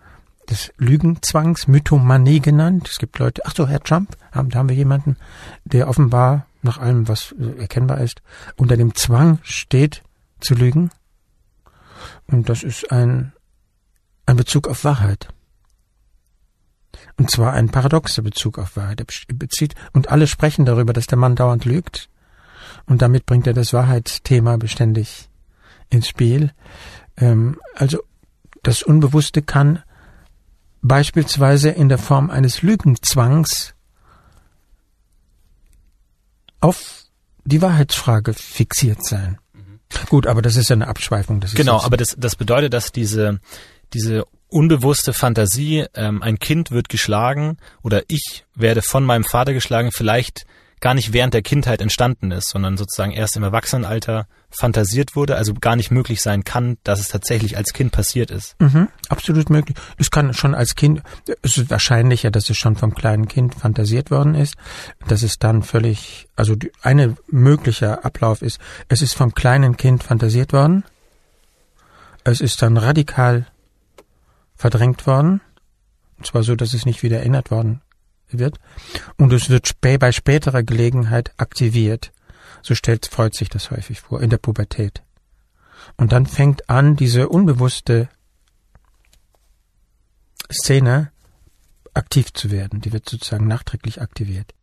des 0.49 0.73
Lügenzwangs, 0.77 1.67
Mythomanie 1.67 2.39
genannt. 2.39 2.87
Es 2.89 2.99
gibt 2.99 3.19
Leute, 3.19 3.41
ach 3.45 3.53
so, 3.55 3.67
Herr 3.67 3.81
Trump, 3.81 4.15
haben, 4.31 4.49
da 4.49 4.59
haben 4.59 4.69
wir 4.69 4.75
jemanden, 4.75 5.17
der 5.65 5.87
offenbar 5.87 6.47
nach 6.61 6.77
allem, 6.77 7.07
was 7.07 7.33
äh, 7.33 7.59
erkennbar 7.59 8.01
ist, 8.01 8.21
unter 8.55 8.77
dem 8.77 8.95
Zwang 8.95 9.39
steht, 9.43 10.03
zu 10.39 10.53
lügen. 10.53 10.91
Und 12.27 12.49
das 12.49 12.63
ist 12.63 12.91
ein, 12.91 13.33
ein 14.25 14.37
Bezug 14.37 14.67
auf 14.67 14.83
Wahrheit. 14.83 15.29
Und 17.17 17.31
zwar 17.31 17.53
ein 17.53 17.69
paradoxer 17.69 18.21
Bezug 18.21 18.59
auf 18.59 18.75
Wahrheit. 18.75 19.01
Er 19.01 19.35
bezieht, 19.35 19.75
und 19.93 20.09
alle 20.09 20.27
sprechen 20.27 20.65
darüber, 20.65 20.93
dass 20.93 21.07
der 21.07 21.17
Mann 21.17 21.35
dauernd 21.35 21.65
lügt. 21.65 22.09
Und 22.85 23.01
damit 23.01 23.25
bringt 23.25 23.47
er 23.47 23.53
das 23.53 23.73
Wahrheitsthema 23.73 24.57
beständig 24.57 25.29
ins 25.89 26.07
Spiel. 26.07 26.51
Ähm, 27.17 27.59
also 27.75 28.03
das 28.63 28.83
Unbewusste 28.83 29.41
kann 29.41 29.83
beispielsweise 30.81 31.69
in 31.69 31.89
der 31.89 31.97
Form 31.97 32.29
eines 32.29 32.61
Lügenzwangs 32.61 33.73
auf 36.59 37.03
die 37.45 37.61
Wahrheitsfrage 37.61 38.33
fixiert 38.33 39.05
sein. 39.05 39.37
Gut, 40.09 40.27
aber 40.27 40.41
das 40.41 40.55
ist 40.55 40.69
ja 40.69 40.75
eine 40.75 40.87
Abschweifung. 40.87 41.39
Das 41.39 41.51
ist 41.51 41.55
Genau, 41.55 41.81
aber 41.81 41.97
das, 41.97 42.15
das 42.17 42.35
bedeutet, 42.35 42.73
dass 42.73 42.91
diese, 42.91 43.39
diese 43.93 44.25
unbewusste 44.49 45.13
Fantasie, 45.13 45.85
ähm, 45.93 46.21
ein 46.21 46.39
Kind 46.39 46.71
wird 46.71 46.89
geschlagen 46.89 47.57
oder 47.83 48.03
ich 48.07 48.45
werde 48.55 48.81
von 48.81 49.03
meinem 49.03 49.23
Vater 49.23 49.53
geschlagen, 49.53 49.91
vielleicht 49.91 50.45
gar 50.79 50.93
nicht 50.93 51.13
während 51.13 51.33
der 51.33 51.41
Kindheit 51.41 51.81
entstanden 51.81 52.31
ist, 52.31 52.49
sondern 52.49 52.77
sozusagen 52.77 53.11
erst 53.11 53.35
im 53.35 53.43
Erwachsenenalter 53.43 54.27
fantasiert 54.49 55.15
wurde, 55.15 55.35
also 55.35 55.53
gar 55.53 55.75
nicht 55.75 55.91
möglich 55.91 56.21
sein 56.21 56.43
kann, 56.43 56.77
dass 56.83 56.99
es 56.99 57.09
tatsächlich 57.09 57.57
als 57.57 57.73
Kind 57.73 57.91
passiert 57.91 58.31
ist. 58.31 58.55
Mhm, 58.59 58.87
absolut 59.09 59.49
möglich. 59.49 59.75
Es 59.97 60.11
kann 60.11 60.33
schon 60.33 60.55
als 60.55 60.75
Kind, 60.75 61.01
es 61.41 61.57
ist 61.57 61.69
wahrscheinlicher, 61.69 62.31
dass 62.31 62.49
es 62.49 62.57
schon 62.57 62.75
vom 62.75 62.93
kleinen 62.93 63.27
Kind 63.27 63.55
fantasiert 63.55 64.11
worden 64.11 64.35
ist, 64.35 64.55
dass 65.07 65.23
es 65.23 65.39
dann 65.39 65.63
völlig, 65.63 66.27
also 66.35 66.55
die, 66.55 66.71
eine 66.81 67.17
möglicher 67.27 68.05
Ablauf 68.05 68.41
ist, 68.41 68.59
es 68.87 69.01
ist 69.01 69.15
vom 69.15 69.33
kleinen 69.33 69.77
Kind 69.77 70.03
fantasiert 70.03 70.53
worden, 70.53 70.83
es 72.23 72.39
ist 72.39 72.61
dann 72.61 72.77
radikal 72.77 73.47
verdrängt 74.55 75.07
worden, 75.07 75.41
und 76.17 76.25
zwar 76.25 76.43
so, 76.43 76.55
dass 76.55 76.73
es 76.73 76.85
nicht 76.85 77.03
wieder 77.03 77.17
erinnert 77.17 77.51
worden 77.51 77.81
wird, 78.29 78.59
und 79.17 79.33
es 79.33 79.49
wird 79.49 79.67
spä 79.67 79.97
bei 79.97 80.11
späterer 80.11 80.63
Gelegenheit 80.63 81.31
aktiviert. 81.37 82.11
So 82.61 82.75
stellt 82.75 83.05
Freud 83.05 83.37
sich 83.37 83.49
das 83.49 83.71
häufig 83.71 84.01
vor, 84.01 84.21
in 84.21 84.29
der 84.29 84.37
Pubertät. 84.37 85.03
Und 85.95 86.11
dann 86.11 86.25
fängt 86.25 86.69
an, 86.69 86.95
diese 86.95 87.29
unbewusste 87.29 88.09
Szene 90.51 91.11
aktiv 91.93 92.33
zu 92.33 92.51
werden. 92.51 92.81
Die 92.81 92.93
wird 92.93 93.09
sozusagen 93.09 93.47
nachträglich 93.47 94.01
aktiviert. 94.01 94.53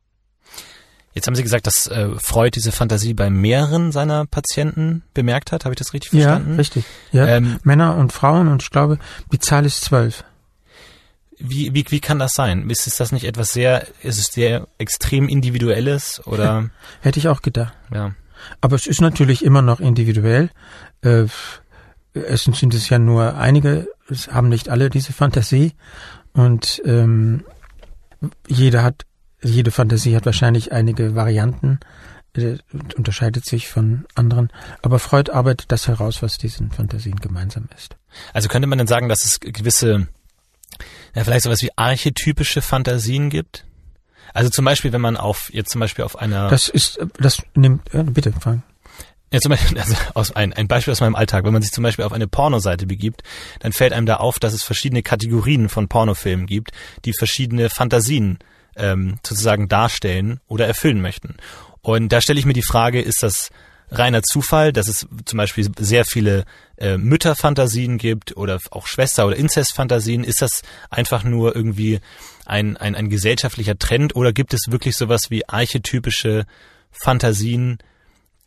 Jetzt 1.14 1.28
haben 1.28 1.36
Sie 1.36 1.44
gesagt, 1.44 1.66
dass 1.66 1.86
äh, 1.86 2.10
Freud 2.18 2.50
diese 2.56 2.72
Fantasie 2.72 3.14
bei 3.14 3.30
mehreren 3.30 3.92
seiner 3.92 4.26
Patienten 4.26 5.02
bemerkt 5.14 5.52
hat. 5.52 5.64
Habe 5.64 5.72
ich 5.72 5.78
das 5.78 5.92
richtig 5.92 6.10
verstanden? 6.10 6.52
Ja, 6.52 6.56
richtig. 6.56 6.84
Ja. 7.12 7.26
Ähm, 7.26 7.58
Männer 7.62 7.96
und 7.96 8.12
Frauen 8.12 8.48
und 8.48 8.62
ich 8.62 8.70
glaube, 8.70 8.98
die 9.32 9.38
Zahl 9.38 9.64
ist 9.64 9.82
zwölf. 9.82 10.24
Wie, 11.38 11.74
wie, 11.74 11.84
wie 11.88 12.00
kann 12.00 12.18
das 12.18 12.34
sein? 12.34 12.68
Ist 12.70 12.86
es 12.86 12.96
das 12.96 13.12
nicht 13.12 13.24
etwas 13.24 13.52
sehr, 13.52 13.86
ist 14.02 14.18
es 14.18 14.26
sehr 14.26 14.68
extrem 14.78 15.28
individuelles 15.28 16.24
oder 16.26 16.70
Hätte 17.00 17.18
ich 17.18 17.28
auch 17.28 17.42
gedacht. 17.42 17.74
ja? 17.92 18.14
Aber 18.60 18.76
es 18.76 18.86
ist 18.86 19.00
natürlich 19.00 19.44
immer 19.44 19.62
noch 19.62 19.80
individuell. 19.80 20.50
Äh, 21.02 21.26
erstens 22.14 22.60
sind 22.60 22.74
es 22.74 22.88
ja 22.88 22.98
nur 22.98 23.36
einige, 23.36 23.88
es 24.08 24.28
haben 24.28 24.48
nicht 24.48 24.68
alle 24.68 24.90
diese 24.90 25.12
Fantasie. 25.12 25.72
Und 26.32 26.82
ähm, 26.84 27.44
jeder 28.46 28.82
hat, 28.82 29.06
jede 29.42 29.70
Fantasie 29.70 30.16
hat 30.16 30.26
wahrscheinlich 30.26 30.72
einige 30.72 31.14
Varianten 31.14 31.80
äh, 32.36 32.58
und 32.72 32.94
unterscheidet 32.94 33.44
sich 33.44 33.68
von 33.68 34.06
anderen. 34.14 34.50
Aber 34.82 34.98
Freud 34.98 35.30
arbeitet 35.32 35.70
das 35.70 35.88
heraus, 35.88 36.22
was 36.22 36.38
diesen 36.38 36.70
Fantasien 36.70 37.16
gemeinsam 37.16 37.68
ist. 37.76 37.96
Also 38.32 38.48
könnte 38.48 38.68
man 38.68 38.78
denn 38.78 38.86
sagen, 38.86 39.08
dass 39.08 39.24
es 39.24 39.40
gewisse, 39.40 40.08
ja, 41.14 41.24
vielleicht 41.24 41.44
sowas 41.44 41.62
wie 41.62 41.70
archetypische 41.76 42.62
Fantasien 42.62 43.30
gibt? 43.30 43.64
Also 44.32 44.50
zum 44.50 44.64
Beispiel, 44.64 44.92
wenn 44.92 45.00
man 45.00 45.16
auf, 45.16 45.50
jetzt 45.52 45.70
zum 45.70 45.80
Beispiel 45.80 46.04
auf 46.04 46.18
einer, 46.18 46.48
Das 46.48 46.68
ist, 46.68 46.98
äh, 46.98 47.06
das 47.18 47.42
nimmt, 47.54 47.94
äh, 47.94 48.02
bitte, 48.02 48.32
Frank. 48.32 48.62
ja, 49.32 49.38
zum 49.40 49.50
Beispiel, 49.50 49.78
also 49.80 49.94
aus 50.14 50.34
ein, 50.34 50.52
ein 50.52 50.66
Beispiel 50.66 50.92
aus 50.92 51.00
meinem 51.00 51.14
Alltag, 51.14 51.44
wenn 51.44 51.52
man 51.52 51.62
sich 51.62 51.72
zum 51.72 51.84
Beispiel 51.84 52.04
auf 52.04 52.12
eine 52.12 52.26
Pornoseite 52.26 52.86
begibt, 52.86 53.22
dann 53.60 53.72
fällt 53.72 53.92
einem 53.92 54.06
da 54.06 54.16
auf, 54.16 54.38
dass 54.38 54.52
es 54.52 54.64
verschiedene 54.64 55.02
Kategorien 55.02 55.68
von 55.68 55.88
Pornofilmen 55.88 56.46
gibt, 56.46 56.72
die 57.04 57.12
verschiedene 57.12 57.70
Fantasien 57.70 58.38
ähm, 58.76 59.16
sozusagen 59.24 59.68
darstellen 59.68 60.40
oder 60.48 60.66
erfüllen 60.66 61.00
möchten. 61.00 61.36
Und 61.80 62.08
da 62.12 62.20
stelle 62.20 62.40
ich 62.40 62.46
mir 62.46 62.54
die 62.54 62.62
Frage, 62.62 63.00
ist 63.00 63.22
das 63.22 63.50
reiner 63.90 64.22
Zufall, 64.22 64.72
dass 64.72 64.88
es 64.88 65.06
zum 65.24 65.36
Beispiel 65.36 65.68
sehr 65.78 66.04
viele 66.04 66.44
äh, 66.76 66.96
Mütterfantasien 66.96 67.98
gibt 67.98 68.36
oder 68.36 68.58
auch 68.70 68.86
Schwester- 68.86 69.26
oder 69.26 69.36
Inzestfantasien? 69.36 70.24
Ist 70.24 70.42
das 70.42 70.62
einfach 70.90 71.24
nur 71.24 71.54
irgendwie 71.54 72.00
ein, 72.44 72.76
ein, 72.76 72.94
ein 72.94 73.08
gesellschaftlicher 73.08 73.78
Trend 73.78 74.16
oder 74.16 74.32
gibt 74.32 74.54
es 74.54 74.66
wirklich 74.68 74.96
sowas 74.96 75.30
wie 75.30 75.48
archetypische 75.48 76.44
Fantasien, 76.90 77.78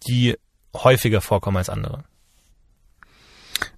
die 0.07 0.35
häufiger 0.73 1.21
vorkommen 1.21 1.57
als 1.57 1.69
andere? 1.69 2.03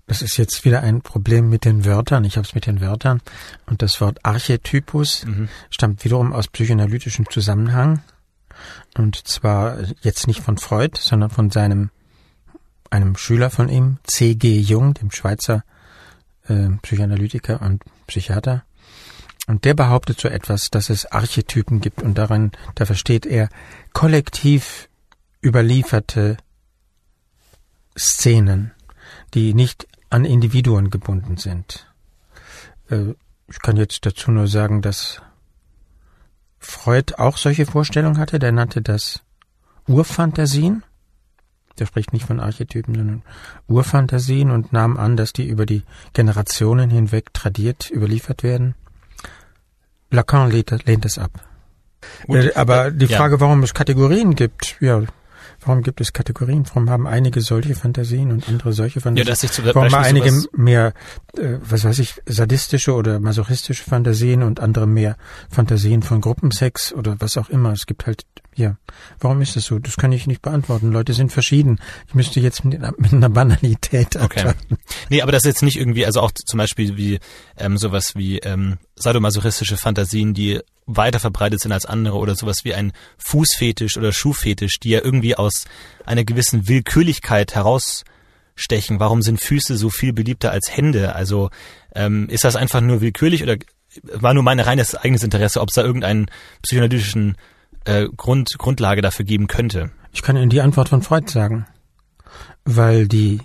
Das 0.07 0.23
ist 0.23 0.37
jetzt 0.37 0.65
wieder 0.65 0.81
ein 0.81 1.01
Problem 1.01 1.49
mit 1.49 1.65
den 1.65 1.85
Wörtern. 1.85 2.23
Ich 2.23 2.35
habe 2.35 2.45
es 2.45 2.55
mit 2.55 2.65
den 2.65 2.81
Wörtern. 2.81 3.21
Und 3.67 3.83
das 3.83 4.01
Wort 4.01 4.17
Archetypus 4.23 5.23
stammt 5.69 6.03
wiederum 6.03 6.33
aus 6.33 6.47
psychoanalytischem 6.47 7.29
Zusammenhang. 7.29 8.01
Und 8.97 9.27
zwar 9.27 9.77
jetzt 10.01 10.27
nicht 10.27 10.41
von 10.41 10.57
Freud, 10.57 10.97
sondern 10.99 11.29
von 11.29 11.51
seinem, 11.51 11.89
einem 12.89 13.15
Schüler 13.15 13.49
von 13.49 13.69
ihm, 13.69 13.97
C.G. 14.03 14.59
Jung, 14.59 14.93
dem 14.95 15.11
Schweizer 15.11 15.63
äh, 16.47 16.69
Psychoanalytiker 16.81 17.61
und 17.61 17.83
Psychiater. 18.07 18.63
Und 19.47 19.65
der 19.65 19.73
behauptet 19.73 20.19
so 20.19 20.27
etwas, 20.27 20.69
dass 20.69 20.89
es 20.89 21.05
Archetypen 21.05 21.81
gibt 21.81 22.01
und 22.01 22.17
darin, 22.17 22.51
da 22.75 22.85
versteht 22.85 23.25
er 23.25 23.49
kollektiv 23.93 24.89
überlieferte 25.41 26.37
Szenen, 27.97 28.71
die 29.33 29.53
nicht 29.53 29.87
an 30.09 30.25
Individuen 30.25 30.89
gebunden 30.89 31.37
sind. 31.37 31.87
Äh, 32.89 33.13
Ich 33.51 33.59
kann 33.59 33.77
jetzt 33.77 34.05
dazu 34.05 34.29
nur 34.29 34.47
sagen, 34.47 34.83
dass 34.83 35.23
Freud 36.59 37.15
auch 37.17 37.37
solche 37.37 37.65
Vorstellungen 37.65 38.17
hatte. 38.17 38.39
Der 38.39 38.51
nannte 38.51 38.81
das 38.81 39.21
Urfantasien. 39.87 40.83
Der 41.77 41.85
spricht 41.85 42.11
nicht 42.11 42.25
von 42.25 42.39
Archetypen, 42.39 42.93
sondern 42.95 43.21
Urfantasien 43.67 44.51
und 44.51 44.73
nahm 44.73 44.97
an, 44.97 45.15
dass 45.15 45.31
die 45.31 45.47
über 45.47 45.65
die 45.65 45.83
Generationen 46.13 46.89
hinweg 46.89 47.33
tradiert 47.33 47.89
überliefert 47.89 48.43
werden. 48.43 48.75
Lacan 50.11 50.51
lehnt, 50.51 50.85
lehnt 50.85 51.05
es 51.05 51.17
ab. 51.17 51.31
Gut, 52.27 52.37
Äh, 52.37 52.53
aber 52.55 52.91
die 52.91 53.05
ja. 53.05 53.17
Frage, 53.17 53.39
warum 53.39 53.63
es 53.63 53.73
Kategorien 53.73 54.35
gibt, 54.35 54.77
ja, 54.81 55.03
warum 55.65 55.83
gibt 55.83 56.01
es 56.01 56.13
Kategorien? 56.13 56.65
Warum 56.67 56.89
haben 56.89 57.07
einige 57.07 57.41
solche 57.41 57.75
Fantasien 57.75 58.31
und 58.31 58.47
andere 58.47 58.73
solche 58.73 58.99
Ja, 58.99 59.03
Fantasien? 59.03 59.27
dass 59.27 59.39
sich 59.41 59.51
zum 59.51 59.65
warum 59.65 59.83
haben 59.91 60.03
einige 60.03 60.31
mehr, 60.53 60.93
äh, 61.37 61.57
was 61.61 61.83
weiß 61.83 61.99
ich, 61.99 62.15
sadistische 62.25 62.93
oder 62.93 63.19
masochistische 63.19 63.83
Fantasien 63.83 64.43
und 64.43 64.59
andere 64.59 64.87
mehr 64.87 65.17
Fantasien 65.49 66.01
von 66.03 66.21
Gruppensex 66.21 66.93
oder 66.93 67.15
was 67.19 67.37
auch 67.37 67.49
immer. 67.49 67.71
Es 67.71 67.85
gibt 67.85 68.05
halt, 68.05 68.23
ja, 68.55 68.77
warum 69.19 69.41
ist 69.41 69.55
das 69.55 69.65
so? 69.65 69.79
Das 69.79 69.95
kann 69.97 70.11
ich 70.11 70.27
nicht 70.27 70.41
beantworten. 70.41 70.91
Leute 70.91 71.13
sind 71.13 71.31
verschieden. 71.31 71.79
Ich 72.07 72.15
müsste 72.15 72.39
jetzt 72.39 72.65
mit, 72.65 72.79
mit 72.99 73.13
einer 73.13 73.29
Banalität 73.29 74.15
Okay. 74.15 74.39
antworten. 74.41 74.77
Nee, 75.09 75.21
aber 75.21 75.31
das 75.31 75.43
ist 75.43 75.47
jetzt 75.47 75.63
nicht 75.63 75.77
irgendwie, 75.77 76.05
also 76.05 76.21
auch 76.21 76.31
zum 76.31 76.57
Beispiel 76.57 76.97
wie 76.97 77.19
ähm, 77.57 77.77
sowas 77.77 78.15
wie 78.15 78.39
ähm, 78.39 78.77
sadomasochistische 78.95 79.77
Fantasien, 79.77 80.33
die 80.33 80.59
weiter 80.95 81.19
verbreitet 81.19 81.61
sind 81.61 81.71
als 81.71 81.85
andere 81.85 82.17
oder 82.17 82.35
sowas 82.35 82.59
wie 82.63 82.73
ein 82.73 82.91
Fußfetisch 83.17 83.97
oder 83.97 84.11
Schuhfetisch, 84.11 84.79
die 84.79 84.89
ja 84.89 85.01
irgendwie 85.03 85.35
aus 85.35 85.65
einer 86.05 86.23
gewissen 86.23 86.67
Willkürlichkeit 86.67 87.55
herausstechen. 87.55 88.99
Warum 88.99 89.21
sind 89.21 89.41
Füße 89.41 89.77
so 89.77 89.89
viel 89.89 90.13
beliebter 90.13 90.51
als 90.51 90.75
Hände? 90.75 91.15
Also 91.15 91.49
ähm, 91.93 92.27
ist 92.29 92.43
das 92.43 92.55
einfach 92.55 92.81
nur 92.81 93.01
willkürlich 93.01 93.43
oder 93.43 93.57
war 94.03 94.33
nur 94.33 94.43
mein 94.43 94.59
reines 94.59 94.95
eigenes 94.95 95.23
Interesse, 95.23 95.61
ob 95.61 95.69
es 95.69 95.75
da 95.75 95.83
irgendeinen 95.83 96.29
psychoanalytischen 96.61 97.37
äh, 97.85 98.07
Grund, 98.15 98.57
Grundlage 98.57 99.01
dafür 99.01 99.25
geben 99.25 99.47
könnte? 99.47 99.91
Ich 100.11 100.21
kann 100.21 100.37
Ihnen 100.37 100.49
die 100.49 100.61
Antwort 100.61 100.89
von 100.89 101.01
Freud 101.01 101.31
sagen. 101.31 101.65
Weil 102.65 103.07
die 103.07 103.41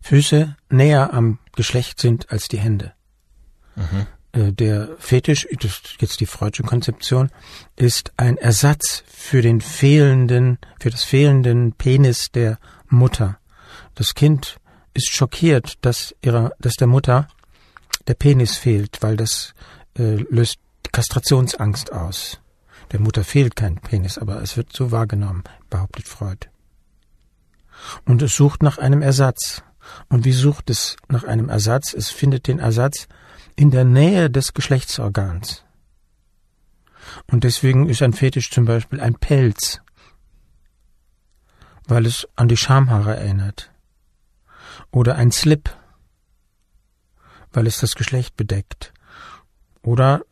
Füße 0.00 0.56
näher 0.68 1.12
am 1.12 1.38
Geschlecht 1.56 2.00
sind 2.00 2.30
als 2.30 2.48
die 2.48 2.58
Hände. 2.58 2.92
Äh, 3.76 4.04
Der 4.32 4.88
Fetisch, 4.98 5.48
das 5.60 5.72
ist 5.72 5.96
jetzt 6.00 6.20
die 6.20 6.26
Freudsche 6.26 6.62
Konzeption, 6.62 7.30
ist 7.74 8.12
ein 8.16 8.36
Ersatz 8.36 9.02
für 9.08 9.42
den 9.42 9.60
fehlenden, 9.60 10.58
für 10.80 10.90
das 10.90 11.02
fehlenden 11.02 11.72
Penis 11.72 12.30
der 12.30 12.58
Mutter. 12.88 13.38
Das 13.96 14.14
Kind 14.14 14.60
ist 14.94 15.10
schockiert, 15.10 15.78
dass 15.80 16.14
ihrer, 16.22 16.52
dass 16.60 16.74
der 16.74 16.86
Mutter 16.86 17.26
der 18.06 18.14
Penis 18.14 18.56
fehlt, 18.56 18.98
weil 19.02 19.16
das 19.16 19.54
äh, 19.98 20.16
löst 20.30 20.58
Kastrationsangst 20.92 21.92
aus. 21.92 22.40
Der 22.92 23.00
Mutter 23.00 23.24
fehlt 23.24 23.56
kein 23.56 23.76
Penis, 23.76 24.18
aber 24.18 24.42
es 24.42 24.56
wird 24.56 24.72
so 24.72 24.90
wahrgenommen, 24.90 25.44
behauptet 25.70 26.06
Freud. 26.06 26.48
Und 28.04 28.22
es 28.22 28.34
sucht 28.34 28.62
nach 28.62 28.78
einem 28.78 29.02
Ersatz. 29.02 29.62
Und 30.08 30.24
wie 30.24 30.32
sucht 30.32 30.70
es 30.70 30.96
nach 31.08 31.24
einem 31.24 31.48
Ersatz? 31.48 31.94
Es 31.94 32.10
findet 32.10 32.46
den 32.46 32.58
Ersatz 32.58 33.08
in 33.56 33.70
der 33.70 33.84
Nähe 33.84 34.30
des 34.30 34.54
Geschlechtsorgans. 34.54 35.64
Und 37.30 37.44
deswegen 37.44 37.88
ist 37.88 38.02
ein 38.02 38.12
Fetisch 38.12 38.50
zum 38.50 38.64
Beispiel 38.64 39.00
ein 39.00 39.14
Pelz, 39.14 39.80
weil 41.86 42.06
es 42.06 42.28
an 42.36 42.48
die 42.48 42.56
Schamhaare 42.56 43.16
erinnert. 43.16 43.70
Oder 44.92 45.16
ein 45.16 45.32
Slip, 45.32 45.74
weil 47.52 47.66
es 47.66 47.80
das 47.80 47.94
Geschlecht 47.94 48.36
bedeckt. 48.36 48.92
Oder 49.82 50.22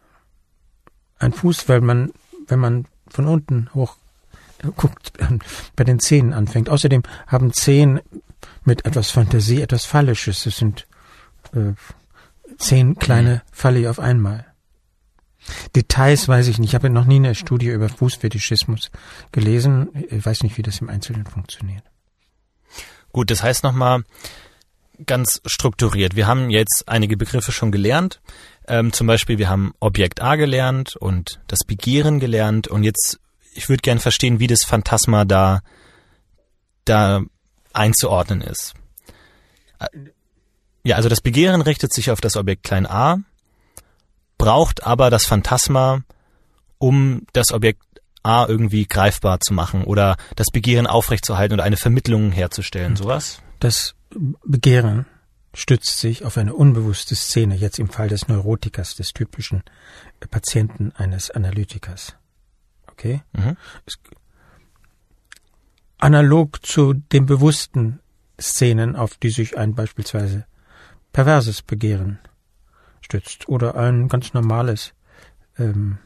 ein 1.19 1.33
Fuß, 1.33 1.69
weil 1.69 1.81
man, 1.81 2.13
wenn 2.47 2.61
man 2.61 2.87
von 3.09 3.27
unten 3.27 3.73
hoch 3.75 3.97
guckt, 4.77 5.13
bei 5.77 5.85
den 5.85 6.01
Zähnen 6.01 6.33
anfängt. 6.33 6.69
Außerdem 6.69 7.03
haben 7.27 7.53
Zehen 7.53 8.01
mit 8.65 8.85
etwas 8.85 9.11
Fantasie 9.11 9.61
etwas 9.61 9.85
Phallisches. 9.85 10.47
Es 10.47 10.59
sind 10.59 10.87
äh, 11.53 11.73
zehn 12.59 12.97
kleine. 12.97 13.43
Phalli 13.53 13.89
auf 13.89 13.99
einmal. 13.99 14.47
Details 15.75 16.29
weiß 16.29 16.49
ich 16.49 16.59
nicht. 16.59 16.71
Ich 16.71 16.75
habe 16.75 16.91
noch 16.91 17.07
nie 17.07 17.17
eine 17.17 17.35
Studie 17.35 17.69
über 17.69 17.89
Fußfetischismus 17.89 18.91
gelesen. 19.33 19.89
Ich 20.11 20.25
weiß 20.25 20.43
nicht, 20.43 20.59
wie 20.59 20.63
das 20.63 20.81
im 20.81 20.89
Einzelnen 20.89 21.25
funktioniert. 21.25 21.85
Gut, 23.13 23.31
das 23.31 23.43
heißt 23.43 23.65
nochmal 23.65 24.05
ganz 25.07 25.41
strukturiert. 25.47 26.17
Wir 26.17 26.27
haben 26.27 26.51
jetzt 26.51 26.85
einige 26.87 27.17
Begriffe 27.17 27.53
schon 27.53 27.73
gelernt. 27.73 28.21
Ähm, 28.67 28.93
zum 28.93 29.07
Beispiel, 29.07 29.39
wir 29.39 29.49
haben 29.49 29.73
Objekt 29.81 30.21
A 30.21 30.37
gelernt 30.37 30.97
und 30.97 31.41
das 31.47 31.61
Begehren 31.67 32.21
gelernt. 32.21 32.69
Und 32.69 32.83
jetzt, 32.83 33.21
ich 33.55 33.69
würde 33.69 33.83
gerne 33.83 34.01
verstehen, 34.01 34.41
wie 34.41 34.49
das 34.49 34.65
Phantasma 34.65 35.25
da, 35.25 35.63
da 36.85 37.23
einzuordnen 37.73 38.41
ist. 38.41 38.75
Ja, 40.85 40.97
also 40.97 41.09
das 41.09 41.21
Begehren 41.21 41.61
richtet 41.61 41.93
sich 41.93 42.11
auf 42.11 42.21
das 42.21 42.37
Objekt 42.37 42.63
klein 42.63 42.87
a, 42.87 43.19
braucht 44.39 44.87
aber 44.87 45.11
das 45.11 45.27
Phantasma, 45.27 46.03
um 46.79 47.27
das 47.33 47.53
Objekt 47.53 47.83
A 48.23 48.47
irgendwie 48.47 48.87
greifbar 48.87 49.41
zu 49.41 49.55
machen 49.55 49.85
oder 49.85 50.17
das 50.37 50.49
Begehren 50.53 50.87
aufrechtzuerhalten 50.87 51.55
oder 51.55 51.65
eine 51.65 51.77
Vermittlung 51.77 52.33
herzustellen, 52.33 52.97
sowas? 52.97 53.41
Das 53.61 53.95
Begehren 54.45 55.07
stützt 55.55 55.99
sich 55.99 56.25
auf 56.25 56.37
eine 56.37 56.55
unbewusste 56.55 57.15
Szene, 57.15 57.57
jetzt 57.57 57.79
im 57.79 57.89
Fall 57.89 58.09
des 58.09 58.29
Neurotikers, 58.29 58.97
des 58.97 59.13
typischen 59.13 59.63
Patienten 60.31 60.93
eines 60.97 61.31
Analytikers. 61.31 62.15
Okay? 62.91 63.23
Mhm. 63.33 63.57
analog 65.99 66.65
zu 66.65 66.93
den 66.95 67.27
bewussten 67.27 68.01
Szenen, 68.41 68.97
auf 68.97 69.17
die 69.17 69.31
sich 69.31 69.57
ein 69.57 69.75
beispielsweise 69.75 70.47
perverses 71.19 71.63
Begehren 71.63 72.21
stützt 73.01 73.49
oder 73.49 73.75
ein 73.75 74.07
ganz 74.07 74.35
normales 74.35 74.95
ähm, 75.59 75.99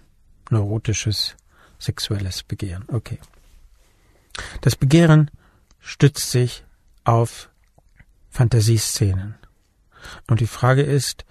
neurotisches 0.48 1.36
sexuelles 1.78 2.42
Begehren. 2.42 2.86
Okay. 2.88 3.18
Das 4.62 4.74
Begehren 4.74 5.30
stützt 5.80 6.30
sich 6.30 6.64
auf 7.04 7.50
Fantasieszenen. 8.30 9.34
Und 10.28 10.40
die 10.40 10.46
Frage 10.46 10.80
ist, 10.80 11.26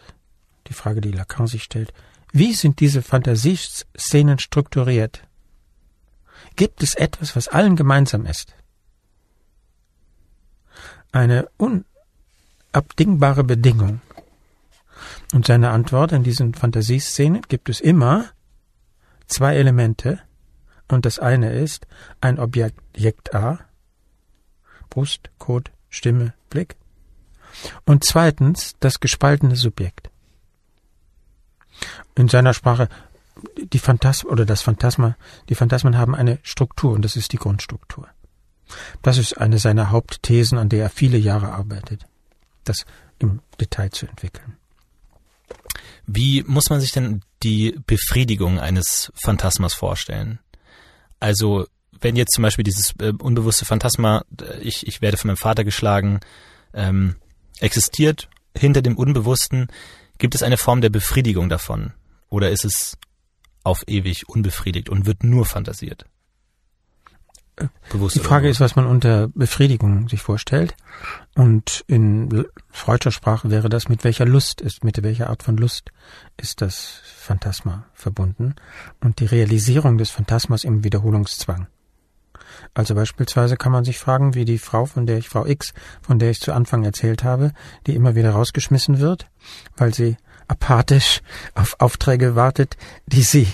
die 0.67 0.73
Frage, 0.73 1.01
die 1.01 1.11
Lacan 1.11 1.47
sich 1.47 1.63
stellt, 1.63 1.91
wie 2.31 2.53
sind 2.53 2.81
diese 2.81 3.01
Fantasieszenen 3.01 4.37
strukturiert? 4.37 5.23
Gibt 6.55 6.83
es 6.83 6.93
etwas, 6.93 7.35
was 7.35 7.47
allen 7.47 7.75
gemeinsam 7.75 8.27
ist? 8.27 8.53
Eine 11.11 11.49
unabdingbare 12.73 13.43
Bedingung. 13.43 14.01
Und 15.33 15.45
seine 15.45 15.71
Antwort 15.71 16.11
in 16.11 16.23
diesen 16.23 16.53
Fantasieszenen 16.53 17.41
gibt 17.47 17.69
es 17.69 17.79
immer 17.79 18.25
zwei 19.27 19.55
Elemente, 19.55 20.19
und 20.87 21.05
das 21.05 21.19
eine 21.19 21.53
ist 21.53 21.87
ein 22.19 22.37
Objekt 22.37 23.33
A, 23.33 23.59
Brust, 24.89 25.29
Kot, 25.37 25.71
Stimme, 25.89 26.33
Blick. 26.49 26.75
Und 27.85 28.03
zweitens 28.03 28.75
das 28.81 28.99
gespaltene 28.99 29.55
Subjekt. 29.55 30.09
In 32.15 32.27
seiner 32.27 32.53
Sprache 32.53 32.89
die 33.57 33.79
Phantasmen 33.79 34.31
oder 34.31 34.45
das 34.45 34.61
Phantasma, 34.61 35.15
die 35.47 35.55
Phantasmen 35.55 35.97
haben 35.97 36.13
eine 36.13 36.39
Struktur 36.43 36.91
und 36.91 37.03
das 37.03 37.15
ist 37.15 37.31
die 37.31 37.37
Grundstruktur. 37.37 38.07
Das 39.01 39.17
ist 39.17 39.37
eine 39.37 39.57
seiner 39.57 39.91
Hauptthesen, 39.91 40.57
an 40.57 40.69
der 40.69 40.83
er 40.83 40.89
viele 40.89 41.17
Jahre 41.17 41.51
arbeitet, 41.53 42.05
das 42.63 42.85
im 43.19 43.41
Detail 43.59 43.91
zu 43.91 44.07
entwickeln. 44.07 44.57
Wie 46.05 46.43
muss 46.43 46.69
man 46.69 46.81
sich 46.81 46.91
denn 46.91 47.21
die 47.43 47.79
Befriedigung 47.85 48.59
eines 48.59 49.11
Phantasmas 49.15 49.73
vorstellen? 49.73 50.39
Also 51.19 51.67
wenn 51.99 52.15
jetzt 52.15 52.33
zum 52.33 52.41
Beispiel 52.41 52.63
dieses 52.63 52.93
äh, 52.99 53.13
unbewusste 53.19 53.65
Phantasma, 53.65 54.23
äh, 54.41 54.59
ich, 54.59 54.87
ich 54.87 55.01
werde 55.01 55.17
von 55.17 55.29
meinem 55.29 55.37
Vater 55.37 55.63
geschlagen, 55.63 56.19
ähm, 56.73 57.15
existiert 57.59 58.29
hinter 58.57 58.81
dem 58.81 58.97
Unbewussten, 58.97 59.67
gibt 60.17 60.35
es 60.35 60.43
eine 60.43 60.57
Form 60.57 60.81
der 60.81 60.89
Befriedigung 60.89 61.47
davon? 61.47 61.93
Oder 62.29 62.49
ist 62.49 62.65
es 62.65 62.97
auf 63.63 63.83
ewig 63.87 64.27
unbefriedigt 64.27 64.89
und 64.89 65.05
wird 65.05 65.23
nur 65.23 65.45
fantasiert? 65.45 66.05
Bewusst 67.91 68.15
Die 68.15 68.19
Frage 68.19 68.49
ist, 68.49 68.59
was 68.59 68.75
man 68.75 68.85
unter 68.85 69.27
Befriedigung 69.29 70.07
sich 70.07 70.21
vorstellt. 70.21 70.75
Und 71.35 71.83
in 71.87 72.45
freudscher 72.69 73.11
Sprache 73.11 73.49
wäre 73.49 73.69
das, 73.69 73.89
mit 73.89 74.03
welcher 74.03 74.25
Lust 74.25 74.61
ist, 74.61 74.83
mit 74.83 75.01
welcher 75.03 75.29
Art 75.29 75.43
von 75.43 75.57
Lust 75.57 75.91
ist 76.37 76.61
das 76.61 77.01
Phantasma 77.03 77.85
verbunden 77.93 78.55
und 78.99 79.19
die 79.19 79.25
Realisierung 79.25 79.97
des 79.97 80.09
Phantasmas 80.09 80.63
im 80.63 80.83
Wiederholungszwang. 80.83 81.67
Also 82.73 82.95
beispielsweise 82.95 83.57
kann 83.57 83.71
man 83.71 83.85
sich 83.85 83.97
fragen, 83.97 84.35
wie 84.35 84.45
die 84.45 84.57
Frau, 84.57 84.85
von 84.85 85.05
der 85.05 85.17
ich, 85.17 85.29
Frau 85.29 85.45
X, 85.45 85.73
von 86.01 86.19
der 86.19 86.31
ich 86.31 86.41
zu 86.41 86.53
Anfang 86.53 86.83
erzählt 86.83 87.23
habe, 87.23 87.53
die 87.87 87.95
immer 87.95 88.15
wieder 88.15 88.31
rausgeschmissen 88.31 88.99
wird, 88.99 89.27
weil 89.77 89.93
sie 89.93 90.17
apathisch 90.47 91.21
auf 91.55 91.75
Aufträge 91.79 92.35
wartet, 92.35 92.77
die 93.07 93.23
sie 93.23 93.47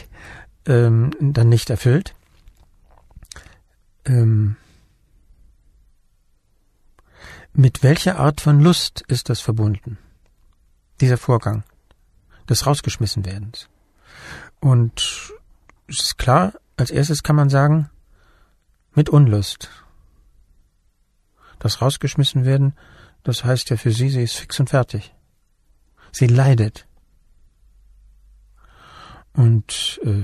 ähm, 0.66 1.12
dann 1.20 1.50
nicht 1.50 1.70
erfüllt 1.70 2.16
ähm, 4.08 4.56
mit 7.54 7.84
welcher 7.84 8.20
Art 8.20 8.42
von 8.42 8.60
Lust 8.60 9.04
ist 9.08 9.30
das 9.30 9.42
verbunden? 9.42 9.98
Dieser 11.02 11.18
Vorgang 11.18 11.64
des 12.50 12.66
Rausgeschmissenwerdens. 12.66 13.70
Und 14.60 15.34
es 15.88 16.00
ist 16.00 16.18
klar, 16.18 16.54
als 16.76 16.92
erstes 16.92 17.24
kann 17.24 17.36
man 17.36 17.50
sagen, 17.50 17.90
mit 18.94 19.10
Unlust. 19.10 19.70
Das 21.60 21.82
rausgeschmissen 21.82 22.46
werden, 22.46 22.76
das 23.24 23.44
heißt 23.44 23.70
ja 23.70 23.78
für 23.78 23.92
sie, 23.92 24.10
sie 24.10 24.24
ist 24.24 24.36
fix 24.36 24.60
und 24.60 24.70
fertig. 24.70 25.14
Sie 26.12 26.28
leidet. 26.28 26.88
Und 29.34 30.00
äh, 30.04 30.24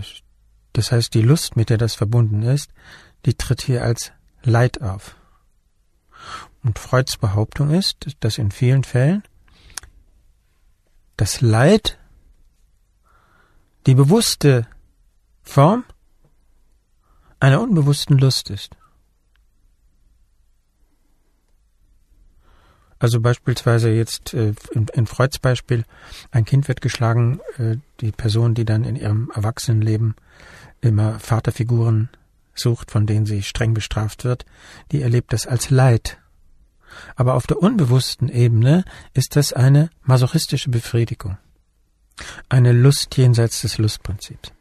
das 0.73 0.91
heißt, 0.91 1.13
die 1.13 1.21
Lust, 1.21 1.55
mit 1.55 1.69
der 1.69 1.77
das 1.77 1.95
verbunden 1.95 2.41
ist, 2.41 2.71
die 3.25 3.35
tritt 3.35 3.61
hier 3.61 3.83
als 3.83 4.11
Leid 4.43 4.81
auf. 4.81 5.15
Und 6.63 6.79
Freuds 6.79 7.17
Behauptung 7.17 7.71
ist, 7.71 8.15
dass 8.21 8.37
in 8.37 8.51
vielen 8.51 8.83
Fällen 8.83 9.23
das 11.17 11.41
Leid 11.41 11.97
die 13.85 13.95
bewusste 13.95 14.67
Form 15.41 15.83
einer 17.39 17.61
unbewussten 17.61 18.17
Lust 18.17 18.49
ist. 18.49 18.75
Also 23.03 23.19
beispielsweise 23.19 23.89
jetzt 23.89 24.33
äh, 24.33 24.53
in, 24.71 25.07
Freuds 25.07 25.37
Beispiel, 25.37 25.83
ein 26.31 26.45
Kind 26.45 26.69
wird 26.69 26.79
geschlagen, 26.79 27.41
äh, 27.57 27.75
die 27.99 28.13
Person, 28.13 28.53
die 28.53 28.63
dann 28.63 28.85
in 28.85 28.95
ihrem 28.95 29.29
Erwachsenenleben 29.35 30.15
immer 30.79 31.19
Vaterfiguren 31.19 32.09
sucht, 32.53 32.91
von 32.91 33.05
denen 33.05 33.25
sie 33.25 33.43
streng 33.43 33.73
bestraft 33.73 34.23
wird, 34.23 34.45
die 34.91 35.01
erlebt 35.01 35.33
das 35.33 35.47
als 35.47 35.69
Leid. 35.69 36.17
Aber 37.15 37.33
auf 37.33 37.47
der 37.47 37.57
unbewussten 37.57 38.29
Ebene 38.29 38.85
ist 39.13 39.35
das 39.35 39.53
eine 39.53 39.89
masochistische 40.03 40.69
Befriedigung. 40.69 41.37
Eine 42.49 42.71
Lust 42.71 43.17
jenseits 43.17 43.61
des 43.61 43.77
Lustprinzips. 43.77 44.51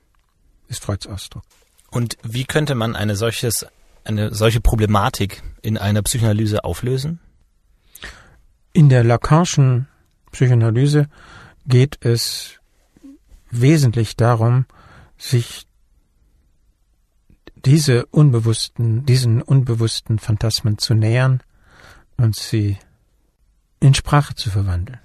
Ist 0.69 0.83
Freuds 0.83 1.07
Ausdruck. 1.07 1.43
Und 1.91 2.17
wie 2.23 2.45
könnte 2.45 2.75
man 2.75 2.97
eine 2.97 3.17
solches, 3.17 3.67
eine 4.05 4.35
solche 4.35 4.61
Problematik 4.61 5.43
in 5.61 5.77
einer 5.77 6.03
Psychoanalyse 6.03 6.65
auflösen? 6.65 7.21
In 8.73 8.89
der 8.89 9.05
Lacanischen 9.05 9.89
Psychoanalyse 10.31 11.09
geht 11.67 11.99
es 12.05 12.59
wesentlich 13.51 14.17
darum, 14.17 14.65
sich 15.19 15.67
diese 17.65 18.07
unbewussten, 18.07 19.07
diesen 19.07 19.43
unbewussten 19.43 20.19
Phantasmen 20.19 20.79
zu 20.79 20.95
nähern 20.95 21.43
und 22.17 22.37
sie 22.37 22.79
in 23.81 23.95
Sprache 23.95 24.35
zu 24.35 24.51
verwandeln. 24.51 25.01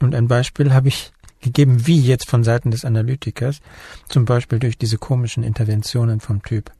Und 0.00 0.14
ein 0.14 0.28
Beispiel 0.28 0.72
habe 0.72 0.88
ich 0.88 1.12
gegeben, 1.40 1.86
wie 1.86 2.00
jetzt 2.00 2.28
von 2.28 2.42
Seiten 2.42 2.70
des 2.70 2.84
Analytikers, 2.84 3.60
zum 4.08 4.24
Beispiel 4.24 4.58
durch 4.58 4.78
diese 4.78 4.98
komischen 4.98 5.42
Interventionen 5.42 6.20
vom 6.20 6.42
Typ. 6.42 6.72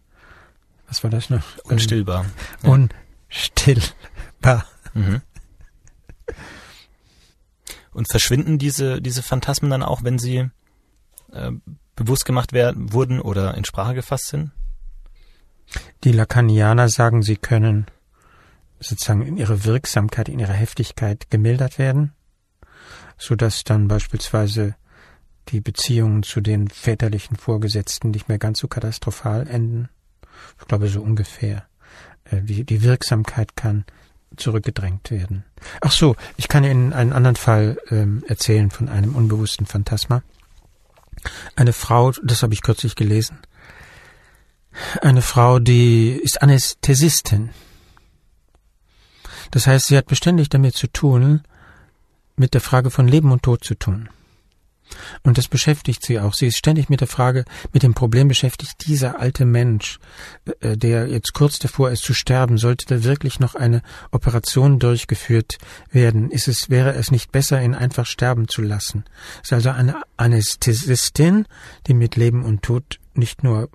Was 0.88 1.02
war 1.02 1.10
das 1.10 1.30
noch? 1.30 1.42
Unstillbar. 1.64 2.26
Ja. 2.62 2.70
Unstillbar. 2.70 4.66
Mhm. 4.94 5.20
Und 7.92 8.08
verschwinden 8.08 8.58
diese, 8.58 9.00
diese 9.00 9.22
Phantasmen 9.22 9.70
dann 9.70 9.82
auch, 9.82 10.02
wenn 10.02 10.18
sie 10.18 10.48
äh, 11.32 11.50
bewusst 11.96 12.24
gemacht 12.24 12.52
werden, 12.52 12.92
wurden 12.92 13.20
oder 13.20 13.54
in 13.54 13.64
Sprache 13.64 13.94
gefasst 13.94 14.28
sind? 14.28 14.50
Die 16.04 16.12
Lacanianer 16.12 16.88
sagen, 16.88 17.22
sie 17.22 17.36
können 17.36 17.86
sozusagen 18.80 19.22
in 19.22 19.36
ihrer 19.36 19.64
Wirksamkeit, 19.64 20.28
in 20.28 20.38
ihrer 20.38 20.52
Heftigkeit 20.52 21.30
gemildert 21.30 21.78
werden, 21.78 22.12
so 23.16 23.34
dass 23.34 23.64
dann 23.64 23.88
beispielsweise 23.88 24.74
die 25.48 25.60
Beziehungen 25.60 26.22
zu 26.22 26.40
den 26.40 26.68
väterlichen 26.68 27.36
Vorgesetzten 27.36 28.10
nicht 28.10 28.28
mehr 28.28 28.38
ganz 28.38 28.58
so 28.60 28.68
katastrophal 28.68 29.46
enden. 29.46 29.88
Ich 30.60 30.66
glaube 30.66 30.88
so 30.88 31.02
ungefähr. 31.02 31.66
Äh, 32.24 32.42
die, 32.42 32.64
die 32.64 32.82
Wirksamkeit 32.82 33.56
kann 33.56 33.84
zurückgedrängt 34.36 35.10
werden. 35.10 35.44
Ach 35.80 35.92
so, 35.92 36.16
ich 36.36 36.48
kann 36.48 36.64
Ihnen 36.64 36.92
einen 36.92 37.12
anderen 37.12 37.36
Fall 37.36 37.78
ähm, 37.90 38.24
erzählen 38.26 38.70
von 38.70 38.88
einem 38.88 39.14
unbewussten 39.14 39.66
Phantasma. 39.66 40.22
Eine 41.56 41.72
Frau, 41.72 42.10
das 42.22 42.42
habe 42.42 42.52
ich 42.52 42.62
kürzlich 42.62 42.96
gelesen, 42.96 43.38
eine 45.00 45.22
Frau, 45.22 45.58
die 45.58 46.10
ist 46.10 46.42
Anästhesistin. 46.42 47.50
Das 49.50 49.66
heißt, 49.66 49.86
sie 49.86 49.96
hat 49.96 50.06
beständig 50.06 50.48
damit 50.48 50.74
zu 50.74 50.88
tun, 50.88 51.42
mit 52.36 52.54
der 52.54 52.60
Frage 52.60 52.90
von 52.90 53.06
Leben 53.06 53.30
und 53.30 53.42
Tod 53.42 53.62
zu 53.64 53.74
tun. 53.74 54.08
Und 55.22 55.38
das 55.38 55.48
beschäftigt 55.48 56.04
sie 56.04 56.20
auch. 56.20 56.34
Sie 56.34 56.46
ist 56.46 56.58
ständig 56.58 56.88
mit 56.88 57.00
der 57.00 57.08
Frage, 57.08 57.44
mit 57.72 57.82
dem 57.82 57.94
Problem 57.94 58.28
beschäftigt, 58.28 58.86
dieser 58.86 59.18
alte 59.18 59.44
Mensch, 59.44 59.98
äh, 60.60 60.76
der 60.76 61.08
jetzt 61.08 61.32
kurz 61.32 61.58
davor 61.58 61.90
ist 61.90 62.02
zu 62.02 62.14
sterben, 62.14 62.58
sollte 62.58 62.86
da 62.86 63.04
wirklich 63.04 63.40
noch 63.40 63.54
eine 63.54 63.82
Operation 64.10 64.78
durchgeführt 64.78 65.58
werden? 65.90 66.30
Ist 66.30 66.48
es, 66.48 66.68
wäre 66.70 66.94
es 66.94 67.10
nicht 67.10 67.32
besser, 67.32 67.62
ihn 67.62 67.74
einfach 67.74 68.06
sterben 68.06 68.48
zu 68.48 68.62
lassen? 68.62 69.04
Es 69.36 69.48
ist 69.48 69.52
also 69.54 69.70
eine 69.70 70.02
Anästhesistin, 70.16 71.46
die 71.86 71.94
mit 71.94 72.16
Leben 72.16 72.44
und 72.44 72.62
Tod 72.62 73.00
nicht 73.14 73.42
nur, 73.42 73.70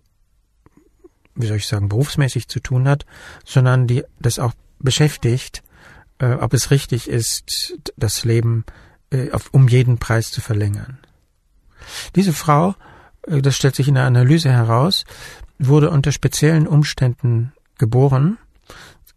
wie 1.39 1.47
soll 1.47 1.57
ich 1.57 1.67
sagen, 1.67 1.89
berufsmäßig 1.89 2.49
zu 2.49 2.59
tun 2.59 2.87
hat, 2.87 3.05
sondern 3.45 3.87
die 3.87 4.03
das 4.19 4.39
auch 4.39 4.53
beschäftigt, 4.79 5.63
äh, 6.19 6.33
ob 6.33 6.53
es 6.53 6.69
richtig 6.69 7.09
ist, 7.09 7.77
das 7.95 8.25
Leben 8.25 8.65
äh, 9.11 9.31
auf, 9.31 9.49
um 9.53 9.67
jeden 9.67 9.97
Preis 9.97 10.31
zu 10.31 10.41
verlängern. 10.41 10.99
Diese 12.15 12.33
Frau, 12.33 12.75
äh, 13.25 13.41
das 13.41 13.55
stellt 13.55 13.75
sich 13.75 13.87
in 13.87 13.95
der 13.95 14.05
Analyse 14.05 14.51
heraus, 14.51 15.05
wurde 15.57 15.89
unter 15.91 16.11
speziellen 16.11 16.67
Umständen 16.67 17.53
geboren, 17.77 18.37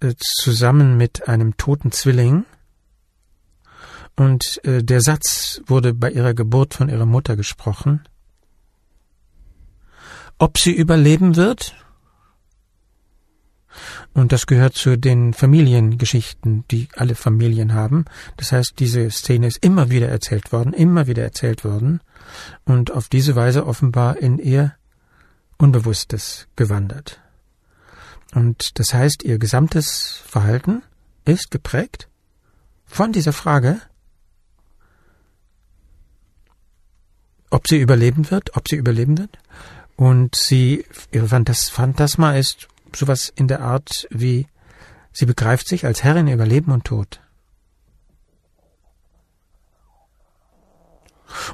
äh, 0.01 0.15
zusammen 0.19 0.97
mit 0.97 1.29
einem 1.29 1.57
toten 1.57 1.91
Zwilling. 1.91 2.45
Und 4.17 4.61
äh, 4.65 4.85
der 4.85 5.01
Satz 5.01 5.61
wurde 5.67 5.93
bei 5.93 6.11
ihrer 6.11 6.35
Geburt 6.35 6.75
von 6.75 6.89
ihrer 6.89 7.07
Mutter 7.07 7.35
gesprochen. 7.35 8.05
Ob 10.39 10.59
sie 10.59 10.73
überleben 10.73 11.37
wird? 11.37 11.75
Und 14.15 14.33
das 14.33 14.47
gehört 14.47 14.75
zu 14.75 14.99
den 14.99 15.33
Familiengeschichten, 15.33 16.65
die 16.71 16.89
alle 16.97 17.15
Familien 17.15 17.73
haben. 17.73 18.05
Das 18.37 18.53
heißt, 18.53 18.75
diese 18.79 19.11
Szene 19.11 19.47
ist 19.47 19.65
immer 19.65 19.91
wieder 19.91 20.09
erzählt 20.09 20.53
worden, 20.53 20.75
immer 20.75 21.07
wieder 21.07 21.23
erzählt 21.23 21.65
worden 21.65 22.01
und 22.65 22.91
auf 22.91 23.09
diese 23.09 23.37
Weise 23.37 23.67
offenbar 23.67 24.19
in 24.19 24.39
ihr 24.39 24.75
Unbewusstes 25.57 26.47
gewandert. 26.57 27.21
Und 28.35 28.79
das 28.79 28.93
heißt, 28.93 29.23
ihr 29.23 29.39
gesamtes 29.39 30.23
Verhalten 30.27 30.83
ist 31.25 31.51
geprägt 31.51 32.09
von 32.85 33.13
dieser 33.13 33.33
Frage, 33.33 33.81
ob 37.51 37.69
sie 37.69 37.79
überleben 37.79 38.31
wird, 38.31 38.57
ob 38.57 38.69
sie 38.69 38.77
überleben 38.77 39.19
wird. 39.19 39.39
Und 39.97 40.35
sie, 40.35 40.85
ihre 41.13 41.29
Phantasma 41.29 42.35
ist 42.35 42.69
sowas 42.97 43.33
in 43.35 43.49
der 43.49 43.61
Art 43.61 44.07
wie, 44.11 44.47
sie 45.13 45.27
begreift 45.27 45.69
sich 45.69 45.85
als 45.87 46.03
Herrin 46.03 46.29
über 46.29 46.47
Leben 46.47 46.73
und 46.73 46.85
Tod. 46.85 47.21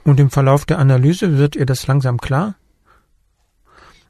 Und 0.05 0.19
im 0.21 0.31
Verlauf 0.31 0.67
der 0.67 0.79
Analyse 0.79 1.39
wird 1.39 1.57
ihr 1.57 1.67
das 1.67 1.87
langsam 1.87 2.19
klar, 2.19 2.57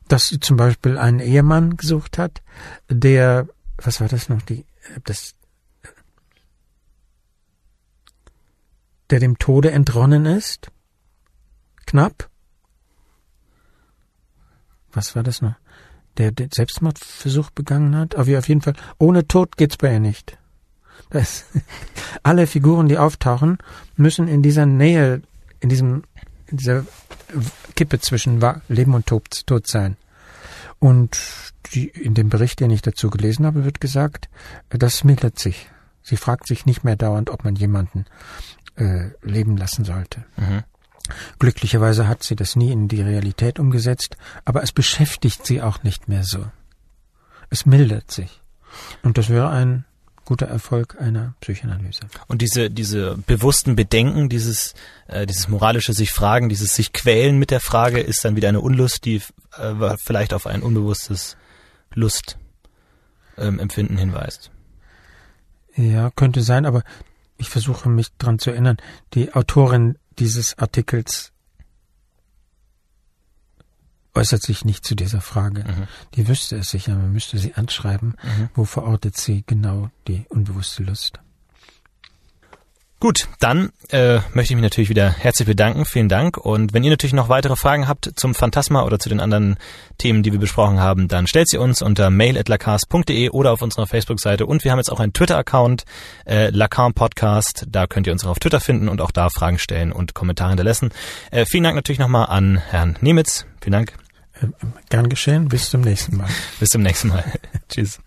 dass 0.09 0.29
sie 0.29 0.41
zum 0.41 0.57
Beispiel 0.57 0.97
einen 0.97 1.21
Ehemann 1.21 1.77
gesucht 1.77 2.19
hat, 2.19 2.43
der, 2.89 3.47
was 3.77 4.01
war 4.01 4.09
das 4.09 4.29
noch, 4.29 4.41
die, 4.43 4.65
das, 5.05 5.35
der 9.11 9.21
dem 9.21 9.39
Tode 9.39 9.71
entronnen 9.71 10.27
ist, 10.27 10.71
knapp. 11.87 12.31
Was 14.93 15.15
war 15.15 15.23
das 15.23 15.43
noch? 15.43 15.55
Der 16.19 16.33
den 16.33 16.51
Selbstmordversuch 16.53 17.51
begangen 17.51 17.97
hat. 17.97 18.17
Aber 18.17 18.39
auf 18.39 18.49
jeden 18.49 18.61
Fall, 18.61 18.75
ohne 18.99 19.27
Tod 19.27 19.57
geht's 19.57 19.77
bei 19.77 19.93
ihr 19.93 20.01
nicht. 20.01 20.39
Das, 21.11 21.47
alle 22.23 22.47
Figuren, 22.47 22.89
die 22.89 22.99
auftauchen, 22.99 23.59
müssen 23.97 24.29
in 24.29 24.43
dieser 24.43 24.67
Nähe, 24.67 25.23
in 25.61 25.69
diesem, 25.69 26.05
in 26.49 26.59
dieser 26.59 26.85
Kippe 27.75 28.01
zwischen 28.01 28.43
Leben 28.69 28.95
und 28.95 29.07
Tod, 29.07 29.47
Tod 29.47 29.67
sein. 29.67 29.97
Und 30.79 31.19
die, 31.73 31.89
in 31.89 32.15
dem 32.15 32.29
Bericht, 32.29 32.61
den 32.61 32.71
ich 32.71 32.83
dazu 32.83 33.11
gelesen 33.11 33.47
habe, 33.47 33.65
wird 33.65 33.81
gesagt, 33.81 34.29
das 34.71 35.05
mildert 35.05 35.39
sich. 35.39 35.69
Sie 36.03 36.17
fragt 36.17 36.47
sich 36.47 36.67
nicht 36.67 36.85
mehr 36.85 36.97
dauernd, 36.97 37.31
ob 37.31 37.45
man 37.45 37.57
jemanden 37.57 38.07
äh, 38.77 39.11
leben 39.23 39.57
lassen 39.57 39.85
sollte. 39.85 40.25
Mhm. 40.37 40.63
Glücklicherweise 41.39 42.09
hat 42.09 42.23
sie 42.23 42.37
das 42.37 42.57
nie 42.57 42.73
in 42.73 42.89
die 42.89 43.03
Realität 43.03 43.59
umgesetzt, 43.59 44.17
aber 44.45 44.63
es 44.63 44.73
beschäftigt 44.73 45.47
sie 45.47 45.63
auch 45.63 45.83
nicht 45.83 46.09
mehr 46.09 46.25
so. 46.25 46.47
Es 47.51 47.67
mildert 47.67 48.11
sich. 48.11 48.41
Und 49.03 49.19
das 49.19 49.29
wäre 49.29 49.51
ein 49.51 49.85
guter 50.29 50.47
Erfolg 50.47 51.01
einer 51.01 51.35
Psychoanalyse. 51.41 52.03
Und 52.27 52.43
diese, 52.43 52.71
diese 52.71 53.17
bewussten 53.17 53.77
Bedenken, 53.77 54.29
dieses, 54.29 54.75
äh, 55.07 55.25
dieses 55.25 55.49
moralische 55.49 55.95
sich 55.95 56.13
fragen, 56.13 56.51
dieses 56.51 56.75
sich 56.75 56.93
quälen 56.93 57.39
mit 57.39 57.51
der 57.51 57.61
Frage, 57.61 58.01
ist 58.01 58.27
dann 58.27 58.37
wieder 58.37 58.51
eine 58.51 58.61
Unlust, 58.61 59.07
die 59.07 59.23
äh, 59.57 59.97
vielleicht 60.05 60.35
auf 60.35 60.47
ein 60.47 60.63
unbewusstes 60.63 61.39
Lustempfinden 61.95 63.97
ähm, 63.97 63.99
hinweist. 63.99 64.51
Ja, 65.75 66.11
könnte 66.11 66.43
sein, 66.43 66.67
aber 66.67 66.83
ich 67.39 67.49
versuche 67.49 67.89
mich 67.89 68.09
daran 68.19 68.39
zu 68.39 68.51
erinnern. 68.51 68.77
Die 69.15 69.33
Autorin 69.33 69.97
dieses 70.19 70.59
Artikels 70.59 71.33
äußert 74.15 74.43
sich 74.43 74.65
nicht 74.65 74.85
zu 74.85 74.95
dieser 74.95 75.21
Frage. 75.21 75.65
Mhm. 75.65 75.87
Die 76.15 76.29
wüsste 76.29 76.57
es 76.57 76.71
sicher, 76.71 76.97
man 76.97 77.13
müsste 77.13 77.39
sie 77.39 77.55
anschreiben, 77.55 78.17
mhm. 78.23 78.49
wo 78.55 78.65
verortet 78.65 79.17
sie 79.17 79.45
genau 79.47 79.91
die 80.09 80.27
unbewusste 80.29 80.83
Lust. 80.83 81.21
Gut, 83.01 83.29
dann 83.39 83.71
äh, 83.91 84.17
möchte 84.35 84.53
ich 84.53 84.57
mich 84.57 84.63
natürlich 84.63 84.91
wieder 84.91 85.09
herzlich 85.09 85.47
bedanken. 85.47 85.85
Vielen 85.85 86.09
Dank. 86.09 86.37
Und 86.37 86.73
wenn 86.73 86.83
ihr 86.83 86.91
natürlich 86.91 87.13
noch 87.13 87.29
weitere 87.29 87.55
Fragen 87.55 87.87
habt 87.87 88.11
zum 88.17 88.35
Phantasma 88.35 88.83
oder 88.83 88.99
zu 88.99 89.09
den 89.09 89.21
anderen 89.21 89.57
Themen, 89.99 90.25
die 90.25 90.33
wir 90.33 90.41
besprochen 90.41 90.81
haben, 90.81 91.07
dann 91.07 91.29
stellt 91.29 91.49
sie 91.49 91.59
uns 91.59 91.81
unter 91.81 92.11
mail.lacars.de 92.11 93.31
oder 93.31 93.53
auf 93.53 93.63
unserer 93.63 93.87
Facebook-Seite. 93.87 94.47
Und 94.47 94.65
wir 94.65 94.73
haben 94.73 94.81
jetzt 94.81 94.91
auch 94.91 94.99
einen 94.99 95.13
Twitter-Account, 95.13 95.85
äh, 96.27 96.51
Lacan 96.51 96.93
Podcast. 96.93 97.67
Da 97.69 97.87
könnt 97.87 98.09
ihr 98.09 98.13
uns 98.13 98.25
auch 98.25 98.31
auf 98.31 98.41
Twitter 98.41 98.59
finden 98.59 98.89
und 98.89 99.01
auch 99.01 99.13
da 99.13 99.31
Fragen 99.31 99.61
stellen 99.61 99.93
und 99.93 100.15
Kommentare 100.15 100.51
hinterlassen. 100.51 100.91
Äh, 101.31 101.47
vielen 101.47 101.63
Dank 101.63 101.77
natürlich 101.77 102.01
nochmal 102.01 102.27
an 102.27 102.59
Herrn 102.59 102.99
Nemitz. 103.01 103.47
Vielen 103.61 103.75
Dank. 103.75 103.93
Äh, 104.43 104.49
gern 104.91 105.09
geschehen. 105.09 105.49
Bis 105.49 105.71
zum 105.71 105.83
nächsten 105.83 106.17
Mal. 106.17 106.29
Bis 106.59 106.71
zum 106.71 106.83
nächsten 106.83 107.09
Mal. 107.09 107.25
Tschüss. 107.69 108.01